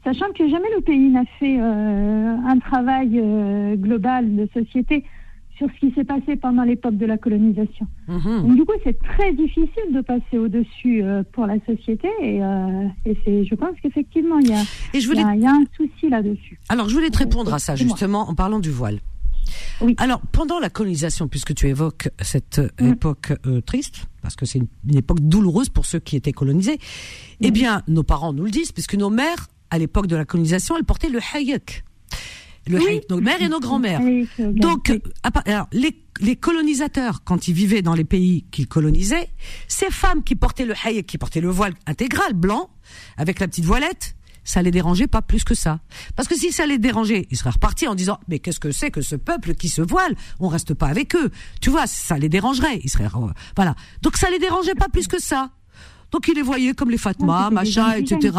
[0.03, 5.03] sachant que jamais le pays n'a fait euh, un travail euh, global de société
[5.59, 7.85] sur ce qui s'est passé pendant l'époque de la colonisation.
[8.07, 8.41] Mhm.
[8.47, 12.87] Donc, du coup, c'est très difficile de passer au-dessus euh, pour la société et, euh,
[13.05, 15.41] et c'est, je pense qu'effectivement, il y a, Et je il y voulais a- il
[15.41, 16.59] y a un souci là-dessus.
[16.69, 18.99] Alors, je voulais te répondre à ça, justement, en parlant du voile.
[19.81, 19.95] Oui.
[19.97, 22.91] Alors, pendant la colonisation, puisque tu évoques cette euh, Mm.
[22.93, 26.77] époque euh, triste, parce que c'est une, une époque douloureuse pour ceux qui étaient colonisés,
[27.41, 30.77] eh bien, nos parents nous le disent, puisque nos mères, à l'époque de la colonisation,
[30.77, 31.83] elles portaient le hayek.
[32.69, 33.01] Le Oui.
[33.09, 33.99] nos mères et nos grands-mères.
[34.01, 34.91] Euh, Donc,
[35.33, 39.29] part- alors, les, les colonisateurs, quand ils vivaient dans les pays qu'ils colonisaient,
[39.67, 42.69] ces femmes qui portaient le hayek, qui portaient le voile intégral blanc,
[43.17, 45.79] avec la petite voilette, ça les dérangeait pas plus que ça.
[46.15, 48.89] Parce que si ça les dérangeait, ils seraient repartis en disant, mais qu'est-ce que c'est
[48.91, 50.15] que ce peuple qui se voile?
[50.39, 51.29] On reste pas avec eux.
[51.61, 52.79] Tu vois, ça les dérangerait.
[52.83, 53.75] Ils seraient, euh, voilà.
[54.01, 55.51] Donc ça les dérangeait pas plus que ça.
[56.11, 58.35] Donc ils les voyaient comme les Fatma, Ah, machin, etc.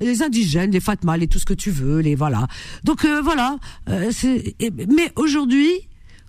[0.00, 2.46] Les indigènes, les Fatma, les tout ce que tu veux, les voilà.
[2.84, 3.58] Donc euh, voilà.
[3.88, 4.10] Euh,
[4.60, 5.70] et- mais aujourd'hui,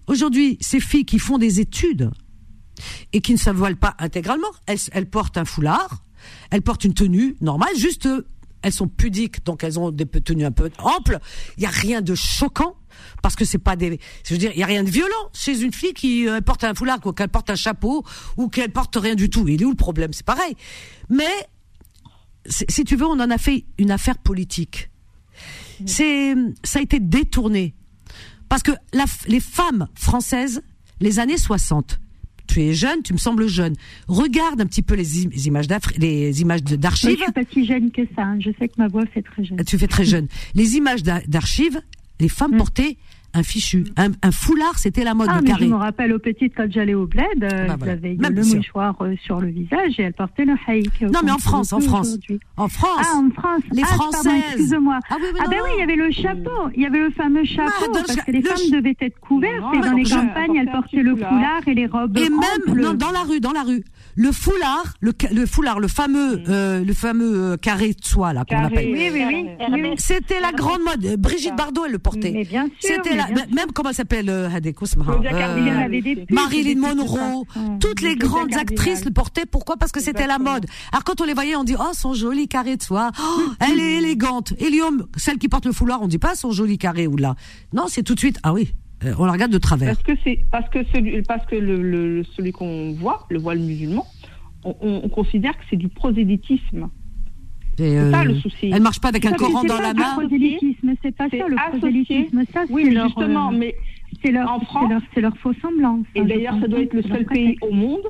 [0.08, 2.10] aujourd'hui, ces filles qui font des études
[3.14, 6.04] et qui ne se voilent pas intégralement, elles, elles portent un foulard,
[6.50, 8.26] elles portent une tenue normale, juste euh,
[8.62, 11.20] elles sont pudiques, donc elles ont des tenues un peu amples.
[11.58, 12.76] Il y a rien de choquant
[13.22, 15.62] parce que c'est pas des, je veux dire, il y a rien de violent chez
[15.62, 18.04] une fille qui euh, porte un foulard, ou qu'elle porte un chapeau
[18.38, 19.48] ou qu'elle porte rien du tout.
[19.48, 20.12] Il est où le problème?
[20.14, 20.56] C'est pareil.
[21.10, 21.48] Mais
[22.46, 24.90] si tu veux, on en a fait une affaire politique.
[25.86, 27.74] C'est, ça a été détourné
[28.50, 28.72] parce que
[29.28, 30.62] les femmes françaises,
[31.00, 32.00] les années 60,
[32.50, 33.76] tu es jeune, tu me sembles jeune.
[34.08, 37.18] Regarde un petit peu les, im- les images les d'archives.
[37.18, 38.24] je suis pas si jeune que ça.
[38.24, 38.40] hein.
[38.40, 39.64] Je sais que ma voix fait très jeune.
[39.66, 40.28] Tu fais très jeune.
[40.56, 41.82] Les images d'a- d'archives,
[42.20, 42.58] les femmes Mm.
[42.58, 42.98] portaient
[43.34, 45.66] un fichu, un, un foulard, c'était la mode Ah, le mais carré.
[45.66, 47.94] je me rappelle aux petites quand j'allais au bled, euh, Bah, voilà.
[47.96, 48.58] j'avais le sûr.
[48.58, 51.02] mouchoir euh, sur le visage et elle portait le haïk.
[51.02, 52.18] Non, mais en France, en France.
[52.58, 53.06] En France.
[53.14, 53.62] Ah, en France.
[53.72, 54.34] Les ah, Françaises.
[54.54, 55.00] Excuse-moi.
[55.10, 55.64] Ah oui, Ah ben non.
[55.66, 58.32] oui, il y avait le chapeau, il y avait le fameux chapeau, Ah, parce que
[58.32, 61.04] les le femmes ch- devaient être couvertes Non, et dans les portaient- campagnes, elles portaient
[61.04, 61.62] le foulard.
[61.68, 63.84] et les robes Et même non, dans la rue, dans la rue,
[64.16, 65.12] le foulard, le,
[65.46, 68.90] foulard, le fameux, euh, le fameux euh, carré de soie là qu'on appelle.
[68.92, 69.46] Oui, oui, oui.
[69.98, 71.16] C'était la grande mode.
[71.20, 72.32] Brigitte Bardot, elle le portait.
[72.32, 72.96] Mais bien sûr.
[73.04, 77.46] C'était même comment elle s'appelle euh, Hadek Ousmane, Claudia euh, Marilyn Monroe,
[77.80, 79.46] toutes les grandes actrices le portaient.
[79.46, 79.78] Pourquoi?
[79.78, 80.66] Parce que c'était la mode.
[80.92, 83.80] Alors quand on les voyait, on dit oh son joli carré de soie, oh, elle
[83.80, 84.54] est élégante.
[84.60, 87.36] Elium, celle qui porte le foulard, on dit pas son joli carré ou là.
[87.74, 89.96] Non, c'est tout de suite ah oui, euh, on la regarde de travers.
[89.96, 94.06] Parce que c'est parce que celui parce que le, celui qu'on voit, le voile musulman,
[94.64, 96.90] on considère que c'est du prosélytisme.
[97.84, 98.70] C'est ça euh, le souci.
[98.74, 100.14] Elle marche pas avec un Coran c'est dans pas la main.
[100.18, 102.44] prosélytisme, c'est pas C'est ça le prosélytisme.
[102.54, 103.76] Ça, Oui, leur, justement, euh, mais
[104.22, 106.04] c'est leur, en France- leur, c'est leur faux semblant.
[106.16, 108.02] et ça, d'ailleurs ça doit être le leur seul pays au monde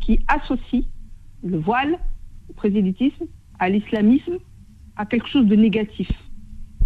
[0.00, 0.84] qui associe
[1.44, 1.98] le voile,
[2.48, 3.24] le prosélytisme,
[3.58, 4.38] à l'islamisme,
[4.96, 6.08] à quelque chose de négatif.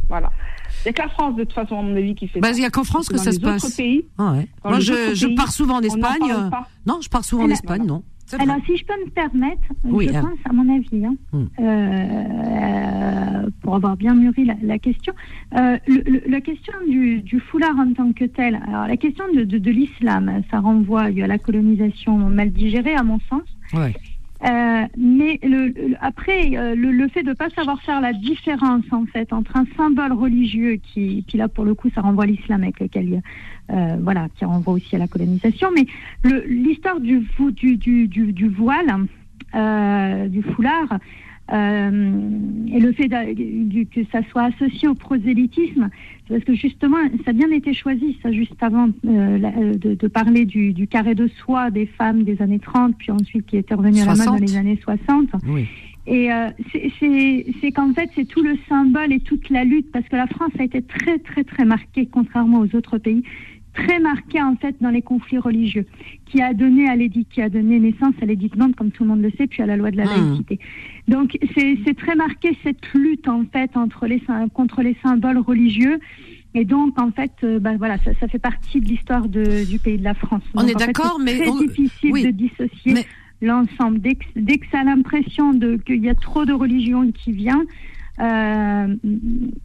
[0.08, 0.30] Voilà.
[0.84, 2.52] Il n'y a que la France, de toute façon, à mon avis, qui fait Bah,
[2.52, 2.58] ça.
[2.58, 3.74] il y a qu'en France que Dans ça se passe.
[3.76, 4.48] pays, Ah ouais.
[4.64, 6.30] Moi, je, je pars souvent en Espagne.
[6.30, 6.50] euh.
[6.86, 8.02] Non, je pars souvent en Espagne, non.
[8.38, 10.20] Alors, si je peux me permettre, Oui, je hein.
[10.22, 11.46] pense, à mon avis, hein, Hmm.
[11.60, 15.14] euh, pour avoir bien mûri la, la question,
[15.56, 19.24] euh, le- le- la question du, du foulard en tant que tel, alors la question
[19.34, 23.42] de, de- de l'islam, ça renvoie à la colonisation mal digérée, à mon sens.
[23.72, 23.94] Ouais.
[24.44, 28.12] Euh, mais le, le- après, euh, le, le fait de ne pas savoir faire la
[28.12, 32.22] différence en fait entre un symbole religieux qui, puis là pour le coup ça renvoie
[32.22, 33.20] à l'islam avec lequel
[33.70, 35.86] euh, voilà, qui renvoie aussi à la colonisation, mais
[36.46, 39.06] l'histoire du, du, du, du, voile,
[39.56, 40.98] euh, du foulard,
[41.50, 45.88] et le fait que ça soit associé au prosélytisme,
[46.26, 49.74] c'est parce que justement, ça a bien été choisi, ça juste avant euh, la- euh,
[49.74, 53.46] de, de parler du, du carré de soie des femmes des années 30, puis ensuite
[53.46, 54.40] qui était revenu à la mode 60.
[54.40, 55.28] dans les années 60.
[55.48, 55.64] Oui.
[56.06, 56.48] Et euh,
[57.60, 60.52] c'est qu'en fait, c'est tout le symbole et toute la lutte, parce que la France
[60.58, 63.22] a été très, très, très marquée, contrairement aux autres pays,
[63.82, 65.86] très marquée en fait dans les conflits religieux,
[66.26, 69.04] qui a donné à l'édit, qui a donné naissance à l'édit de Nantes, comme tout
[69.04, 70.08] le monde le sait, puis à la loi de la Mmh.
[70.28, 70.58] laïcité.
[71.06, 74.22] Donc c'est c'est très marqué cette lutte en fait entre les
[74.54, 75.98] contre les symboles religieux.
[76.54, 79.98] Et donc, en fait, euh, bah, voilà, ça, ça fait partie de l'histoire du pays
[79.98, 80.42] de la France.
[80.54, 82.22] On Donc, est d'accord, c'est mais très on- difficile oui.
[82.24, 83.06] de dissocier Mais-
[83.42, 84.00] l'ensemble.
[84.00, 85.52] Dès que, dès que ça a l'impression
[85.86, 87.64] qu'il y a trop de religion qui vient,
[88.20, 88.96] euh,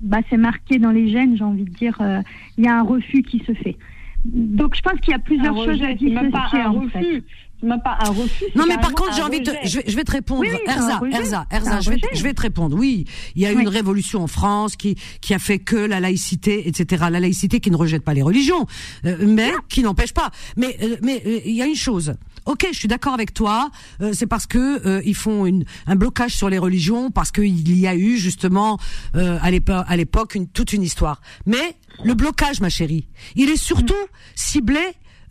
[0.01, 2.20] bah, c'est marqué dans les gènes, j'ai envie de dire, euh,
[2.57, 3.78] il y a un refus qui se fait.
[4.26, 6.70] Donc je pense qu'il y a plusieurs Un choses à rejet, c'est même pas un
[6.70, 7.00] en fait.
[7.00, 7.24] refus.
[7.62, 8.44] Même pas un refus.
[8.56, 10.60] Non, mais par contre, j'ai envie de, je vais, je vais te répondre, Oui, oui,
[10.68, 11.00] Erza.
[11.12, 12.18] Erza, Erza, je vais, te- rejet.
[12.20, 12.76] je vais te répondre.
[12.78, 13.06] Oui,
[13.36, 13.62] il y a eu Oui.
[13.62, 17.06] une révolution en France qui, qui a fait que la laïcité, etc.
[17.10, 18.66] La laïcité qui ne rejette pas les religions,
[19.06, 20.30] euh, mais qui n'empêche pas.
[20.58, 22.14] Mais, euh, mais euh, il y a une chose.
[22.46, 23.70] Ok, je suis d'accord avec toi.
[24.02, 27.78] euh, c'est parce que euh, ils font une, un blocage sur les religions, parce qu'il
[27.80, 28.78] y a eu justement
[29.16, 31.22] euh, à l'époque, une, toute une histoire.
[31.46, 33.94] Mais le blocage, ma chérie, il est surtout
[34.36, 34.80] ciblé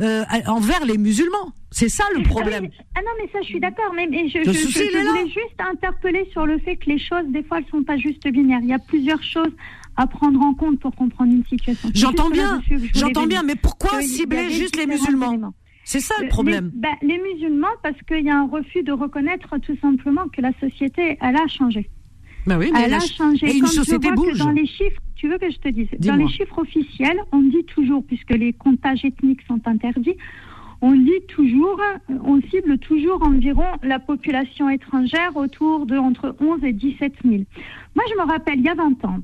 [0.01, 1.53] euh, envers les musulmans.
[1.71, 2.69] C'est ça le problème.
[2.95, 3.93] Ah non, mais ça, je suis d'accord.
[3.95, 6.99] Mais, mais je, Le je, souci, je- voulais juste interpeller sur le fait que les
[6.99, 8.61] choses, des fois, elles sont pas juste binaires.
[8.63, 9.53] Il y a plusieurs choses
[9.97, 11.91] à prendre en compte pour comprendre une situation.
[11.95, 12.61] J'entends bien,
[12.95, 15.55] j'entends bien, mais pourquoi cibler juste les musulmans éléments.
[15.85, 16.71] C'est ça le problème.
[16.75, 20.41] Les, ben, les musulmans, parce qu'il y a un refus de reconnaître tout simplement que
[20.41, 21.89] la société, elle a changé.
[22.47, 23.47] Ben oui, mais Elle a ch- changé.
[23.49, 24.39] et une Quand je société vois que bouge.
[24.39, 27.65] Dans les chiffres, tu veux que je te dise Dans les chiffres officiels, on dit
[27.65, 30.17] toujours, puisque les comptages ethniques sont interdits,
[30.81, 31.81] on dit toujours,
[32.25, 37.35] on cible toujours environ la population étrangère autour de entre 11 et 17 000.
[37.95, 39.21] Moi, je me rappelle, il y a 20 ans,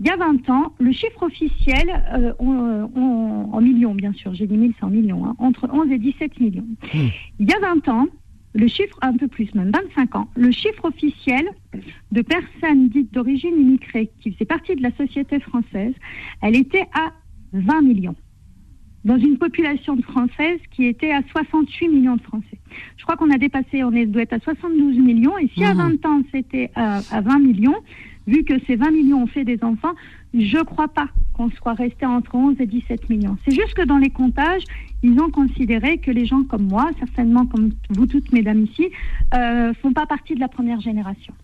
[0.00, 4.34] il y a 20 ans, le chiffre officiel, euh, on- on- en millions bien sûr,
[4.34, 6.66] j'ai dit 1000, c'est en millions, hein, entre 11 et 17 millions.
[6.92, 7.08] Hmm.
[7.38, 8.06] Il y a 20 ans,
[8.54, 11.44] le chiffre, un peu plus même, 25 ans, le chiffre officiel
[12.12, 15.94] de personnes dites d'origine immigrée qui faisaient partie de la société française,
[16.42, 17.12] elle était à
[17.52, 18.14] 20 millions.
[19.04, 22.58] Dans une population de Françaises qui était à 68 millions de Français.
[22.96, 25.36] Je crois qu'on a dépassé, on est, doit être à 72 millions.
[25.36, 25.98] Et si à Mhm.
[26.02, 27.76] 20 ans c'était à, à 20 millions,
[28.26, 29.94] vu que ces 20 millions ont fait des enfants,
[30.32, 33.36] je ne crois pas qu'on soit resté entre 11 et 17 millions.
[33.44, 34.62] C'est juste que dans les comptages,
[35.02, 38.88] ils ont considéré que les gens comme moi, certainement comme vous toutes mesdames ici,
[39.34, 41.34] euh, font pas partie de la première génération.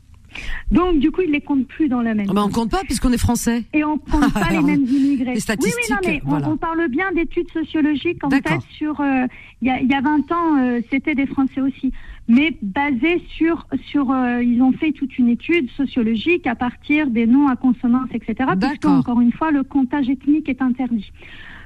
[0.71, 2.27] Donc, du coup, ils les comptent plus dans la même.
[2.31, 3.65] Ah ben, on compte pas puisqu'on est français.
[3.73, 5.35] Et on compte pas les mêmes immigrés.
[5.35, 6.49] Les statistiques, oui, oui, non, mais on- voilà.
[6.49, 8.23] on, parle bien d'études sociologiques.
[8.25, 9.27] En fait, sur euh,
[9.61, 11.93] il y, a, il y a 20 ans, euh, c'était des Français aussi,
[12.31, 17.27] mais basé sur sur euh, ils ont fait toute une étude sociologique à partir des
[17.27, 18.51] noms à consonance, etc.
[18.59, 21.11] Puisque encore une fois, le comptage ethnique est interdit.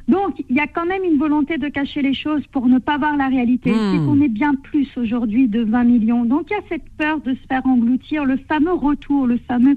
[0.08, 2.96] Donc, il y a quand même une volonté de cacher les choses pour ne pas
[2.96, 3.72] voir la réalité.
[3.72, 3.92] Hmm.
[3.92, 6.24] C'est qu'on est bien plus aujourd'hui de 20 millions.
[6.24, 9.76] Donc, il y a cette peur de se faire engloutir, le fameux retour, le fameux,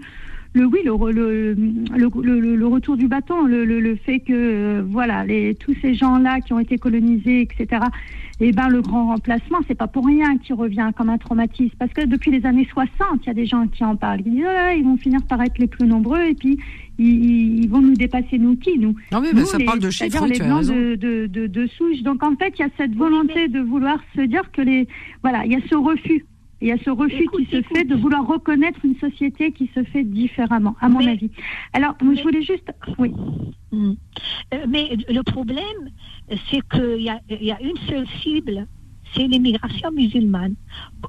[0.53, 1.53] le oui, le,
[1.95, 5.93] le, le, retour du bâton, le, le, le fait que, euh, voilà, les, tous ces
[5.95, 7.81] gens-là qui ont été colonisés, etc.,
[8.39, 11.75] eh ben, le grand remplacement, c'est pas pour rien qui revient comme un traumatisme.
[11.79, 12.89] Parce que depuis les années 60,
[13.23, 15.19] il y a des gens qui en parlent, qui disent, oh là, ils vont finir
[15.27, 16.57] par être les plus nombreux et puis
[16.99, 18.95] ils, ils vont nous dépasser, nous qui, nous?
[19.11, 21.67] Non mais, mais nous, ça les- parle de chiffres, les blancs de, de, de, de
[21.67, 22.01] souche.
[22.03, 24.87] Donc en fait, il y a cette volonté de vouloir se dire que les
[25.23, 26.25] voilà, il y a ce refus.
[26.61, 29.69] Il y a ce refus Écoute, qui se fait de vouloir reconnaître une société qui
[29.75, 31.29] se fait différemment, à mon Mais- avis.
[31.73, 33.11] Alors, moi, je voulais juste, oui,
[33.71, 33.91] Mm.
[34.53, 35.89] Euh, Mais le problème,
[36.49, 37.11] c'est qu'il y
[37.45, 38.65] y a une seule cible,
[39.13, 40.55] c'est l'immigration musulmane.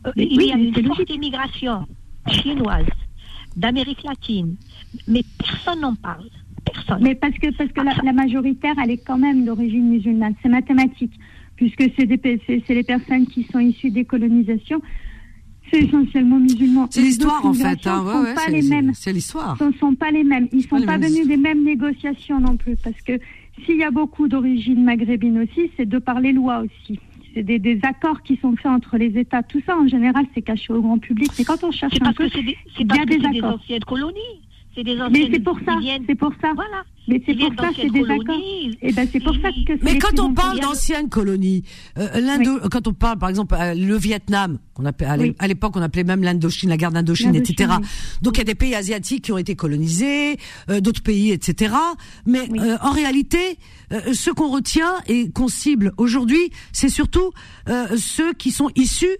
[0.06, 1.86] Euh, Mais Il oui, y a une forte immigration
[2.28, 2.84] chinoise,
[3.56, 4.56] d'Amérique latine,
[5.06, 6.28] mais personne n'en parle.
[6.66, 6.98] Personne.
[7.00, 10.34] mais parce que parce que la, la majoritaire, elle est quand même d'origine musulmane.
[10.42, 11.12] C'est mathématique,
[11.56, 14.82] puisque c'est les personnes qui sont issues des colonisations.
[15.70, 16.86] C'est essentiellement musulmans.
[16.90, 17.86] C'est l'histoire en fait.
[17.86, 18.92] Hein, ouais, sont ouais, pas les mêmes.
[18.94, 19.56] C'est l'histoire.
[19.58, 20.48] Ce ne sont pas les mêmes.
[20.52, 22.76] Ils ne sont pas venus des mêmes négociations non plus.
[22.82, 23.18] Parce que
[23.64, 26.98] s'il y a beaucoup d'origine maghrébine aussi, c'est de par les lois aussi.
[27.34, 29.42] C'est des, des accords qui sont faits entre les États.
[29.42, 31.30] Tout ça, en général, c'est caché au grand public.
[31.38, 33.00] Mais quand on cherche C'est un parce peu, que c'est des, c'est il y parce
[33.00, 33.54] a que des c'est des accords.
[33.54, 34.40] anciennes colonies.
[34.78, 35.72] C'est des Mais c'est pour ça.
[36.06, 36.52] C'est pour ça.
[36.54, 36.84] Voilà.
[37.08, 38.26] Mais c'est pour ça, c'est des accords.
[38.26, 38.78] colonies.
[38.82, 39.72] Et ben c'est pour ça que.
[39.82, 41.64] Mais quand on parle d'anciennes colonies,
[41.98, 45.82] euh, l'Indo- quand on parle par exemple euh, le Vietnam, qu'on appelait à l'époque on
[45.82, 47.70] appelait même l'Indochine, la guerre d'Indochine, etc.
[47.80, 47.86] oui.
[48.22, 50.36] Donc il y a des pays asiatiques qui ont été colonisés,
[50.70, 51.74] euh, d'autres pays, etc.
[52.26, 52.60] Mais Oui.
[52.60, 53.58] euh, en réalité,
[53.92, 57.30] euh, ce qu'on retient et qu'on cible aujourd'hui, c'est surtout
[57.68, 59.16] euh, ceux qui sont issus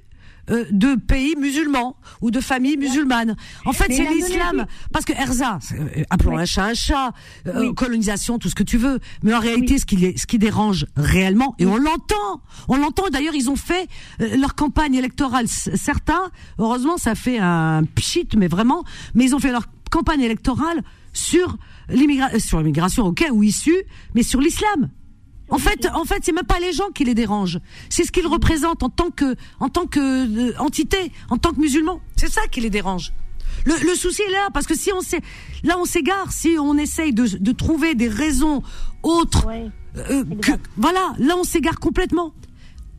[0.51, 3.37] euh, de pays musulmans ou de familles musulmanes.
[3.65, 4.67] En fait, c'est l'islam.
[4.93, 6.43] Parce que Erza, euh, appelons Oui.
[6.43, 7.13] un chat un chat,
[7.47, 7.75] euh, Oui.
[7.75, 8.99] colonisation, tout ce que tu veux.
[9.23, 9.79] Mais en réalité, Oui.
[9.81, 13.09] ce qui les, ce qui dérange réellement, et on l'entend, on l'entend.
[13.11, 13.89] D'ailleurs, ils ont fait
[14.21, 15.47] euh, leur campagne électorale.
[15.49, 18.85] Certains, heureusement, ça fait un pchit, mais vraiment,
[19.15, 21.57] mais ils ont fait leur campagne électorale sur
[21.89, 23.83] l'immigration, sur l'immigration, ok, ou issue,
[24.15, 24.91] mais sur l'islam.
[25.51, 27.59] En fait, en fait, c'est même pas les gens qui les dérangent.
[27.89, 30.01] C'est ce qu'ils représentent en tant que, en tant que
[30.51, 32.01] euh, entité, en tant que musulmans.
[32.17, 33.13] C'est ça qui les dérange.
[33.65, 35.21] Le, le souci est là, parce que si on s'est,
[35.65, 38.63] là on s'égare, si on essaye de, de trouver des raisons
[39.03, 39.67] autres, Ouais.
[39.97, 42.35] euh, que, voilà, là on s'égare complètement.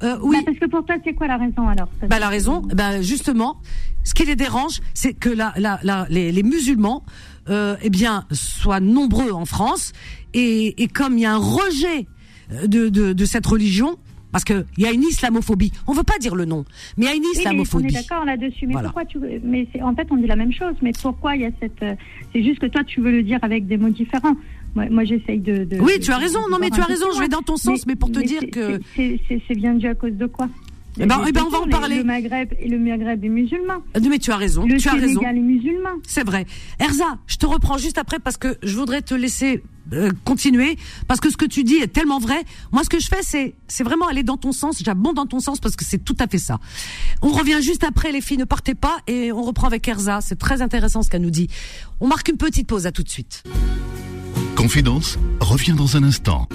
[0.01, 0.37] Euh, oui.
[0.37, 1.89] Bah, parce que pour toi, c'est quoi la raison alors?
[2.09, 3.61] Bah, la raison, bah, justement,
[4.03, 7.03] ce qui les dérange, c'est que la, la, la, les, les musulmans,
[7.49, 9.91] euh, eh bien, soient nombreux en France,
[10.33, 12.03] et, et comme il y a un rejet euh,
[12.67, 13.97] de, de, de cette religion,
[14.31, 15.71] parce que il y a une islamophobie.
[15.87, 16.65] On veut pas dire le nom,
[16.97, 17.87] mais il y a une Oui, mais on islamophobie.
[17.87, 18.67] est d'accord là-dessus.
[18.67, 18.89] Mais Voilà.
[18.89, 20.75] pourquoi tu veux Mais en fait, on dit la même chose.
[20.81, 21.95] Mais pourquoi il y a cette euh,
[22.33, 24.35] C'est juste que toi, tu veux le dire avec des mots différents.
[24.75, 26.39] Moi, moi j'essaye de, de- Oui, tu as raison.
[26.51, 27.07] Non, mais tu as raison.
[27.15, 30.13] Je vais dans ton sens, mais pour te dire que- c'est bien dû à cause
[30.13, 30.47] de quoi?
[31.01, 31.97] Eh ben, eh ben, on va en parler.
[31.97, 33.75] Le Maghreb et le Maghreb est musulman.
[33.99, 34.65] Non, mais tu as raison.
[34.65, 35.21] Le tu as raison.
[35.21, 35.97] Est musulman.
[36.05, 36.45] C'est vrai.
[36.79, 39.63] Erza, je te reprends juste après parce que je voudrais te laisser
[39.93, 40.77] euh, continuer
[41.07, 42.43] parce que ce que tu dis est tellement vrai.
[42.73, 44.81] Moi, ce que je fais, c'est c'est vraiment aller dans ton sens.
[44.83, 46.59] J'abonde dans ton sens parce que c'est tout à fait ça.
[47.21, 50.19] On revient juste après, les filles, ne partez pas et on reprend avec Erza.
[50.21, 51.47] C'est très intéressant ce qu'elle nous dit.
[52.01, 52.85] On marque une petite pause.
[52.85, 53.43] À tout de suite.
[54.55, 56.47] Confidence revient dans un instant.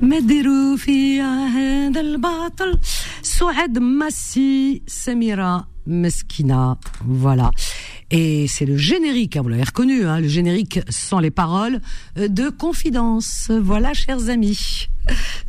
[0.00, 2.78] جيت راجل ما ديروا فيا هذا الباطل
[3.22, 7.50] سعاد مسي سميرة مسكينة voilà
[8.10, 11.80] et c'est le générique hein, vous l'avez reconnu hein, le générique sans les paroles
[12.18, 14.88] euh, de confidence voilà chers amis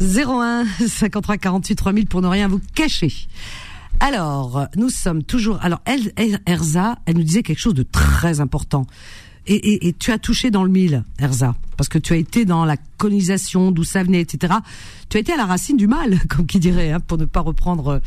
[0.02, 3.12] 01 53 48 3000 pour ne rien vous cacher
[4.00, 5.60] alors, nous sommes toujours.
[5.62, 8.86] Alors, elle, elle, Erza, elle nous disait quelque chose de très important.
[9.49, 12.45] Et, et, et tu as touché dans le mille, Erza, parce que tu as été
[12.45, 14.55] dans la colonisation, d'où ça venait, etc.
[15.09, 17.41] Tu as été à la racine du mal, comme qui dirait, hein, pour ne pas
[17.41, 18.01] reprendre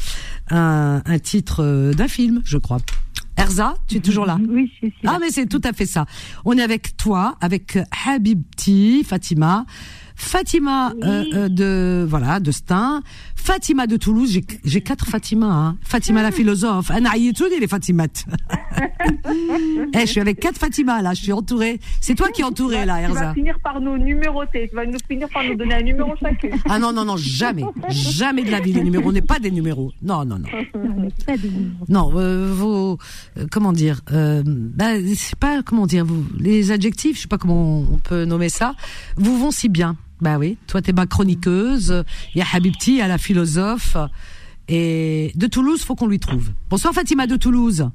[0.49, 2.77] un, un titre euh, d'un film, je crois.
[3.37, 4.37] Erza, tu es toujours là?
[4.49, 6.05] Oui, c'est ah mais c'est tout à fait ça.
[6.45, 9.65] On est avec toi, avec Habibti, Fatima.
[10.21, 13.01] Fatima euh, euh, de voilà de Stein,
[13.35, 14.31] Fatima de Toulouse.
[14.31, 15.47] J'ai- J'ai quatre Fatima.
[15.47, 15.77] Hein.
[15.81, 16.91] Fatima la philosophe.
[16.91, 18.07] Anna Ayetoun et les Fatimat.
[19.93, 21.13] Eh, je suis avec quatre Fatima là.
[21.13, 21.79] Je suis entourée.
[22.01, 23.33] C'est toi qui es entourée là, Tu vas Erza.
[23.33, 24.67] finir par nous numéroter.
[24.69, 26.49] Tu vas nous finir par nous donner un numéro chacun.
[26.69, 29.09] Ah non non non jamais, jamais de la vie les numéros.
[29.09, 29.91] On n'est pas des numéros.
[30.01, 30.47] Non non non.
[31.25, 31.33] Pas.
[31.89, 32.97] Non, euh, vos
[33.37, 37.79] euh, comment dire bah, c'est pas comment dire vous les adjectifs, je sais pas comment
[37.91, 38.75] on peut nommer ça,
[39.17, 39.95] vous vont si bien.
[40.21, 42.03] Bah oui, toi t'es ma chroniqueuse,
[42.35, 43.97] Il y a Habibti, y a la philosophe,
[44.67, 46.51] et de Toulouse, faut qu'on lui trouve.
[46.69, 47.89] Bonsoir Fatima de Toulouse.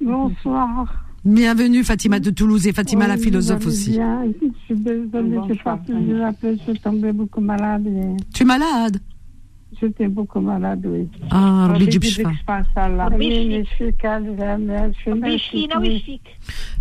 [0.00, 1.04] Bonsoir.
[1.24, 3.90] Bienvenue Fatima de Toulouse et Fatima la philosophe aussi.
[3.92, 4.22] Bien.
[4.24, 7.84] Je suis désolée, je pas je suis tombée beaucoup malade.
[8.32, 8.98] Tu es malade?
[9.80, 11.08] J'étais beaucoup malade, oui.
[11.30, 12.30] Ah, Rabbi Djibshfa.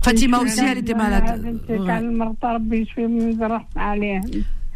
[0.01, 1.57] Fatima aussi, elle était malade.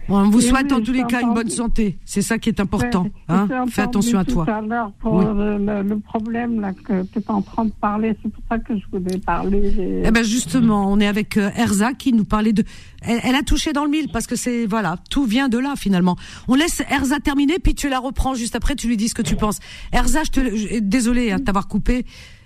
[0.09, 1.97] On vous souhaite en tous les cas une bonne santé.
[2.05, 3.07] C'est ça qui est important.
[3.27, 4.45] Hein Fais attention à toi.
[4.49, 8.57] À pour le, problème là, que tu es en train de parler, c'est pour ça
[8.57, 10.01] que je voulais parler.
[10.03, 12.63] Eh ben justement, on est avec euh, Erza qui nous parlait de.
[13.01, 16.15] Elle, a touché dans le mille parce que c'est voilà, tout vient de là finalement.
[16.47, 18.75] On laisse Erza terminer, puis tu la reprends juste après.
[18.75, 19.59] Tu lui dis ce que tu penses.
[19.93, 22.05] Erza, je te, désolée hein, de t'avoir coupé.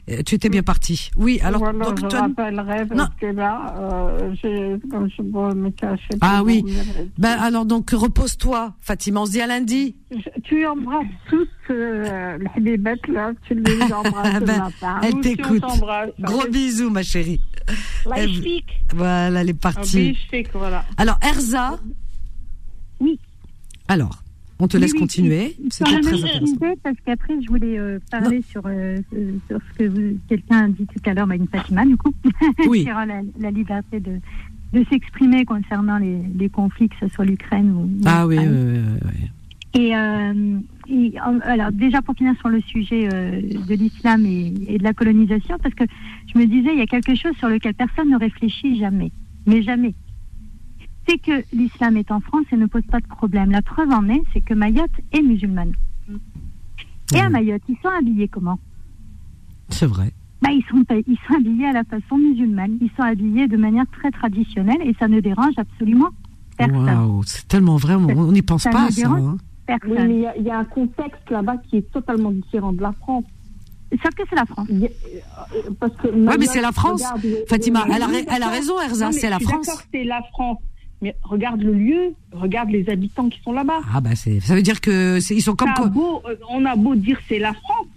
[0.10, 1.12] Euh, tu étais bien parti.
[1.16, 2.22] Oui, alors voilà, donc, je toi...
[2.22, 6.16] rappellerai parce que là, euh, comme je peux me cacher.
[6.20, 6.66] Ah oui.
[7.18, 9.22] Ben alors donc repose-toi, Fatima.
[9.22, 9.96] On se dit à lundi.
[10.12, 13.32] Je, tu embrasses toutes euh, les bébêtes là.
[13.48, 15.00] Tu les embrasses ben, matin.
[15.04, 15.64] Elle t'écoute.
[16.20, 17.40] Gros bisous, ma chérie.
[18.06, 18.32] La elle,
[18.94, 20.18] voilà, elle est partie.
[20.34, 20.86] La voilà.
[20.98, 21.80] Alors Erza.
[23.00, 23.18] Oui.
[23.88, 24.23] Alors
[24.60, 25.56] on te laisse Oui, continuer.
[25.70, 26.46] Très intéressant.
[26.46, 28.98] idée, parce qu'après, je voulais euh, parler sur, euh,
[29.50, 32.14] sur ce que quelqu'un a dit tout à l'heure, une Fatima, du coup,
[32.68, 32.84] Oui.
[32.84, 34.20] sur la, la liberté de,
[34.74, 37.90] de s'exprimer concernant les, les conflits, que ce soit l'Ukraine ou.
[38.06, 38.80] Ah oui, oui.
[39.76, 41.14] Et, euh, et,
[41.46, 45.74] alors déjà pour finir sur le sujet de l'islam et, et de la colonisation, parce
[45.74, 45.84] que
[46.32, 49.12] je me disais il y a quelque chose sur lequel personne ne réfléchit jamais,
[49.48, 49.96] mais jamais.
[51.08, 53.52] C'est que l'islam est en France et ne pose pas de problème.
[53.52, 55.74] La preuve en est, c'est que Mayotte est musulmane.
[57.14, 57.34] Et à Mhm.
[57.34, 58.60] Mayotte, ils sont habillés comment?
[59.70, 60.12] C'est vrai.
[60.42, 62.78] bah, ils, sont, pas- ils sont habillés à la façon musulmane.
[62.82, 66.10] Ils sont habillés de manière très traditionnelle et ça ne dérange absolument
[66.58, 66.84] personne.
[66.86, 67.96] Waouh, c'est tellement vrai.
[67.96, 69.08] On n'y pense Ça pas à ça.
[69.10, 69.38] hein.
[69.66, 69.92] Personne.
[69.92, 72.74] Oui, mais il y a- il y, a un contexte là-bas qui est totalement différent
[72.74, 73.24] de la France.
[74.04, 74.68] Sauf que c'est la France.
[74.70, 77.02] Il y a- euh, parce que Ouais, mais c'est la France.
[77.02, 79.86] regarde le- Fatima, le- elle a, oui, elle raison, Erza, la France.
[79.94, 80.58] C'est la France.
[81.04, 83.82] Mais regarde le lieu, regarde les habitants qui sont là-bas.
[83.94, 86.64] Ah bah c'est, ça veut dire que c'est- ils sont comme quoi beau- euh, on
[86.66, 87.88] a beau dire c'est la France,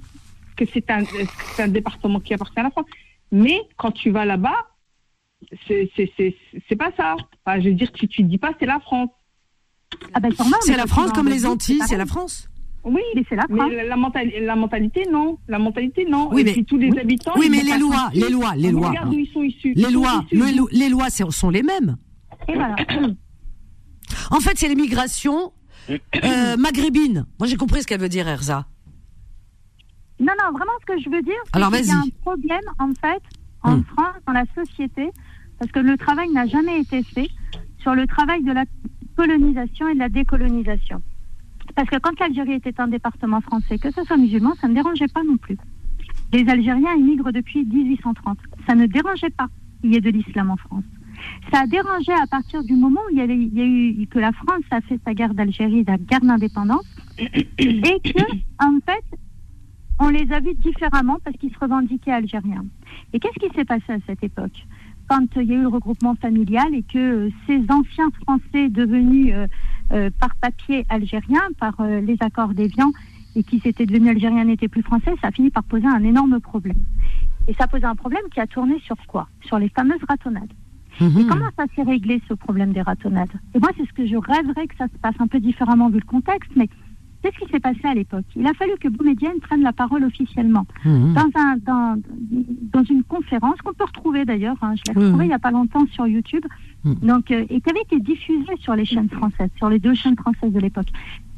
[0.57, 2.87] que c'est un, euh, que c'est un département qui appartient à la France.
[3.31, 4.57] Mais quand tu vas là-bas,
[5.69, 6.35] c'est c'est- c'est-
[6.69, 7.15] c'est pas ça.
[7.45, 9.11] Enfin, je veux dire, tu, tu dis pas c'est la France.
[10.15, 12.49] Ah ben, sûrement, C'est la France comme les Antilles, c'est la France.
[12.83, 13.69] Oui, Mais c'est la France.
[13.69, 15.39] mais la, la mentali- la mentalité, non.
[15.49, 16.29] La mentalité, non.
[16.33, 16.99] Oui, Et mais- puis tous les oui.
[17.01, 17.33] habitants.
[17.37, 18.89] Oui, mais les lois, les lois, les lois.
[18.91, 19.73] Regarde d'où ils sont issus.
[19.77, 21.97] Ils Les lois, issus le- d'où les lois c'est- sont les mêmes.
[22.49, 22.77] Et voilà.
[24.31, 25.53] En fait, c'est l'immigration
[25.91, 27.27] euh, maghrébine.
[27.41, 28.67] Moi, j'ai compris ce qu'elle veut dire, Erza.
[30.21, 32.89] Non, non, vraiment, ce que je veux dire, c'est qu'il y a un problème, en
[32.95, 33.23] fait,
[33.63, 33.85] en Hmm.
[33.85, 35.11] France, dans la société,
[35.59, 37.29] parce que le travail n'a jamais été fait
[37.81, 38.65] sur le travail de la
[39.17, 41.03] colonisation et de la décolonisation.
[41.75, 45.09] Parce que quand l'Algérie était un département français, que ce soit musulman, ça ne dérangeait
[45.09, 45.59] pas non plus.
[46.33, 48.39] Les Algériens émigrent depuis 1830.
[48.69, 49.49] Ça ne dérangeait pas
[49.81, 50.85] qu'il y ait de l'islam en France.
[51.53, 53.65] Ça a dérangé à partir du moment où il y, avait- il y a
[54.03, 56.85] eu que la France a fait sa guerre d'Algérie, la guerre d'indépendance,
[57.19, 58.23] et que
[58.61, 59.19] en fait
[59.99, 62.67] on les a vus différemment parce qu'ils se revendiquaient algériens.
[63.13, 64.67] Et qu'est-ce qui s'est passé à cette époque?
[65.09, 69.33] Quand il y a eu le regroupement familial et que euh, ces anciens Français devenus
[69.33, 69.47] euh,
[69.93, 72.91] euh, par papier algériens, par euh, les accords d'Évian,
[73.37, 76.41] et qui s'étaient devenus algériens n'étaient plus français, ça a fini par poser un énorme
[76.41, 76.77] problème.
[77.49, 79.29] Et ça posait un problème qui a tourné sur quoi?
[79.45, 80.53] Sur les fameuses ratonnades.
[81.01, 81.27] Mhm.
[81.29, 84.67] Comment ça s'est réglé ce problème des ratonnades Et moi, c'est ce que je rêverais
[84.67, 86.69] que ça se passe un peu différemment vu le contexte, mais
[87.23, 88.25] qu'est-ce qui s'est passé à l'époque?
[88.37, 91.15] Il a fallu que Boumedienne prenne la parole officiellement Mhm.
[91.15, 92.01] dans, un, dans,
[92.73, 95.25] dans une conférence qu'on peut retrouver d'ailleurs, hein, je l'ai retrouvée oui.
[95.27, 96.45] il n'y a pas longtemps sur YouTube,
[96.85, 96.95] Mm.
[97.07, 100.15] donc, euh, et qui avait été diffusée sur les chaînes françaises, sur les deux chaînes
[100.17, 100.87] françaises de l'époque.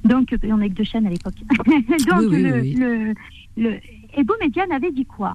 [0.05, 1.36] Donc, euh, on n'est que deux chaînes à l'époque.
[2.06, 2.74] Donc, Oui, oui, le, oui.
[2.74, 3.14] le-
[3.56, 3.78] le-
[4.16, 5.35] et Boumedienne avait dit quoi?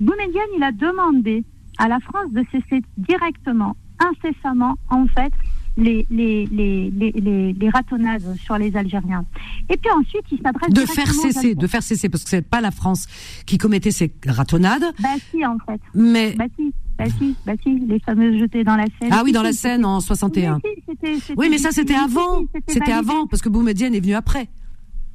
[0.00, 1.44] Boumedienne, il a demandé
[1.82, 5.32] à la France de cesser directement, incessamment, en fait,
[5.76, 9.24] les, les, les, les, les, ratonnades sur les Algériens.
[9.70, 12.60] Et puis ensuite, il s'adresse De faire cesser, de faire cesser, parce que c'est pas
[12.60, 13.06] la France
[13.46, 15.80] qui commettait ces ratonnades, Bah si, en fait.
[15.94, 19.08] mais Bah si, bah si, bah si, les fameuses jetées dans la Seine.
[19.12, 20.56] ah oui, dans la Seine en si, 61.
[20.56, 21.14] si, si, c'était.
[21.20, 22.42] c'était- Oui, mais ça c'était avant.
[22.68, 24.48] c'était avant parce que Boumedienne est venu après.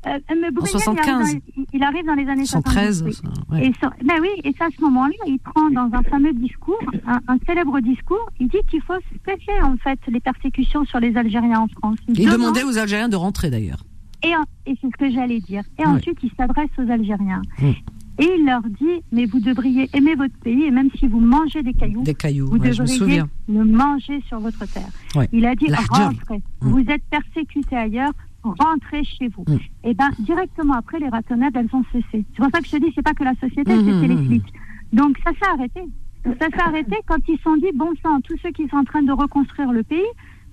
[0.05, 1.05] Euh, mais Boumedienne, il arrive 75.
[1.19, 2.99] dans les- Il arrive dans les années 113.
[2.99, 3.21] 70.
[3.49, 3.57] oui.
[3.59, 3.67] ouais.
[3.67, 7.19] Et ça- ben oui, et à ce moment-là, il prend dans un fameux discours, un,
[7.27, 8.93] un célèbre discours, il dit qu'il faut
[9.25, 11.97] cesser en fait les persécutions sur les Algériens en France.
[12.07, 13.83] Il demande- demandait aux Algériens de rentrer d'ailleurs.
[14.23, 15.63] et, en- et c'est ce que j'allais dire.
[15.77, 15.87] Et Ouais.
[15.87, 17.41] ensuite, il s'adresse aux Algériens.
[17.59, 17.65] Mm.
[18.19, 21.61] Et il leur dit, mais vous devriez aimer votre pays, et même si vous mangez
[21.61, 22.47] des cailloux, Des cailloux.
[22.47, 24.89] vous ouais, devriez le manger sur votre terre.
[25.15, 25.29] Ouais.
[25.31, 26.37] Il a dit, rentrez.
[26.37, 26.69] Mm.
[26.71, 28.11] Vous êtes persécutés ailleurs,
[28.59, 29.43] rentrez chez vous.
[29.47, 29.57] Mm.
[29.85, 32.05] Et ben directement après, les ratonnades, elles ont cessé.
[32.33, 34.25] C'est pour ça que je te dis, c'est pas que la société, Mm, c'était les
[34.25, 34.53] flics.
[34.93, 35.81] Donc ça s'est arrêté.
[36.25, 38.83] Ça s'est arrêté quand ils se sont dit, bon sang, tous ceux qui sont en
[38.83, 40.01] train de reconstruire le pays,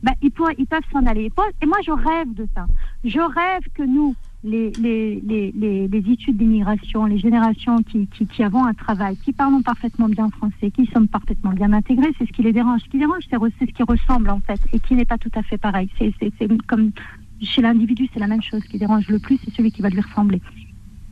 [0.02, 1.30] ben, ils, pourraient- ils peuvent s'en aller.
[1.62, 2.66] Et moi, je rêve de ça.
[3.04, 4.14] Je rêve que nous,
[4.44, 9.16] les, les, les, les, les issus d'immigration, les générations qui, qui, qui avons un travail,
[9.16, 12.82] qui parlons parfaitement bien français, qui sommes parfaitement bien intégrés, c'est ce qui les dérange.
[12.82, 15.42] Ce qui dérange, c'est ce qui ressemble en fait et qui n'est pas tout à
[15.42, 15.88] fait pareil.
[15.98, 16.12] C'est
[16.66, 16.90] comme
[17.44, 18.62] chez l'individu, c'est la même chose.
[18.64, 20.40] Ce qui dérange le plus, c'est celui qui va lui ressembler.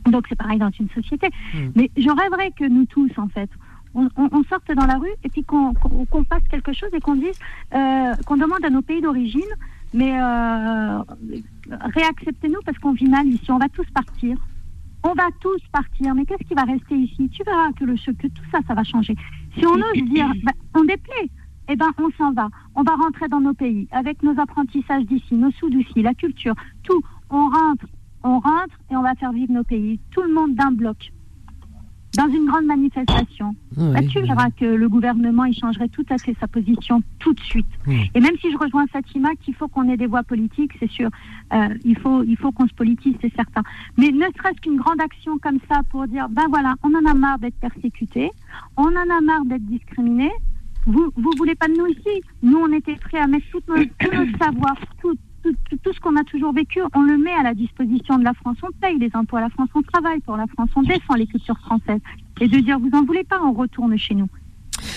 [0.05, 1.29] Donc c'est pareil dans une société.
[1.75, 3.49] Mais je rêverais que nous tous, en fait,
[3.93, 5.73] on, on- on sorte dans la rue et puis qu'on
[6.29, 7.37] fasse quelque chose et qu'on dise,
[7.73, 9.41] euh, qu'on demande à nos pays d'origine,
[9.93, 10.99] mais euh,
[11.95, 14.37] réacceptez-nous parce qu'on vit mal ici, on va tous partir.
[15.05, 17.29] On va tous partir, mais qu'est-ce qui va rester ici?
[17.29, 19.15] Tu verras que, le, que tout ça, ça va changer.
[19.57, 21.29] Si on ose dire, ben, on déplaît,
[21.67, 22.49] eh ben, on s'en va.
[22.75, 26.55] On va rentrer dans nos pays avec nos apprentissages d'ici, nos sous d'ici, la culture,
[26.83, 27.01] tout.
[27.29, 27.85] On rentre,
[28.23, 29.99] on rentre et on va faire vivre nos pays.
[30.11, 31.11] Tout le monde d'un bloc.
[32.15, 33.55] Dans une grande manifestation.
[33.75, 34.27] Ouais, Là, tu ouais.
[34.27, 37.65] verras que le gouvernement, il changerait tout à fait sa position tout de suite.
[37.87, 38.11] Ouais.
[38.13, 41.09] Et même si je rejoins Fatima qu'il faut qu'on ait des voix politiques, c'est sûr.
[41.53, 43.63] Euh, il faut, il faut qu'on se politise, c'est certain.
[43.97, 47.15] Mais ne serait-ce qu'une grande action comme ça pour dire, ben voilà, on en a
[47.15, 48.29] marre d'être persécutés,
[48.77, 50.31] on en a marre d'être discriminés.
[50.85, 54.37] Vous, vous voulez pas de nous ici Nous, on était prêts à mettre tout notre,
[54.37, 57.53] savoir, tout, tout, tout- tout ce qu'on a toujours vécu, on le met à la
[57.53, 58.57] disposition de la France.
[58.63, 61.27] On paye les impôts à la France, on travaille pour la France, on défend les
[61.27, 62.01] cultures françaises.
[62.41, 64.27] Et de dire, vous en voulez pas, on retourne chez nous.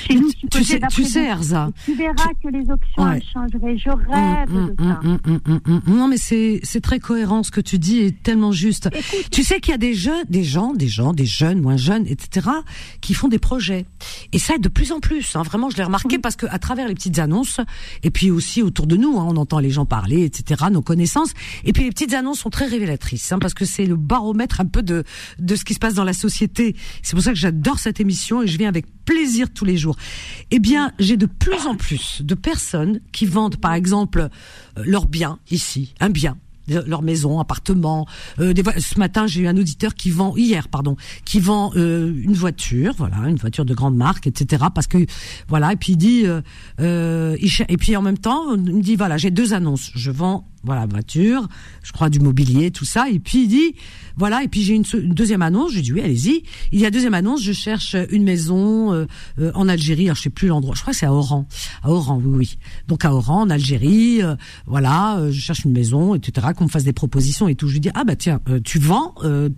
[0.06, 1.24] Chez nous, Tu sais, tu sais.
[1.24, 3.16] Erza, Tu verras que les options Ouais.
[3.16, 3.76] elles changeraient.
[3.78, 5.00] Je rêve Hum, de ça.
[5.02, 5.96] hum, hum, hum, hum, hum.
[5.96, 8.88] Non, mais c'est c'est très cohérent ce que tu dis et tellement juste.
[8.92, 11.76] Écoute, Tu sais qu'il y a des jeunes, des gens, des gens, des jeunes, moins
[11.76, 12.48] jeunes, etc.,
[13.00, 13.86] qui font des projets.
[14.32, 15.34] Et ça, de plus en plus.
[15.36, 17.60] Hein, vraiment, je l'ai remarqué parce que à travers les petites annonces,
[18.02, 21.32] et puis aussi autour de nous, hein, on entend les gens parler, etc., nos connaissances.
[21.64, 24.66] Et puis les petites annonces sont très révélatrices, hein, parce que c'est le baromètre un
[24.66, 25.04] peu de
[25.38, 26.76] de ce qui se passe dans la société.
[27.02, 29.96] C'est pour ça que j'adore cette émission et je viens avec plaisir tous les jours.
[30.50, 34.28] Eh bien, j'ai de plus en plus de personnes qui vendent, par exemple,
[34.78, 36.36] euh, leurs biens ici, un bien
[36.68, 38.06] de- leur maison, appartement.
[38.40, 42.12] Euh, des ce matin, j'ai eu un auditeur qui vend hier, pardon, qui vend euh,
[42.20, 44.64] une voiture, voilà, une voiture de grande marque, etc.
[44.74, 44.98] Parce que
[45.48, 46.40] voilà, et puis il dit, euh,
[46.80, 50.48] euh, et puis en même temps, il me dit voilà, j'ai deux annonces, je vends
[50.66, 51.48] voilà voiture,
[51.82, 53.74] je crois du mobilier, tout ça, et puis il dit
[54.18, 56.42] voilà, et puis j'ai une, deuxième annonce, je lui dis oui, allez-y.
[56.72, 59.04] Il y a deuxième annonce, je cherche une maison euh,
[59.38, 61.46] euh, en Algérie, alors je sais plus l'endroit, je crois que c'est à Oran,
[61.82, 62.58] à Oran, oui, oui.
[62.88, 64.34] Donc à Oran, en Algérie, euh,
[64.66, 66.48] voilà, je cherche une maison, etc.
[66.56, 67.68] Qu'on me fasse des propositions et tout.
[67.68, 69.14] Je lui dis ah bah tiens, tu vends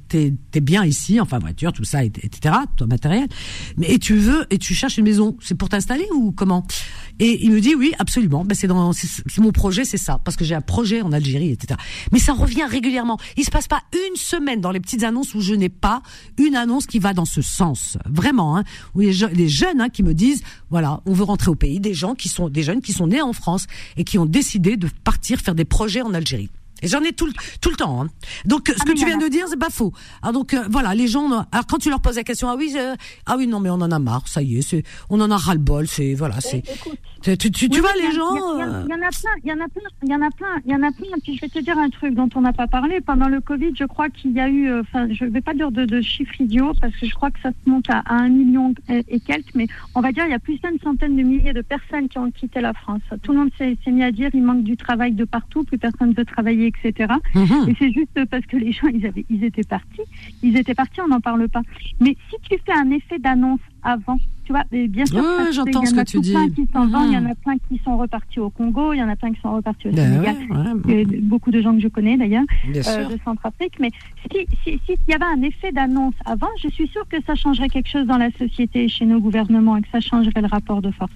[0.09, 2.57] tes tes biens ici, enfin voiture, tout ça, et- etc.
[2.77, 3.29] Toi matériel,
[3.83, 6.67] et tu veux et tu cherches une maison, c'est pour t'installer ou comment?
[7.21, 8.45] Et il me dit oui, absolument.
[8.45, 11.79] Ben c'est mon projet, c'est ça, parce que j'ai un projet en Algérie, etc.
[12.13, 13.19] Mais ça revient régulièrement.
[13.37, 16.03] Il se passe pas une semaine dans les petites annonces où je n'ai pas
[16.39, 18.57] une annonce qui va dans ce sens, vraiment.
[18.57, 18.65] Hein,
[18.95, 21.95] où les, je- jeunes hein, qui me disent voilà, on veut rentrer au pays, des
[21.95, 23.67] gens qui sont des jeunes qui sont nés en France
[23.97, 26.51] et qui ont décidé de partir faire des projets en Algérie.
[26.83, 28.03] Et j'en ai tout le, tout le temps.
[28.03, 28.09] hein.
[28.45, 29.93] Donc, ce Ah, que tu viens de dire, c'est pas faux.
[30.23, 31.31] Alors donc, euh, voilà, les gens.
[31.33, 32.95] euh, Alors quand tu leur poses la question, ah oui, euh,
[33.27, 35.37] ah oui, non, mais on en a marre, ça y est, c'est, on en a
[35.37, 36.59] ras le bol, c'est voilà, c'est.
[36.59, 38.35] écoute, Tu, tu, tu, tu Oui, vois a- les gens.
[38.35, 40.31] Il y, euh, en a plein, il y en a plein, il y en a
[40.31, 41.17] plein, il y en a plein.
[41.23, 43.01] Puis je vais te dire un truc dont on n'a pas parlé.
[43.01, 45.73] Pendant le Covid, je crois qu'il y a eu, euh, enfin, je vais pas dire
[45.73, 48.29] de, de chiffres idiots parce que je crois que ça se monte à, à un
[48.29, 51.23] million et, et quelques, mais on va dire il y a plus d'une centaine de
[51.23, 53.03] milliers de personnes qui ont quitté la France.
[53.23, 55.79] Tout le monde s'est s'est mis à dire il manque du travail de partout, plus
[55.79, 57.15] personne veut travailler, etc.
[57.35, 57.69] mhm.
[57.69, 60.03] Et c'est juste parce que les gens, ils, avaient, ils étaient partis.
[60.43, 61.63] Ils étaient partis, on n'en parle pas.
[62.01, 65.39] Mais si tu fais un effet d'annonce avant, tu vois, et bien sûr, Ouais, ça
[65.41, 66.33] se fait, j'entends il y ce en que a tu dis.
[66.33, 67.27] plein qui s'en vont, il y en Mhm.
[67.27, 69.89] a plein qui sont repartis au Congo, il y en a plein qui sont repartis
[69.89, 70.37] au Ben Sénégal.
[70.87, 72.73] ouais, beaucoup de gens que je connais d'ailleurs, euh,
[73.09, 73.75] de Centrafrique.
[73.79, 73.91] Mais
[74.33, 77.69] si si- s'il y avait un effet d'annonce avant, je suis sûre que ça changerait
[77.69, 80.81] quelque chose dans la société, et chez nos gouvernements, et que ça changerait le rapport
[80.81, 81.13] de force.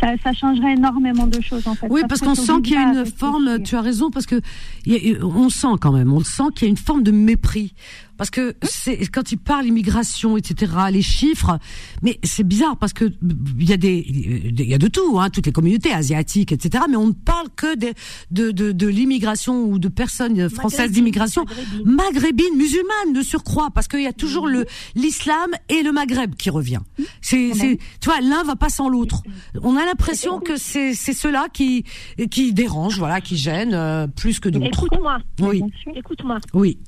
[0.00, 1.88] Ça, ça changerait énormément de choses en fait.
[1.90, 3.62] Oui, parce qu'on sent qu'il y a une forme.
[3.64, 4.36] Tu as raison parce que
[4.84, 7.10] il y a- on sent quand même, on sent qu'il y a une forme de
[7.10, 7.74] mépris
[8.16, 11.58] parce que c'est quand il parle immigration, etc., les chiffres,
[12.02, 13.12] mais c'est bizarre parce que
[13.58, 16.84] il y a des, il y a de tout, hein, toutes les communautés asiatiques, etc.,
[16.88, 17.92] mais on ne parle que de
[18.30, 21.44] de, de, de l'immigration ou de personnes françaises d'immigration
[21.84, 26.50] maghrébines, musulmanes de surcroît, parce qu'il y a toujours le l'islam et le Maghreb qui
[26.50, 26.80] revient.
[27.20, 29.22] C'est, c'est, tu vois, l'un va pas sans l'autre.
[29.62, 31.84] On a l'impression que c'est c'est cela qui
[32.30, 34.66] qui dérange, voilà, qui gêne euh, plus que d'autres.
[34.66, 35.18] Écoute-moi.
[35.40, 35.62] Oui.
[35.94, 36.38] Écoute-moi.
[36.54, 36.78] Oui.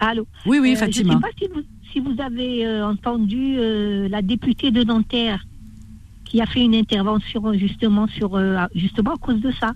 [0.00, 0.26] Allô.
[0.46, 1.12] Oui, oui, Euh, Fatima.
[1.12, 1.62] Je ne sais pas si vous,
[1.92, 5.44] si vous avez euh, entendu euh, la députée de Nanterre
[6.24, 8.38] qui a fait une intervention justement sur
[8.74, 9.72] justement à cause de ça,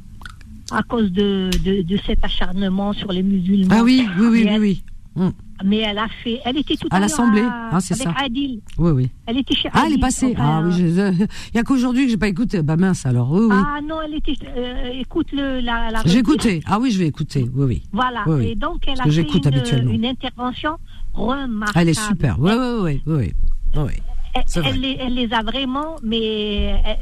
[0.70, 3.74] à cause de, de, de cet acharnement sur les musulmans.
[3.78, 4.82] Ah oui, oui, oui,
[5.16, 5.26] oui.
[5.64, 8.24] Mais elle a fait, elle était tout À l'Assemblée, à- hein, c'est avec ça.
[8.24, 8.60] Adil.
[8.78, 9.10] Oui, oui.
[9.26, 10.34] Elle était chez Ah, elle est passée.
[10.38, 12.62] Ah oui, je- il y a qu'aujourd'hui que j'ai pas écouté.
[12.62, 13.30] Bah mince alors.
[13.30, 13.56] Oui, oui.
[13.56, 14.34] Ah non, elle était.
[14.56, 15.90] euh, écoute le la.
[15.90, 16.60] la j'ai écouté.
[16.66, 17.48] Ah oui, je vais écouter.
[17.54, 17.82] Oui, oui.
[17.92, 18.22] Voilà.
[18.26, 18.46] Oui, oui.
[18.48, 19.92] Et donc elle Parce a fait une, habituellement.
[19.92, 20.76] une intervention
[21.14, 21.72] remarquable.
[21.82, 22.36] Elle est super.
[22.38, 23.32] Oui, oui, oui, oui,
[23.76, 23.92] oui.
[24.34, 26.96] Elle, elle les, elle les a vraiment, mais elle-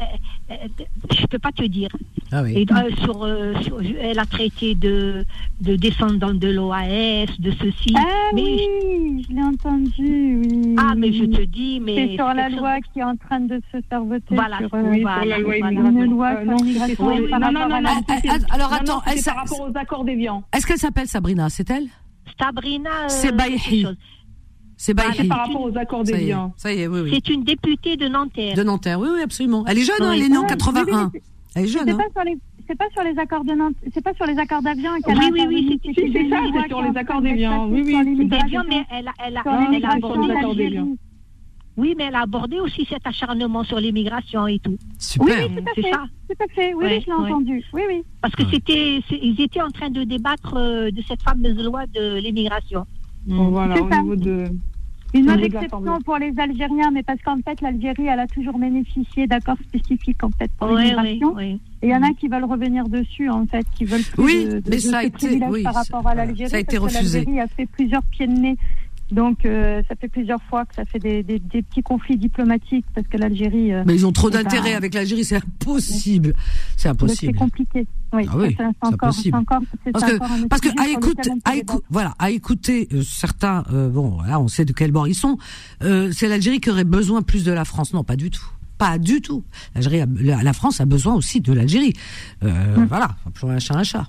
[0.48, 1.88] elle- elle- je peux pas te dire.
[2.32, 2.54] Ah oui.
[2.56, 5.24] Et, euh, sur, euh, sur- elle a traité de,
[5.60, 7.94] de descendants de l'OAS, de ceci.
[7.96, 8.02] Ah
[8.34, 10.74] mais, oui, je l'ai entendu, oui.
[10.78, 13.60] ah, mais je te dis, mais C'est sur la loi qui est en train de
[13.72, 14.34] se faire voter.
[14.34, 15.70] Voilà, sur, euh, oui, voilà, sur la loi voilà.
[15.70, 16.02] immigration.
[16.04, 19.36] Une loi Euh, non, non, non, non, non, ah, alors non, attends, non, elle par
[19.36, 20.42] rapport aux accords d'Évian.
[20.52, 21.48] Est-ce qu'elle s'appelle Sabrina?
[21.48, 21.86] C'est elle?
[22.40, 22.90] Sabrina.
[22.90, 23.86] euh, C'est Baïhi.
[24.84, 25.14] Chose.
[25.16, 27.10] C'est par rapport aux accords Ça y est, ça y est, oui, oui.
[27.12, 28.54] C'est une députée de Nanterre.
[28.56, 29.64] De Nanterre, oui, oui, absolument.
[29.66, 30.16] Elle est jeune, hein, Oui.
[30.18, 30.84] elle est née en Ouais, 81.
[30.84, 31.20] oui, oui,
[31.54, 31.98] Elle est jeune, C'est hein.
[31.98, 32.38] pas sur les
[32.68, 35.24] c'est pas sur les accords de Nantes, c'est pas sur les accords d'Avion qu'elle Oui,
[35.24, 37.96] a oui, oui, c'est- ça, c'est sur les accords passées Oui, oui,
[38.30, 40.54] c'est mais elle a, elle a, Ah, elle abordé.
[40.56, 40.86] d'Évian.
[41.76, 44.70] Oui, mais elle a abordé aussi cet acharnement sur l'immigration et tout.
[44.72, 45.48] Oui, Super.
[45.48, 45.90] oui, tout à C'est fait.
[45.92, 46.04] ça.
[46.28, 46.74] Tout à fait.
[46.74, 47.30] Oui, Ouais, oui, je l'ai ouais.
[47.32, 47.64] entendu.
[47.72, 48.02] Oui, oui.
[48.20, 48.48] Parce que Ouais.
[48.52, 52.84] c'était, ils étaient en train de débattre euh, de cette fameuse loi de l'immigration.
[53.26, 54.02] Bon, voilà, C'est au ça.
[54.02, 54.44] niveau de.
[55.12, 56.04] Une d'exception l'Assemblée.
[56.04, 60.30] pour les Algériens, mais parce qu'en fait, l'Algérie, elle a toujours bénéficié d'accords spécifiques en
[60.30, 61.34] fait pour Oui, oui, l'immigration.
[61.36, 61.60] oui.
[61.82, 64.44] Et il y en a qui veulent revenir dessus, en fait, qui veulent plus Oui,
[64.44, 66.48] de, de- mais de ça a été- par ça- rapport à l'Algérie.
[66.48, 67.18] ça a été parce que refusé.
[67.24, 68.56] L'Algérie a fait plusieurs pieds de nez.
[69.12, 72.84] Donc, euh, ça fait plusieurs fois que ça fait des, des- des petits conflits diplomatiques
[72.94, 73.72] parce que l'Algérie.
[73.72, 76.34] euh, Mais ils ont trop d'intérêt avec l'Algérie, c'est impossible.
[76.76, 77.38] C'est donc c'est impossible.
[77.38, 77.86] compliqué.
[78.12, 79.36] Oui, Ah oui, c'est encore, impossible.
[79.36, 79.60] c'est encore,
[79.92, 81.76] Parce que, encore parce que à écoute, à débattre.
[81.76, 85.14] écou- voilà, à écouter euh, certains, euh, bon, voilà, on sait de quel bord ils
[85.14, 85.38] sont.
[85.82, 87.92] Euh, c'est l'Algérie qui aurait besoin plus de la France.
[87.92, 88.44] Non, pas du tout.
[88.78, 89.44] Pas du tout.
[89.74, 91.92] La, la France a besoin aussi de l'Algérie.
[92.42, 94.08] Euh, Voilà, pour un chat un chat.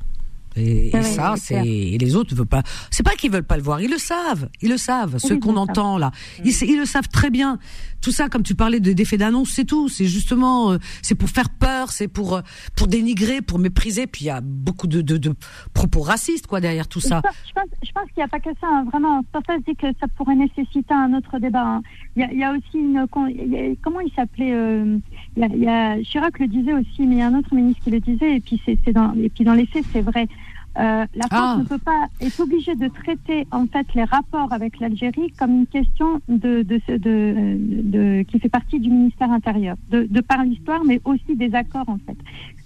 [0.55, 2.63] Et, et Ouais, ça, c'est et les autres ne veulent pas.
[2.89, 5.17] C'est pas qu'ils veulent pas le voir, ils le savent, ils le savent.
[5.17, 5.69] Ceux ils qu'on le savent.
[5.69, 6.11] entend là,
[6.43, 7.57] ils, ils le savent très bien.
[8.01, 9.87] Tout ça, comme tu parlais de d'effets d'annonce, c'est tout.
[9.89, 12.41] C'est justement, euh, c'est pour faire peur, c'est pour euh,
[12.75, 14.07] pour dénigrer, pour mépriser.
[14.07, 15.33] Puis il y a beaucoup de, de, de
[15.73, 17.21] propos racistes quoi derrière tout ça.
[17.47, 19.21] Je pense, je pense, qu'il n'y a pas que ça, hein, vraiment.
[19.31, 21.63] Pour ça que ça pourrait nécessiter un autre débat.
[21.65, 21.81] hein.
[22.15, 23.05] Il y, a, il y a aussi une.
[23.81, 24.97] comment il s'appelait euh,
[25.37, 27.83] il il y a- Chirac le disait aussi, mais il y a un autre ministre
[27.83, 30.27] qui le disait, et puis, c'est dans, et puis dans les faits, c'est vrai.
[30.77, 31.57] Euh, la France Ah.
[31.59, 35.67] ne peut pas, est obligée de traiter en fait les rapports avec l'Algérie comme une
[35.67, 40.85] question de, de, de, de- qui fait partie du ministère intérieur, de, de par l'histoire,
[40.85, 42.15] mais aussi des accords en fait.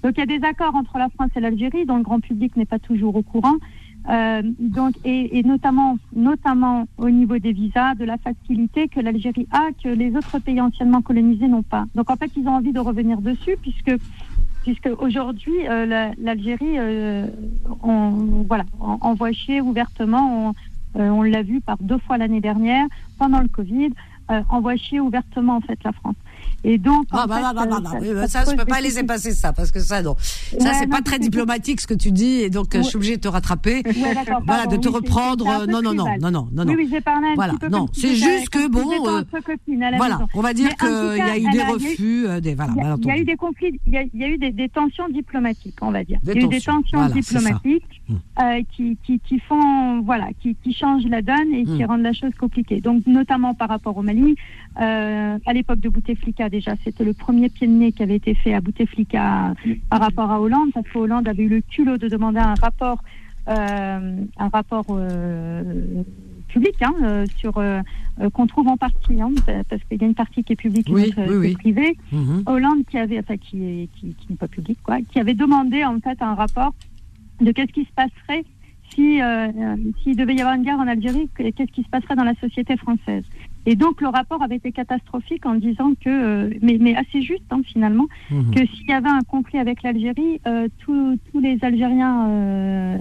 [0.03, 2.56] Donc il y a des accords entre la France et l'Algérie dont le grand public
[2.57, 3.56] n'est pas toujours au courant.
[4.07, 9.48] Euh, donc et, et notamment notamment au niveau des visas, de la facilité que l'Algérie
[9.52, 11.86] a que les autres pays anciennement colonisés n'ont pas.
[11.95, 13.94] Donc en fait ils ont envie de revenir dessus puisque
[14.65, 17.27] puisque aujourd'hui euh, la- l'Algérie euh,
[17.83, 18.65] on, voilà
[19.31, 20.53] chier ouvertement.
[20.95, 22.85] On, on l'a vu par deux fois l'année dernière
[23.19, 23.91] pendant le Covid.
[24.31, 26.15] Euh, envoie chier ouvertement en fait la France.
[26.63, 28.65] Et donc Ah bah, fait, bah, euh, bah, ça- oui, ça bah, ça, je peux
[28.65, 30.15] pas laisser passer ça parce que ça non.
[30.19, 32.80] Ça Ouais, c'est non, pas très c'est- diplomatique ce que tu dis et donc euh,
[32.81, 33.84] je suis obligée de te rattraper.
[33.85, 34.15] Ouais,
[34.45, 35.45] Voilà, de te oui, c'est- reprendre.
[35.45, 36.72] c'est euh, Non non non non non non non.
[36.73, 39.07] Oui, oui, j'ai parlé un Voilà, petit peu non, c'est juste que comme si bon,
[39.07, 39.22] euh,
[39.97, 43.11] Voilà, on va dire qu'il y a eu des refus, euh, des voilà, Il y,
[43.11, 46.19] a, eu des conflits, il y a, eu des, tensions diplomatiques, on va dire.
[46.23, 47.39] Il y a eu des tensions, c'est ça.
[47.39, 48.01] diplomatiques
[48.41, 51.85] euh, qui, font, voilà, qui, changent la donne et qui Mm.
[51.85, 52.81] rendent la chose compliquée.
[52.81, 54.35] Donc, notamment par rapport au Mali,
[54.81, 58.34] euh, à l'époque de Bouteflika déjà, c'était le premier pied de nez qui avait été
[58.35, 59.53] fait à Bouteflika
[59.89, 62.99] par rapport à Hollande, parce que Hollande avait eu le culot de demander un rapport,
[63.47, 65.64] euh, un rapport euh,
[66.49, 67.80] public, hein, euh, sur euh,
[68.22, 69.31] euh, qu'on trouve en partie, hein,
[69.69, 71.56] parce qu'il y a une partie qui est publique et une autre oui, qui est
[71.56, 71.97] privée.
[72.11, 72.43] Mhm.
[72.45, 75.84] Hollande qui avait, enfin qui est qui, qui n'est pas public quoi, qui avait demandé
[75.85, 76.73] en fait un rapport
[77.41, 78.43] de qu'est-ce qui se passerait
[78.93, 79.19] si
[80.03, 82.35] s'il devait y avoir une guerre en Algérie, que- qu'est-ce qui se passerait dans la
[82.35, 83.23] société française.
[83.65, 87.43] Et donc le rapport avait été catastrophique en disant que, euh, mais, mais assez juste
[87.51, 88.51] hein, finalement, Mhm.
[88.53, 92.97] que s'il y avait un conflit avec l'Algérie, euh, tous tous les Algériens euh,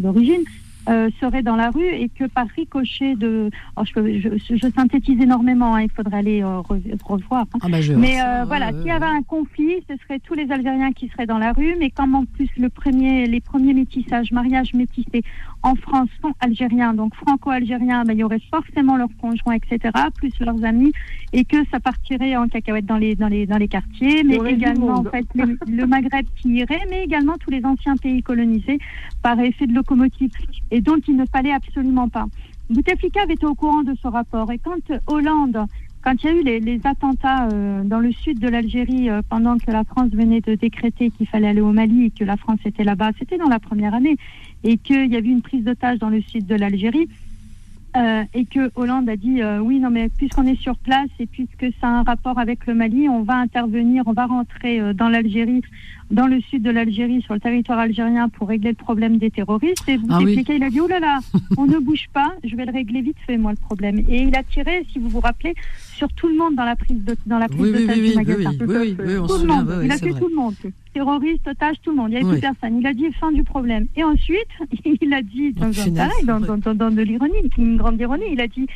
[0.00, 0.42] d'origine
[0.88, 3.50] euh, seraient dans la rue et que par ricochet de...
[3.76, 7.46] alors, je, je- je synthétise énormément, hein, il faudrait aller euh, re- revoir.
[7.54, 7.58] hein.
[7.62, 7.92] Ah bah je.
[7.94, 11.08] Mais ça, euh, voilà, s'il y avait un conflit, ce serait tous les Algériens qui
[11.08, 15.22] seraient dans la rue, mais comme en plus le premier, les premiers métissages, mariages métissés
[15.62, 20.32] en France sont algériens, donc franco-algériens, ben, il y aurait forcément leurs conjoints, etc., plus
[20.40, 20.92] leurs amis,
[21.32, 24.98] et que ça partirait en cacahuète dans les, dans les, dans les quartiers, mais également
[24.98, 28.78] en fait le, le Maghreb qui irait, mais également tous les anciens pays colonisés
[29.22, 30.30] par effet de locomotive,
[30.70, 32.26] et dont il ne fallait absolument pas.
[32.70, 35.66] Bouteflika avait été au courant de ce rapport, et quand euh, Hollande
[36.06, 39.58] quand il y a eu les, attentats euh, dans le sud de l'Algérie, euh, pendant
[39.58, 42.60] que la France venait de décréter qu'il fallait aller au Mali et que la France
[42.64, 44.16] était là-bas, c'était dans la première année,
[44.62, 47.08] et qu'il y avait une prise d'otage dans le sud de l'Algérie,
[47.96, 51.26] euh, et que Hollande a dit euh, oui, non, mais puisqu'on est sur place et
[51.26, 54.92] puisque ça a un rapport avec le Mali, on va intervenir, on va rentrer euh,
[54.92, 55.62] dans l'Algérie,
[56.10, 59.88] dans le sud de l'Algérie, sur le territoire algérien pour régler le problème des terroristes.
[59.88, 60.24] Et Ah oui.
[60.24, 61.20] Bouteflika, il a dit oh là là,
[61.56, 63.98] on ne bouge pas, je vais le régler vite fait, moi, le problème.
[64.08, 65.54] Et il a tiré, si vous vous rappelez,
[65.96, 68.00] sur tout le monde dans la prise de, dans la prise Oui, oui, oui, du
[68.00, 68.50] oui, oui, magasin.
[68.60, 69.80] oui, oui, oui, on Tout se le monde.
[69.84, 70.10] il a vrai.
[70.20, 70.54] tout le monde.
[70.92, 72.08] Terroristes, otages, tout le monde.
[72.10, 72.78] Il n'y avait plus personne.
[72.80, 73.86] Il a dit fin du problème.
[73.96, 74.46] Et ensuite,
[74.84, 76.40] il a dit, dans,
[76.74, 78.66] dans, de l'ironie, une grande ironie, il a dit,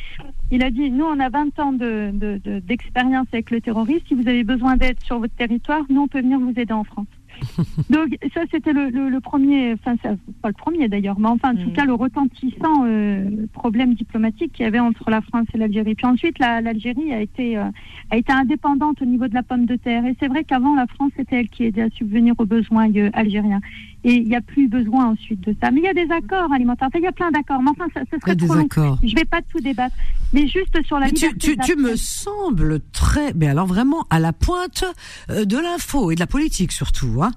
[0.51, 4.05] il a dit, nous, on a 20 ans de, de, de- d'expérience avec le terrorisme.
[4.07, 6.83] Si vous avez besoin d'aide sur votre territoire, nous, on peut venir vous aider en
[6.83, 7.07] France.
[7.89, 11.53] Donc ça, c'était le, le, le premier, enfin, c'est pas le premier d'ailleurs, mais enfin,
[11.53, 11.73] en tout Mm.
[11.73, 15.95] cas, le retentissant euh, problème diplomatique qu'il y avait entre la France et l'Algérie.
[15.95, 17.65] Puis ensuite, la- l'Algérie a été euh,
[18.11, 20.05] a été indépendante au niveau de la pomme de terre.
[20.05, 23.09] Et c'est vrai qu'avant, la France, c'était elle qui aidait à subvenir aux besoins euh,
[23.13, 23.61] algériens.
[24.03, 25.69] Et il n'y a plus besoin ensuite de ça.
[25.71, 26.87] Mais il y a des accords alimentaires.
[26.87, 27.61] Enfin, il y a plein d'accords.
[27.61, 28.97] Mais enfin, ça, serait trop long.
[29.03, 29.95] Je vais pas tout débattre.
[30.33, 34.05] Mais juste sur la Mais tu, liberté tu, tu me sembles très, mais alors vraiment
[34.09, 34.85] à la pointe
[35.29, 37.21] euh, de l'info et de la politique surtout.
[37.21, 37.31] Hein.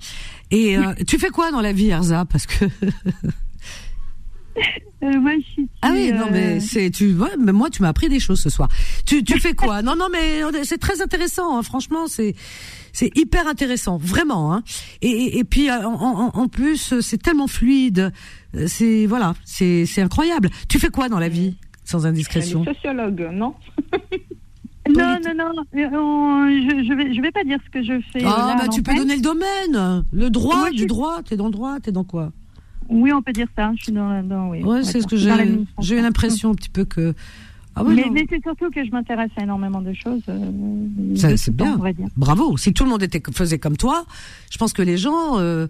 [0.50, 2.24] Et euh, tu fais quoi dans la vie, Erza?
[2.24, 2.64] Parce que
[5.02, 7.82] Euh, moi, je suis, ah oui, non euh, mais c'est tu vois, mais moi tu
[7.82, 8.68] m'as appris des choses ce soir.
[9.04, 9.82] Tu, tu fais quoi?
[9.82, 11.58] Non non mais c'est très intéressant.
[11.58, 12.34] Hein, franchement, c'est
[12.92, 14.54] c'est hyper intéressant, vraiment.
[14.54, 14.62] Hein.
[15.02, 18.12] Et, et, et puis euh, en, en, en plus, c'est tellement fluide.
[18.56, 20.48] Euh, C'est voilà, c'est c'est incroyable.
[20.68, 22.64] Tu fais quoi dans la vie Sans indiscrétion?
[22.64, 23.54] est sociologue, non?
[24.86, 25.62] Non, non, non.
[25.76, 28.22] euh, on- je, je vais, je vais pas dire ce que je fais.
[28.22, 30.86] euh, Ah là, bah tu peux donner le domaine, le droit Moi, je du suis-
[30.86, 31.22] droit.
[31.22, 32.32] T'es dans le droit, t'es dans quoi?
[32.88, 33.72] Oui, on peut dire ça.
[33.76, 34.62] Je suis dans, la- dans oui.
[34.62, 35.30] Ouais, c'est ce que j'ai.
[35.80, 37.14] J'ai eu l'impression un petit peu que.
[37.76, 40.22] Ah ouais, mais c'est surtout que je m'intéresse à énormément de choses.
[40.28, 40.50] euh,
[41.16, 41.76] c'est temps, bien.
[41.78, 42.06] on va dire.
[42.16, 42.56] Bravo.
[42.56, 44.04] Si tout le monde était faisait comme toi,
[44.52, 45.66] je pense que les gens euh,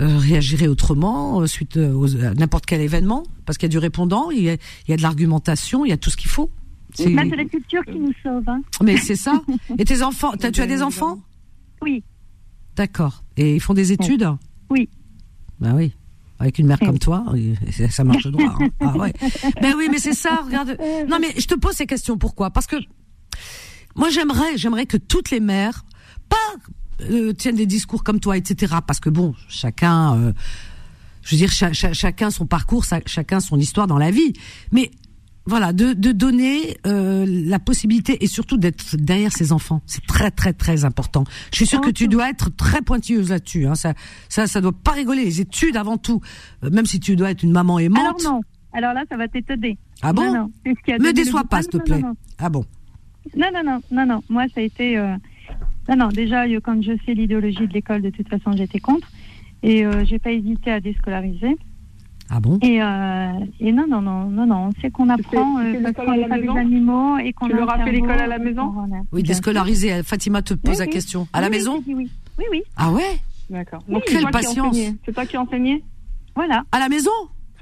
[0.00, 3.78] euh, réagiraient autrement euh, suite aux- à n'importe quel événement, parce qu'il y a du
[3.78, 6.28] répondant, il y a, il y a de l'argumentation, il y a tout ce qu'il
[6.30, 6.50] faut.
[6.92, 8.46] C'est- c'est la culture qui nous sauve.
[8.46, 8.60] Hein.
[8.84, 9.40] Mais c'est ça.
[9.78, 11.20] Et tes enfants, tu as des enfants?
[11.80, 12.02] Oui.
[12.76, 13.22] D'accord.
[13.38, 14.28] Et ils font des études?
[14.68, 14.90] Oui.
[15.58, 15.92] Ben oui.
[16.40, 17.54] Avec une mère comme toi, oui,
[17.90, 18.56] ça marche droit.
[18.60, 18.68] hein.
[18.80, 19.12] Ah ouais.
[19.60, 20.40] Ben oui, mais c'est ça.
[20.44, 20.76] Regarde.
[21.08, 22.16] Non, mais je te pose ces questions.
[22.18, 22.50] Pourquoi?
[22.50, 22.76] Parce que
[23.94, 25.84] moi, j'aimerais, j'aimerais que toutes les mères,
[26.28, 26.36] pas
[27.10, 28.74] euh, tiennent des discours comme toi, etc.
[28.86, 30.32] Parce que bon, chacun, euh,
[31.22, 34.32] je veux dire, cha- cha- chacun son parcours, chacun son histoire dans la vie.
[34.72, 34.90] Mais
[35.50, 40.30] voilà, de, de donner euh, la possibilité et surtout d'être derrière ses enfants, c'est très
[40.30, 41.24] très très important.
[41.52, 43.66] Je suis sûre que tu dois être très pointilleuse là-dessus.
[43.66, 43.74] Hein.
[43.74, 43.92] Ça,
[44.30, 45.24] ça, ça doit pas rigoler.
[45.24, 46.20] Les études avant tout,
[46.64, 48.00] Euh, même si tu dois être une maman aimante.
[48.22, 48.40] Alors non.
[48.72, 49.76] Alors là, ça va t'étonner.
[50.00, 50.72] Ah bon non, non.
[50.94, 52.00] A Me déçois pas, s'il te plaît.
[52.00, 52.64] Non, Ah bon
[53.36, 54.22] non, non, non, non, non.
[54.30, 54.96] Moi, ça a été.
[54.96, 55.14] euh,
[55.88, 56.08] Non, non.
[56.08, 59.08] Déjà, quand je sais l'idéologie de l'école, de toute façon, j'étais contre.
[59.62, 61.56] Et j'ai pas hésité à déscolariser.
[62.32, 62.58] Ah bon?
[62.62, 64.70] Et, euh, et non, non, non, non, non.
[64.80, 67.70] C'est qu'on apprend euh, parce qu'on n'est pas des animaux et qu'on Tu a leur
[67.74, 68.62] as fait l'école à la maison?
[68.62, 70.02] a- Oui, Bien déscolariser.
[70.04, 70.90] Fatima te pose Oui, la oui.
[70.90, 71.26] question.
[71.32, 71.82] À la Oui, maison?
[71.88, 72.08] oui,
[72.38, 72.62] oui, oui.
[72.76, 73.18] Ah ouais?
[73.50, 73.82] D'accord.
[73.88, 74.76] Oui, Donc, quelle patience.
[75.04, 75.82] C'est toi qui enseignais
[76.36, 76.62] Voilà.
[76.70, 77.10] À la maison?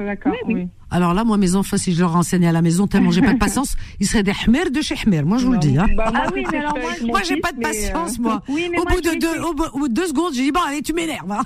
[0.04, 0.60] D'accord, Oui, oui.
[0.62, 0.68] oui.
[0.90, 3.34] Alors là, moi, mes enfants, si je leur enseignais à la maison, tellement j'ai pas
[3.34, 5.22] de patience, ils seraient des hmer de chez hmer.
[5.24, 5.76] Moi, je vous le dis.
[5.76, 5.86] Hein.
[5.94, 6.74] Bah, moi, Ah oui, mais alors
[7.06, 8.40] moi, j'ai pas de euh, patience, moi.
[8.48, 10.60] Oui, mais Au moi, bout, de deux, au, bout- de deux secondes, j'ai dit, bon,
[10.66, 11.30] allez, tu m'énerves.
[11.30, 11.42] hein.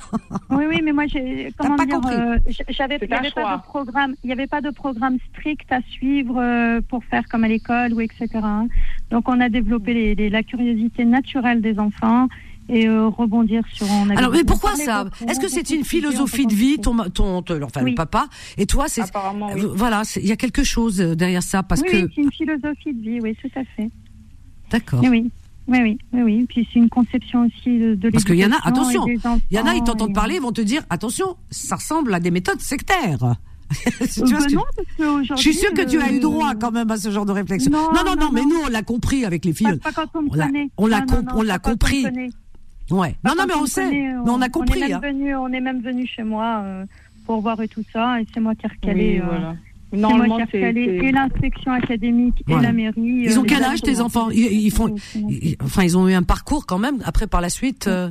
[0.51, 2.15] Oui, oui, mais moi, j'ai, comment pas dire, compris.
[2.15, 2.37] euh,
[2.69, 5.73] j'avais, il y un avait pas de programme, il y avait pas de programme strict
[5.73, 8.29] à suivre euh, pour faire comme à l'école ou etc.
[8.35, 8.69] hein.
[9.11, 12.29] Donc, on a développé les, les- la curiosité naturelle des enfants
[12.69, 13.87] et euh, rebondir sur.
[13.91, 17.63] On Alors, mais pourquoi ça Est-ce que c'est une philosophie de vie, ton, ton, ton-
[17.63, 18.27] enfin, le papa,
[18.57, 19.63] et toi, c'est, Apparemment, oui.
[19.65, 22.23] euh, voilà, il y a quelque chose euh, derrière ça, parce oui, que, oui, c'est
[22.23, 23.91] une philosophie de vie, oui, tout à fait.
[24.71, 25.01] d'accord.
[25.03, 25.31] Oui, oui.
[25.69, 25.79] Oui,
[26.13, 26.47] oui, oui.
[26.49, 29.21] Puis c'est une conception aussi de, de Parce qu'il y en a- attention, Il
[29.57, 32.19] y en a, ils t'entendent et- parler, ils vont te dire, attention, ça ressemble à
[32.21, 33.37] des méthodes sectaires.
[34.13, 34.63] tu vois ben non,
[34.99, 37.33] parce Je suis sûre que tu as eu droit quand même à ce genre de
[37.33, 37.71] réflexion.
[37.71, 38.49] Non, non, non, mais non.
[38.49, 39.79] nous, on l'a compris avec les filles.
[39.79, 40.21] Pas, pas quand
[40.77, 42.05] on l'a- compris.
[42.91, 43.15] Ouais.
[43.25, 43.85] Non, non, mais on sait.
[43.85, 44.81] connaît, Mais on a On compris.
[44.81, 45.01] est hein.
[45.01, 46.85] même venu, on est même venu chez moi euh,
[47.27, 48.21] pour voir et tout ça.
[48.21, 49.11] Et c'est moi qui ai recalé.
[49.15, 49.57] Oui, euh, voilà.
[49.93, 50.81] c'est moi Normalement, qui ai c'est.
[51.07, 52.93] et l'inspection académique et la mairie.
[53.01, 54.31] Ils euh, ont quel les âge tes enfants?
[54.31, 57.03] ils, ils font, Tous ils- enfin, ils ont eu un parcours quand même.
[57.05, 58.11] Après, par la suite, euh,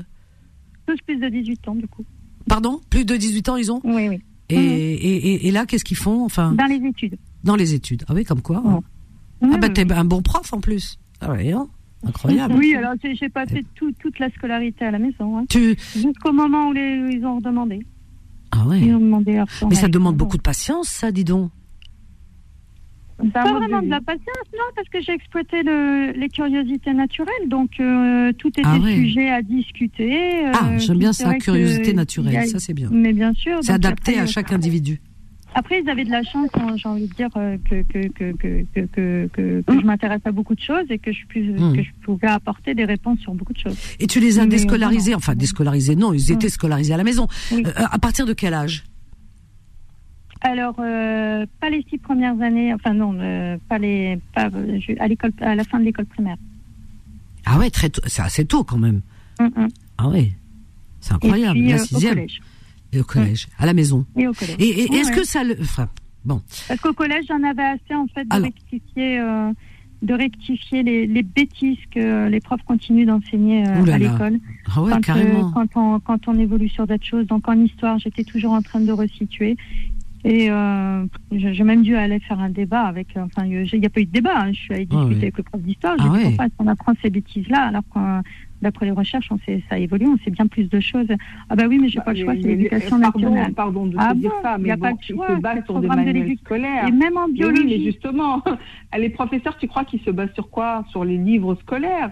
[1.06, 2.04] plus de 18 ans, du coup.
[2.48, 3.82] pardon, plus de 18 ans, ils ont?
[3.84, 4.22] Oui, oui.
[4.50, 7.18] Et, et, et, et là, qu'est-ce qu'ils font Enfin, Dans les études.
[7.46, 8.04] dans les études.
[8.10, 8.62] Ah oui, comme quoi.
[8.66, 8.80] hein.
[9.44, 11.00] Ah bah t'es un bon prof en plus.
[11.22, 11.68] Ah ouais, hein
[12.06, 12.56] incroyable.
[12.58, 15.38] Oui, alors j'ai j'ai pas fait tout- toute la scolarité à la maison.
[15.38, 15.46] hein.
[15.50, 17.86] Tu, Jusqu'au moment où les, où ils ont redemandé.
[18.52, 18.80] ah ouais.
[18.82, 21.52] Ils ont demandé Mais ça demande beaucoup de patience, ça, dis donc.
[23.34, 27.70] Pas vraiment de la patience, non, parce que j'ai exploité le, les curiosités naturelles, donc
[27.80, 28.96] euh, tout était Ah ouais.
[28.96, 30.48] sujet à discuter.
[30.48, 32.90] euh, Ah, j'aime bien ça, curiosité naturelle, a- ça c'est bien.
[32.92, 33.60] Mais bien sûr.
[33.62, 35.00] C'est adapté après, à chaque individu.
[35.54, 38.32] Après, ils avaient de la chance, hein, j'ai envie de dire, euh, que, que, que,
[38.32, 41.42] que, que, que, que- que je m'intéresse à beaucoup de choses et que je, puis,
[41.50, 41.76] Mm.
[41.76, 43.78] que je pouvais apporter des réponses sur beaucoup de choses.
[44.00, 46.52] Et tu les as euh, déscolarisés, enfin déscolarisés, non, ils étaient Mm.
[46.52, 47.28] scolarisés à la maison.
[47.52, 47.64] Oui.
[47.66, 48.84] Euh, à partir de quel âge?
[50.44, 55.08] Alors, euh, pas les six premières années, enfin non, euh, pas les, pas, je- à
[55.08, 56.38] l'école, à la fin de l'école primaire.
[57.46, 59.02] Ah ouais, très c'est assez tôt quand même.
[59.98, 60.32] Ah ouais,
[61.02, 61.60] c'est incroyable.
[61.60, 62.42] puis, la au sixième collège.
[62.94, 64.06] Et au collège, à la maison.
[64.18, 64.56] Et au collège.
[64.60, 65.88] Et, et est-ce que ça le, enfin,
[66.26, 68.46] bon, Parce qu'au collège, j'en avais assez en fait de Alors.
[68.46, 69.52] rectifier, euh,
[70.02, 74.40] de rectifier les, les bêtises que les profs continuent d'enseigner euh, à l'école.
[74.76, 77.28] ah ouais, quand, euh, quand, on, quand on évolue sur d'autres choses.
[77.28, 79.56] Donc en histoire, j'étais toujours en train de resituer.
[80.24, 83.16] Et euh, j'ai même dû aller faire un débat avec.
[83.18, 84.40] euh, Enfin, il n'y a pas eu de débat.
[84.42, 84.52] hein.
[84.54, 85.22] Je suis allée discuter Ah ouais.
[85.24, 85.96] avec le prof d'histoire.
[85.98, 86.24] J'ai Ah dit ouais.
[86.26, 88.00] pourquoi qu'on apprend ces bêtises-là alors que
[88.62, 91.08] d'après les recherches, on sait, ça évolue, on sait bien plus de choses.
[91.50, 93.54] Ah bah oui, mais j'ai pas le choix, c'est l'éducation nationale.
[93.54, 95.64] Pardon de Ah te dire ça, mais a bon, pas le ils choix, se le
[95.66, 96.88] sur des de manuels scolaires.
[96.88, 97.64] Et même en Mais biologie.
[97.64, 98.42] oui, mais justement,
[98.98, 100.86] les professeurs, tu crois qu'ils se basent sur quoi?
[100.90, 102.12] Sur les livres scolaires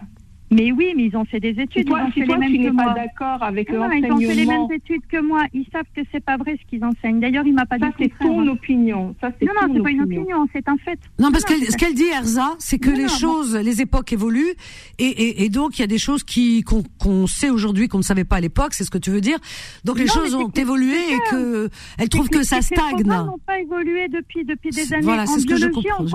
[0.52, 1.86] Mais oui, mais ils ont fait des études.
[1.88, 4.12] toi, ils ont fait toi, les tu mêmes n'es que pas d'accord avec Non, ils
[4.12, 5.44] ont fait les mêmes l'enseignement, études que moi.
[5.54, 7.20] Ils savent que c'est pas vrai ce qu'ils enseignent.
[7.20, 9.16] D'ailleurs, il m'a pas dit ça c'est ton opinion.
[9.22, 11.00] Ça c'est Non, non, ton c'est pas une opinion, c'est un fait.
[11.20, 13.82] Non, parce non, que ce qu'elle dit, Erza, c'est que Non, les non, choses, les
[13.82, 14.54] époques évoluent,
[14.98, 18.00] et, et, et donc il y a des choses qui qu'on qu'on sait aujourd'hui qu'on
[18.00, 18.74] ne savait pas à l'époque.
[18.74, 19.38] C'est ce que tu veux dire.
[19.86, 21.70] Donc les Non, choses ont évolué et que
[22.00, 23.04] elles trouvent que ça les stagne.
[23.04, 25.04] programmes n'ont pas évolué depuis, depuis des années.
[25.04, 26.06] Voilà, c'est ce que je comprends,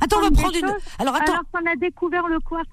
[0.00, 0.74] Attends, on va prendre une.
[0.98, 1.32] Alors attends.
[1.32, 2.66] alors qu'on a découvert le quartz.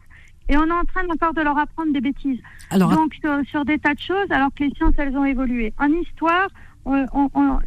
[0.50, 2.40] Et on est en train encore de leur apprendre des bêtises.
[2.70, 5.74] Alors Donc, sur, sur des tas de choses, alors que les sciences, elles ont évolué.
[5.78, 6.48] En histoire,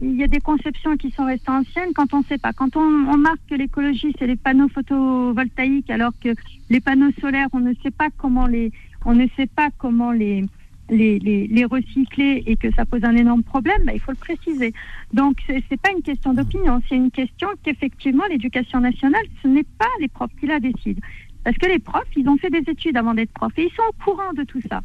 [0.01, 2.53] il y a des conceptions qui sont restées anciennes quand on ne sait pas.
[2.55, 6.31] Quand on, on marque que l'écologie, c'est les panneaux photovoltaïques, alors que
[6.71, 8.73] les panneaux solaires, on ne sait pas comment les,
[9.05, 10.47] on ne sait pas comment les,
[10.89, 14.17] les, les, les recycler et que ça pose un énorme problème, bah, il faut le
[14.17, 14.73] préciser.
[15.13, 19.67] Donc, c'est c'est pas une question d'opinion, c'est une question qu'effectivement, l'éducation nationale, ce n'est
[19.79, 21.01] pas les profs qui la décident.
[21.45, 23.83] Parce que les profs, ils ont fait des études avant d'être profs et ils sont
[23.89, 24.83] au courant de tout ça.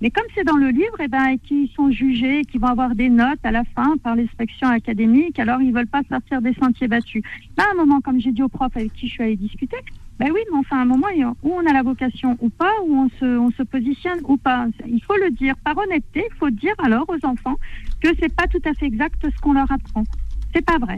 [0.00, 3.08] Mais comme c'est dans le livre, eh ben, qui sont jugés, qui vont avoir des
[3.08, 7.22] notes à la fin par l'inspection académique, alors ils veulent pas sortir des sentiers battus.
[7.56, 9.76] Là, un moment, comme j'ai dit au prof avec qui je suis allée discuter,
[10.20, 11.08] ben oui, mais enfin, un moment,
[11.42, 14.66] où on a la vocation ou pas, où on se, on se positionne ou pas.
[14.86, 17.56] Il faut le dire par honnêteté, il faut dire alors aux enfants
[18.00, 20.04] que c'est pas tout à fait exact ce qu'on leur apprend.
[20.54, 20.96] C'est pas vrai.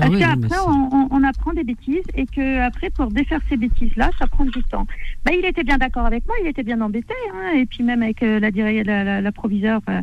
[0.00, 3.40] Ah Parce oui, qu'après, on, on- on apprend des bêtises et que après, pour défaire
[3.48, 4.86] ces bêtises-là, ça prend du temps.
[5.24, 8.02] Ben, il était bien d'accord avec moi, il était bien embêté, hein, et puis même
[8.02, 10.00] avec euh, la, la, la, la proviseure euh,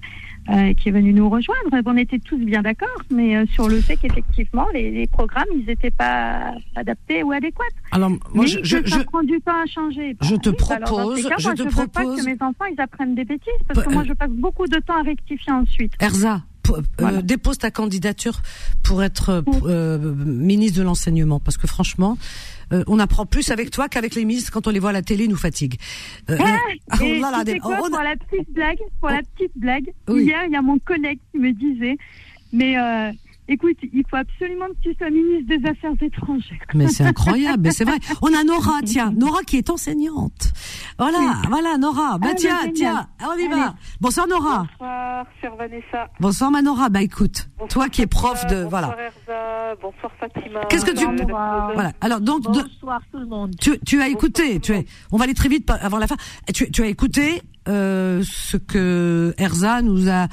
[0.50, 3.80] euh, qui est venue nous rejoindre, on était tous bien d'accord, mais euh, sur le
[3.82, 7.64] fait qu'effectivement, les, les programmes, ils n'étaient pas adaptés ou adéquats.
[7.92, 10.16] Alors moi, mais je, je, ça je- prend du temps à changer.
[10.22, 12.66] je te oui, bah propose- cas, je moi, te veux pas propose- que mes enfants,
[12.72, 15.94] ils apprennent des bêtises, parce que moi, je passe beaucoup de temps à rectifier ensuite.
[16.02, 16.42] Erza,
[17.00, 17.22] Voilà.
[17.22, 18.42] dépose ta candidature
[18.84, 22.18] pour être euh, euh, ministre de l'enseignement, parce que franchement,
[22.74, 25.02] euh, on apprend plus avec toi qu'avec les ministres quand on les voit à la
[25.02, 25.76] télé, ils nous fatigue.
[26.30, 29.86] Euh, Ah, Et oh là là, quoi, pour la petite blague, pour la petite blague,
[30.08, 30.24] Oui.
[30.26, 31.98] hier, il y a mon collègue qui me disait,
[32.54, 33.12] mais euh,
[33.48, 36.58] écoute, il faut absolument que tu sois ministre des Affaires étrangères.
[36.74, 37.98] Mais c'est incroyable, mais c'est vrai.
[38.22, 40.54] On a Nora, tiens, Nora qui est enseignante.
[40.98, 42.18] Voilà, voilà, Nora.
[42.18, 42.74] Bah Ah, tiens, génial.
[42.74, 43.56] tiens, on y Allez.
[43.56, 43.76] va.
[44.02, 44.66] Bonsoir Nora.
[44.80, 46.10] Bonsoir, chère Vanessa.
[46.20, 46.90] Bonsoir ma Nora.
[46.90, 48.62] Bah écoute, Bonsoir, toi qui es prof Fatima.
[48.64, 48.88] de, voilà.
[48.88, 49.76] Bonsoir Erza.
[49.82, 50.60] Bonsoir Fatima.
[50.70, 51.72] Qu'est-ce que tu- Bonsoir.
[51.74, 51.92] Voilà.
[52.02, 53.56] Alors donc, de- Bonsoir tout le monde.
[53.60, 56.16] tu, tu as écouté, tu es, on va aller très vite avant la fin.
[56.54, 60.28] Tu, tu as écouté euh, ce que Erza nous a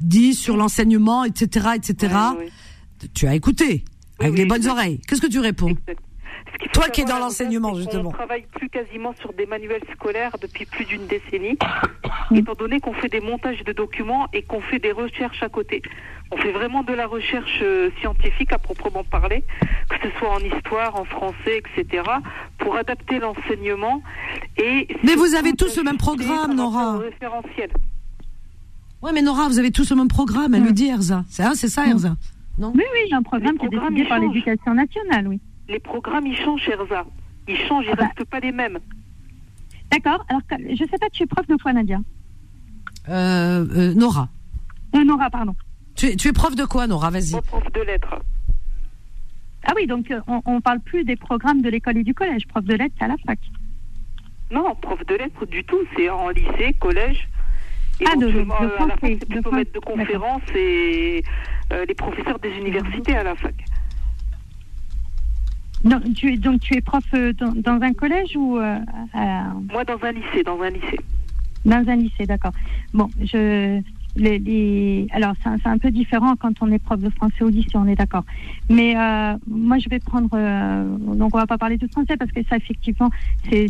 [0.00, 2.14] dit sur l'enseignement, etc., etc.
[2.36, 3.84] Ouais, ouais, Tu as écouté
[4.18, 5.00] avec oui, les bonnes oreilles.
[5.06, 6.00] Qu'est-ce que tu réponds exact.
[6.72, 8.10] Toi qui es dans l'enseignement, justement.
[8.10, 11.56] travaille plus quasiment sur des manuels scolaires depuis plus d'une décennie,
[12.34, 15.82] étant donné qu'on fait des montages de documents et qu'on fait des recherches à côté.
[16.30, 19.42] On fait vraiment de la recherche euh, scientifique à proprement parler,
[19.88, 22.04] que ce soit en histoire, en français, etc.,
[22.58, 24.02] pour adapter l'enseignement.
[24.56, 26.98] Et Mais vous avez tous le même programme, Nora.
[26.98, 27.70] référentiel.
[29.02, 30.66] Ouais, mais Nora, vous avez tous le même programme, elle Mm.
[30.66, 31.24] le dit, Erza.
[31.28, 32.16] C'est hein, c'est ça, Erza
[32.58, 35.28] Non Oui, oui, il y a un programme Les qui est décidé par l'éducation nationale,
[35.28, 35.40] oui.
[35.68, 37.04] Les programmes, ils changent, Erza.
[37.48, 38.04] Ils changent, ils Ah bah.
[38.14, 38.78] restent pas les mêmes.
[39.90, 40.24] D'accord.
[40.28, 41.98] Alors, je sais pas, tu es prof de quoi, Nadia?
[43.08, 44.28] Euh, euh, Nora.
[44.94, 45.54] euh, Nora, pardon.
[45.96, 47.10] Tu es, tu es prof de quoi, Nora?
[47.10, 47.32] Vas-y.
[47.32, 48.20] Moi, prof de lettres.
[49.64, 52.46] Ah oui, donc euh, on, on parle plus des programmes de l'école et du collège.
[52.46, 53.38] Prof de lettres, c'est à la fac.
[54.50, 55.78] Non, prof de lettres du tout.
[55.96, 57.28] C'est en lycée, collège.
[58.06, 60.42] Ah, de- de euh, à la français, fac, c'est de plutôt français, maître de conférences
[60.56, 61.24] et
[61.72, 63.54] euh, les professeurs des universités à la fac.
[65.84, 68.78] Non, tu, es- donc tu es prof euh, dans, dans un collège ou euh,
[69.14, 70.98] à- Moi, dans un lycée, dans un lycée.
[71.64, 72.52] dans un lycée, d'accord.
[72.92, 73.80] Bon, je
[74.16, 77.70] les, les- alors c'est un, peu différent quand on est prof de français au lycée,
[77.74, 78.24] on est d'accord.
[78.68, 82.30] Mais euh, moi, je vais prendre euh, donc on va pas parler de français parce
[82.32, 83.10] que ça effectivement
[83.50, 83.68] c'est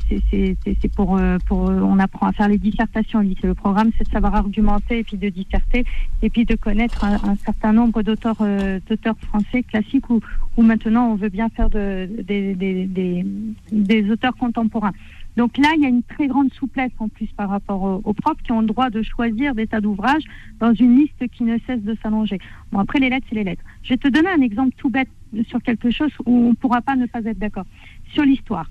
[0.96, 3.46] pour euh, pour euh, on apprend à faire les dissertations au lycée.
[3.46, 5.84] Le programme c'est de savoir argumenter et puis de disserter
[6.22, 10.20] et puis de connaître un, un certain nombre d'auteurs euh, d'auteurs français classiques ou
[10.56, 13.24] ou maintenant on veut bien faire de, des, des, des,
[13.72, 14.92] des auteurs contemporains.
[15.36, 18.12] Donc là, il y a une très grande souplesse en plus par rapport aux, aux
[18.14, 20.24] profs qui ont le droit de choisir des tas d'ouvrages
[20.58, 22.38] dans une liste qui ne cesse de s'allonger.
[22.72, 23.62] Bon, après, les lettres, c'est les lettres.
[23.82, 25.08] Je vais te donner un exemple tout bête
[25.48, 27.66] sur quelque chose où on ne pourra pas ne pas être d'accord.
[28.12, 28.68] Sur l'histoire.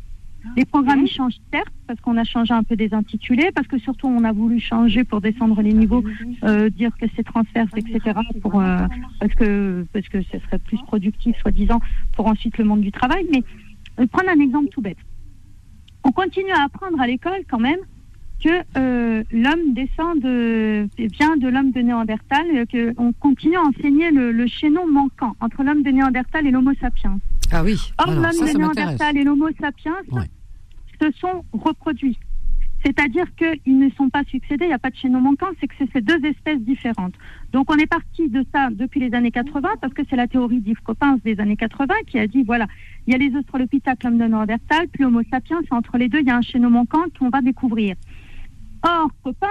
[0.56, 3.77] Les programmes ils changent certes parce qu'on a changé un peu des intitulés, parce que
[3.77, 6.03] surtout on a voulu changer pour descendre les niveaux,
[6.44, 8.18] euh, dire que c'est transverse, etc.
[8.41, 8.88] Pour, euh,
[9.19, 11.81] parce que parce que ce serait plus productif, soi-disant,
[12.14, 13.27] pour ensuite le monde du travail.
[13.31, 13.44] Mais
[13.99, 14.98] euh, prendre un exemple tout bête.
[16.03, 17.80] On continue à apprendre à l'école quand même
[18.43, 24.11] que euh, l'homme descend de vient de l'homme de Néandertal, que on continue à enseigner
[24.11, 27.19] le, le chaînon manquant entre l'homme de Néandertal et l'Homo sapiens.
[27.51, 27.76] Ah oui.
[27.97, 28.57] Or, Alors, l'homme de.
[28.57, 30.23] Néandertal et l'Homo sapiens Ouais.
[31.01, 32.17] se sont reproduits.
[32.85, 35.76] C'est-à-dire qu'ils ne sont pas succédés, il n'y a pas de chaînon manquant, c'est que
[35.77, 37.14] c'est ces deux espèces différentes.
[37.51, 40.61] Donc on est parti de ça depuis les années 80, parce que c'est la théorie
[40.61, 42.68] d'Yves Coppens des années 80 qui a dit, voilà,
[43.06, 46.19] il y a les Australopithèques, l'homme de Néandertal, puis Homo sapiens, et entre les deux,
[46.22, 47.95] il y a un chaînon manquant qu'on va découvrir.
[48.84, 49.47] Or, Coppens,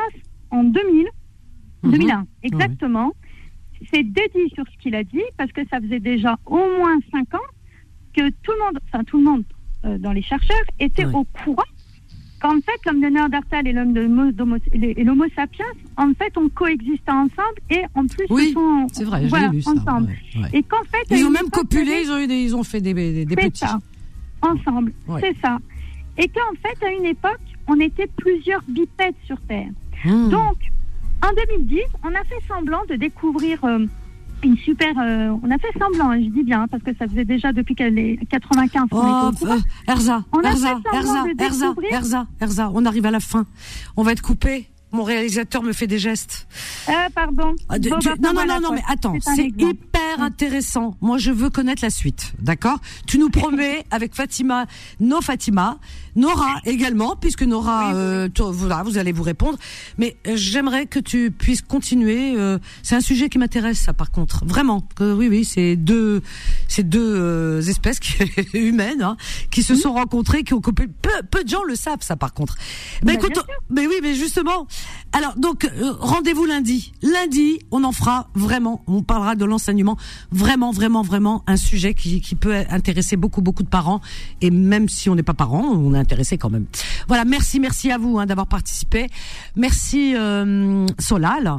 [0.50, 1.06] en 2000,
[1.82, 1.90] Mhm.
[1.92, 3.12] 2001, exactement,
[3.92, 7.32] s'est dédié sur ce qu'il a dit, parce que ça faisait déjà au moins cinq
[7.34, 7.48] ans
[8.16, 9.44] que tout le monde, enfin tout le monde
[9.84, 11.62] euh, dans les chercheurs, était au courant
[12.40, 15.64] qu'en fait, l'homme de Néandertal et l'homme de l'Homo sapiens,
[15.96, 18.54] en fait, ont coexisté ensemble et en plus Oui,
[18.92, 19.72] C'est vrai, voilà, lu ça.
[19.72, 20.08] ensemble.
[20.36, 20.48] ouais, ouais.
[20.52, 22.18] Et qu'en fait, Ils ont même copulé, ils ont,
[22.60, 23.58] ils fait des, des, des petits.
[23.60, 23.78] ça,
[24.42, 25.20] ensemble, Ouais.
[25.20, 25.58] c'est ça.
[26.16, 29.68] Et qu'en fait, à une époque, on était plusieurs bipèdes sur Terre.
[30.04, 30.28] Mmh.
[30.30, 30.56] Donc,
[31.22, 33.84] en 2010, on a fait semblant de découvrir euh,
[34.42, 34.98] une super.
[34.98, 37.74] euh, on a fait semblant, hein, je dis bien, parce que ça faisait déjà depuis
[37.74, 43.06] qu'elle est 95 qu'on Oh, euh, Erza, On Erza, Erza, Erza, Erza, Erza, on arrive
[43.06, 43.46] à la fin.
[43.96, 44.68] On va être coupé.
[44.90, 46.46] Mon réalisateur me fait des gestes.
[46.86, 47.54] Ah, pardon.
[47.68, 50.96] Ah, de- Bon, tu- non, non, non, non, mais attends, C'est hyper intéressant.
[51.00, 52.78] Moi, je veux connaître la suite, d'accord?
[53.06, 54.66] Tu nous promets avec Fatima,
[55.00, 55.78] nos Fatima,
[56.16, 59.58] Nora également, puisque Nora, euh, toi, voilà, vous allez vous répondre.
[59.98, 62.34] Mais euh, j'aimerais que tu puisses continuer.
[62.36, 64.80] euh, c'est un sujet qui m'intéresse, ça, par contre, vraiment.
[64.96, 66.22] Que, oui, oui, c'est deux,
[66.66, 68.14] c'est deux euh, espèces qui,
[68.54, 69.16] humaines hein,
[69.50, 70.86] qui se sont rencontrées, qui ont coupé.
[70.88, 72.56] Peu, peu de gens le savent, ça, par contre.
[73.04, 74.66] Mais Bah, écoute, mais oui, mais justement.
[75.12, 76.92] Alors donc euh, rendez-vous lundi.
[77.02, 78.82] Lundi, on en fera vraiment.
[78.86, 79.96] On parlera de l'enseignement.
[80.30, 84.00] Vraiment, vraiment, vraiment un sujet qui, peut intéresser beaucoup, beaucoup de parents.
[84.42, 86.66] Et même si on n'est pas parents, on est intéressé quand même.
[87.08, 87.24] Voilà.
[87.24, 89.08] Merci, merci à vous hein, d'avoir participé.
[89.56, 91.56] Merci euh, Solal.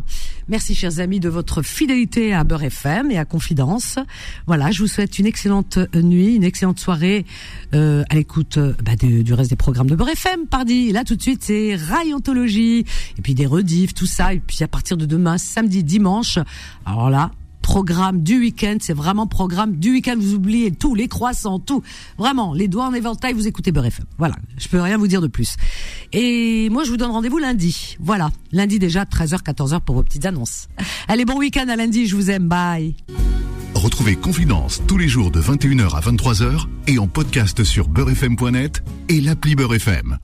[0.50, 4.00] Merci chers amis de votre fidélité à Beurre FM et à Confidence.
[4.48, 4.72] Voilà.
[4.72, 7.28] Je vous souhaite une excellente nuit, une excellente soirée
[7.76, 10.48] euh, à l'écoute euh, bah, du, reste des programmes de Beurre FM.
[10.48, 10.92] Pardi.
[10.92, 14.34] Là tout de suite, c'est Rayontologie et puis des rediffs, tout ça.
[14.34, 16.40] Et puis à partir de demain, samedi, dimanche.
[16.84, 17.30] Alors là,
[17.70, 20.16] programme du week-end, c'est vraiment programme du week-end.
[20.18, 21.84] Vous oubliez tout, les croissants, tout.
[22.18, 24.06] Vraiment, les doigts en éventail, vous écoutez Beurre FM.
[24.18, 25.56] Voilà, je peux rien vous dire de plus.
[26.12, 27.96] Et moi, je vous donne rendez-vous lundi.
[28.00, 30.68] Voilà, lundi déjà, 13h, 14h pour vos petites annonces.
[31.08, 32.96] Allez, bon week-end à lundi, je vous aime, bye.
[33.76, 39.22] Retrouvez Confidence tous les jours de 21h à 23h et en podcast sur beurrefm.net et
[39.22, 40.20] l'appli Beurre FM.